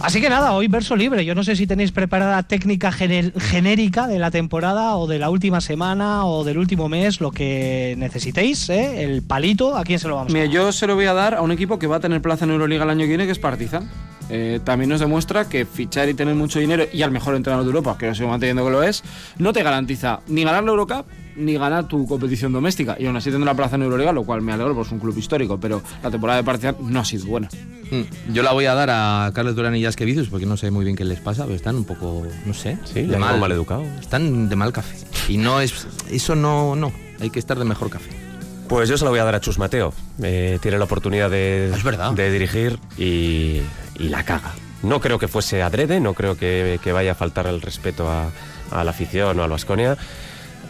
Así 0.00 0.20
que 0.20 0.30
nada, 0.30 0.52
hoy 0.52 0.68
verso 0.68 0.94
libre. 0.94 1.24
Yo 1.24 1.34
no 1.34 1.42
sé 1.42 1.56
si 1.56 1.66
tenéis 1.66 1.90
preparada 1.90 2.42
técnica 2.44 2.92
genérica 2.92 4.06
de 4.06 4.18
la 4.18 4.30
temporada 4.30 4.96
o 4.96 5.06
de 5.08 5.18
la 5.18 5.28
última 5.28 5.60
semana 5.60 6.24
o 6.24 6.44
del 6.44 6.58
último 6.58 6.88
mes, 6.88 7.20
lo 7.20 7.32
que 7.32 7.94
necesitéis, 7.98 8.68
¿eh? 8.70 9.02
el 9.02 9.22
palito, 9.22 9.76
¿a 9.76 9.82
quién 9.82 9.98
se 9.98 10.06
lo 10.06 10.14
vamos 10.14 10.30
a 10.30 10.34
Mira, 10.34 10.46
dar? 10.46 10.54
yo 10.54 10.72
se 10.72 10.86
lo 10.86 10.94
voy 10.94 11.06
a 11.06 11.14
dar 11.14 11.34
a 11.34 11.42
un 11.42 11.50
equipo 11.50 11.78
que 11.80 11.88
va 11.88 11.96
a 11.96 12.00
tener 12.00 12.22
plaza 12.22 12.44
en 12.44 12.52
Euroliga 12.52 12.84
el 12.84 12.90
año 12.90 13.00
que 13.00 13.08
viene, 13.08 13.26
que 13.26 13.32
es 13.32 13.38
Partizan. 13.40 13.90
Eh, 14.30 14.60
también 14.62 14.90
nos 14.90 15.00
demuestra 15.00 15.48
que 15.48 15.64
fichar 15.64 16.08
y 16.08 16.14
tener 16.14 16.34
mucho 16.34 16.58
dinero 16.58 16.84
y 16.92 17.02
al 17.02 17.10
mejor 17.10 17.34
entrenador 17.34 17.64
de 17.64 17.70
Europa, 17.70 17.96
que 17.98 18.06
lo 18.06 18.14
sigo 18.14 18.28
manteniendo 18.28 18.64
que 18.64 18.70
lo 18.70 18.82
es, 18.82 19.02
no 19.38 19.52
te 19.52 19.62
garantiza 19.62 20.20
ni 20.28 20.44
ganar 20.44 20.64
la 20.64 20.70
Eurocup 20.70 21.06
ni 21.36 21.54
ganar 21.54 21.86
tu 21.86 22.04
competición 22.06 22.52
doméstica. 22.52 22.96
Y 22.98 23.06
aún 23.06 23.16
así 23.16 23.30
tendrá 23.30 23.54
plaza 23.54 23.76
en 23.76 23.82
Euroliga, 23.82 24.12
lo 24.12 24.24
cual 24.24 24.42
me 24.42 24.52
alegro, 24.52 24.74
porque 24.74 24.88
es 24.88 24.92
un 24.92 24.98
club 24.98 25.16
histórico, 25.16 25.58
pero 25.60 25.80
la 26.02 26.10
temporada 26.10 26.38
de 26.38 26.44
Partizan 26.44 26.76
no 26.80 26.98
ha 27.00 27.04
sido 27.04 27.26
buena. 27.26 27.48
Mm, 27.90 28.32
Yo 28.34 28.42
la 28.42 28.52
voy 28.52 28.66
a 28.66 28.74
dar 28.74 28.90
a 28.90 29.30
Carlos 29.34 29.54
Durán 29.54 29.74
y 29.76 29.82
Jasque 29.82 30.04
Vicius 30.04 30.28
porque 30.28 30.46
no 30.46 30.56
sé 30.56 30.70
muy 30.72 30.84
bien 30.84 30.96
qué 30.96 31.04
les 31.04 31.20
pasa, 31.20 31.44
pero 31.44 31.54
están 31.54 31.76
un 31.76 31.84
poco, 31.84 32.26
no 32.44 32.52
sé, 32.54 32.76
Sí, 32.92 33.02
le 33.04 33.16
mal, 33.18 33.38
mal 33.40 33.52
educado. 33.52 33.84
Están 34.00 34.48
de 34.48 34.56
mal 34.56 34.72
café. 34.72 34.96
Y 35.28 35.36
no 35.38 35.60
es. 35.60 35.86
Eso 36.10 36.34
no, 36.34 36.74
no. 36.74 36.92
Hay 37.20 37.30
que 37.30 37.38
estar 37.38 37.58
de 37.58 37.64
mejor 37.64 37.88
café. 37.88 38.10
Pues 38.68 38.88
yo 38.88 38.98
se 38.98 39.04
lo 39.04 39.10
voy 39.10 39.20
a 39.20 39.24
dar 39.24 39.34
a 39.36 39.40
Chus 39.40 39.58
Mateo. 39.58 39.94
Eh, 40.22 40.58
tiene 40.60 40.76
la 40.76 40.84
oportunidad 40.84 41.30
de, 41.30 41.70
Es 41.74 41.82
verdad. 41.84 42.12
de 42.12 42.30
dirigir 42.30 42.78
y, 42.98 43.60
y 43.98 44.08
la 44.08 44.24
caga. 44.24 44.52
No 44.82 45.00
creo 45.00 45.18
que 45.18 45.28
fuese 45.28 45.62
adrede, 45.62 46.00
no 46.00 46.14
creo 46.14 46.36
que, 46.36 46.78
que 46.82 46.92
vaya 46.92 47.12
a 47.12 47.14
faltar 47.14 47.46
el 47.46 47.60
respeto 47.60 48.08
a, 48.08 48.30
a 48.70 48.84
la 48.84 48.90
afición 48.90 49.38
o 49.38 49.42
al 49.42 49.50
Vasconia, 49.50 49.96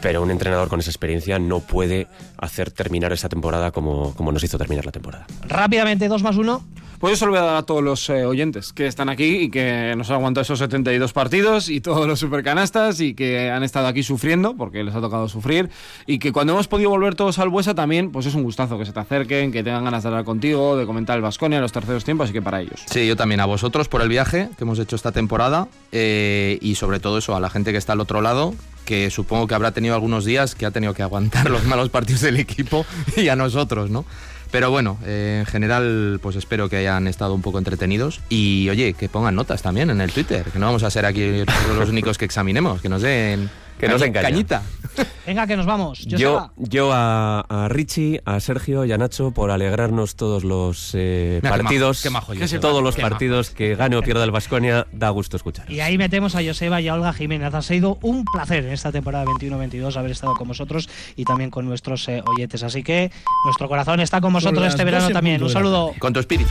pero 0.01 0.23
un 0.23 0.31
entrenador 0.31 0.69
con 0.69 0.81
esa 0.81 0.91
experiencia 0.91 1.39
no 1.39 1.61
puede 1.61 2.07
hacer 2.39 2.71
terminar 2.71 3.13
esa 3.13 3.29
temporada 3.29 3.71
como, 3.71 4.15
como 4.15 4.33
nos 4.33 4.43
hizo 4.45 4.57
terminar 4.59 4.87
la 4.87 4.93
temporada. 4.93 5.27
Rápidamente, 5.47 6.09
2 6.09 6.23
más 6.23 6.37
1. 6.37 6.65
Pues 6.99 7.21
yo 7.21 7.31
se 7.31 7.39
a 7.39 7.63
todos 7.63 7.81
los 7.81 8.11
eh, 8.11 8.25
oyentes 8.25 8.73
que 8.73 8.89
están 8.89 9.09
aquí 9.09 9.37
y 9.37 9.51
que 9.51 9.95
nos 9.97 10.11
han 10.11 10.17
aguantado 10.17 10.43
esos 10.43 10.59
72 10.59 11.13
partidos 11.13 11.69
y 11.69 11.81
todos 11.81 12.09
los 12.09 12.19
supercanastas 12.19 13.01
y 13.01 13.15
que 13.15 13.51
han 13.51 13.63
estado 13.63 13.87
aquí 13.87 14.03
sufriendo, 14.03 14.57
porque 14.57 14.83
les 14.83 14.97
ha 14.97 15.01
tocado 15.01 15.29
sufrir, 15.29 15.71
y 16.07 16.19
que 16.19 16.33
cuando 16.33 16.55
hemos 16.55 16.67
podido 16.67 16.91
volver 16.91 17.15
todos 17.15 17.39
al 17.39 17.51
Buesa 17.51 17.77
también, 17.77 18.11
pues 18.11 18.27
es 18.27 18.35
un 18.35 18.43
gustazo 18.43 18.79
que 18.79 18.85
se 18.85 18.93
te 18.93 18.99
acerquen, 18.99 19.53
que 19.53 19.63
tengan 19.63 19.85
ganas 19.85 20.03
de 20.03 20.09
hablar 20.09 20.25
contigo, 20.25 20.77
de 20.77 20.87
comentar 20.87 21.15
el 21.15 21.23
Vasconia, 21.23 21.61
los 21.61 21.71
terceros 21.71 22.05
tiempos, 22.05 22.25
así 22.25 22.33
que 22.33 22.43
para 22.43 22.61
ellos. 22.61 22.83
Sí, 22.87 23.07
yo 23.07 23.15
también 23.15 23.41
a 23.41 23.47
vosotros 23.47 23.87
por 23.89 24.03
el 24.03 24.09
viaje 24.09 24.49
que 24.59 24.65
hemos 24.65 24.81
hecho 24.81 24.97
esta 24.97 25.13
temporada 25.13 25.69
eh, 25.93 26.59
y 26.61 26.75
sobre 26.75 26.99
todo 26.99 27.19
eso 27.19 27.37
a 27.37 27.41
la 27.41 27.49
gente 27.49 27.71
que 27.71 27.79
está 27.79 27.93
al 27.93 28.01
otro 28.01 28.23
lado, 28.23 28.55
que 28.85 29.11
supongo 29.11 29.47
que 29.47 29.55
habrá 29.55 29.71
tenido 29.71 29.95
algunos 29.95 30.25
días 30.25 30.55
que 30.55 30.67
ha 30.67 30.73
tenido 30.73 30.95
que 30.95 31.03
aguantar 31.03 31.49
los 31.51 31.65
malos 31.65 31.91
partidos 31.91 32.23
del 32.23 32.39
equipo 32.39 32.85
y 33.17 33.29
a 33.29 33.37
nosotros, 33.37 33.89
¿no? 33.89 34.05
Pero 34.51 34.71
bueno, 34.71 34.99
eh, 35.05 35.39
en 35.41 35.47
general, 35.47 36.21
pues 36.23 36.37
espero 36.37 36.69
que 36.69 36.77
hayan 36.77 37.07
estado 37.07 37.35
un 37.35 37.43
poco 37.43 37.59
entretenidos 37.59 38.21
y 38.29 38.69
oye, 38.71 38.95
que 38.95 39.09
pongan 39.09 39.35
notas 39.35 39.61
también 39.61 39.91
en 39.91 40.01
el 40.01 40.11
Twitter, 40.11 40.45
que 40.47 40.59
no 40.59 40.67
vamos 40.67 40.83
a 40.83 40.91
ser 40.91 41.05
aquí 41.05 41.45
los 41.79 41.89
únicos 41.89 42.17
que 42.17 42.25
examinemos, 42.25 42.81
que 42.81 42.89
nos 42.89 43.03
den, 43.03 43.51
Que 43.79 43.89
nos 43.89 44.01
den 44.01 44.13
caña. 44.13 44.29
cañita. 44.29 44.63
Venga, 45.27 45.47
que 45.47 45.57
nos 45.57 45.67
vamos. 45.67 46.01
Yo, 46.07 46.51
yo 46.57 46.91
a, 46.93 47.41
a 47.41 47.69
Richie, 47.69 48.21
a 48.25 48.41
Sergio 48.41 48.85
y 48.85 48.93
a 48.93 48.99
Nacho 48.99 49.31
por 49.31 49.51
alegrarnos 49.51 50.17
todos 50.17 50.43
los 50.43 50.91
eh, 50.95 51.39
Mira, 51.43 51.55
qué 51.57 51.63
partidos, 51.63 51.99
majo, 51.99 52.03
qué 52.03 52.11
majo, 52.11 52.43
Joseba, 52.43 52.61
todos 52.61 52.83
los 52.83 52.97
qué 52.97 53.03
majo. 53.03 53.11
partidos 53.11 53.51
que 53.51 53.77
gane 53.77 53.97
o 53.97 54.03
pierda 54.03 54.25
el 54.25 54.31
Vasconia, 54.33 54.87
da 54.93 55.11
gusto 55.11 55.37
escuchar. 55.37 55.71
Y 55.71 55.81
ahí 55.81 55.99
metemos 55.99 56.35
a 56.35 56.43
Joseba 56.43 56.81
y 56.81 56.89
a 56.89 56.95
Olga 56.95 57.13
Jiménez. 57.13 57.55
Ha 57.55 57.63
sido 57.63 57.99
un 58.03 58.25
placer 58.25 58.65
en 58.65 58.73
esta 58.73 58.91
temporada 58.91 59.25
21-22 59.27 59.97
haber 59.97 60.11
estado 60.11 60.35
con 60.35 60.49
vosotros 60.49 60.89
y 61.15 61.25
también 61.25 61.51
con 61.51 61.67
nuestros 61.67 62.09
eh, 62.09 62.23
oyentes. 62.27 62.63
Así 62.65 62.83
que 62.83 63.13
nuestro 63.45 63.69
corazón 63.69 64.01
está 64.01 64.21
con 64.21 64.33
vosotros 64.33 64.67
este 64.67 64.85
verano 64.85 65.11
también. 65.11 65.43
Un 65.43 65.51
saludo. 65.51 65.95
Con 65.99 66.13
tu 66.13 66.21
espíritu. 66.21 66.51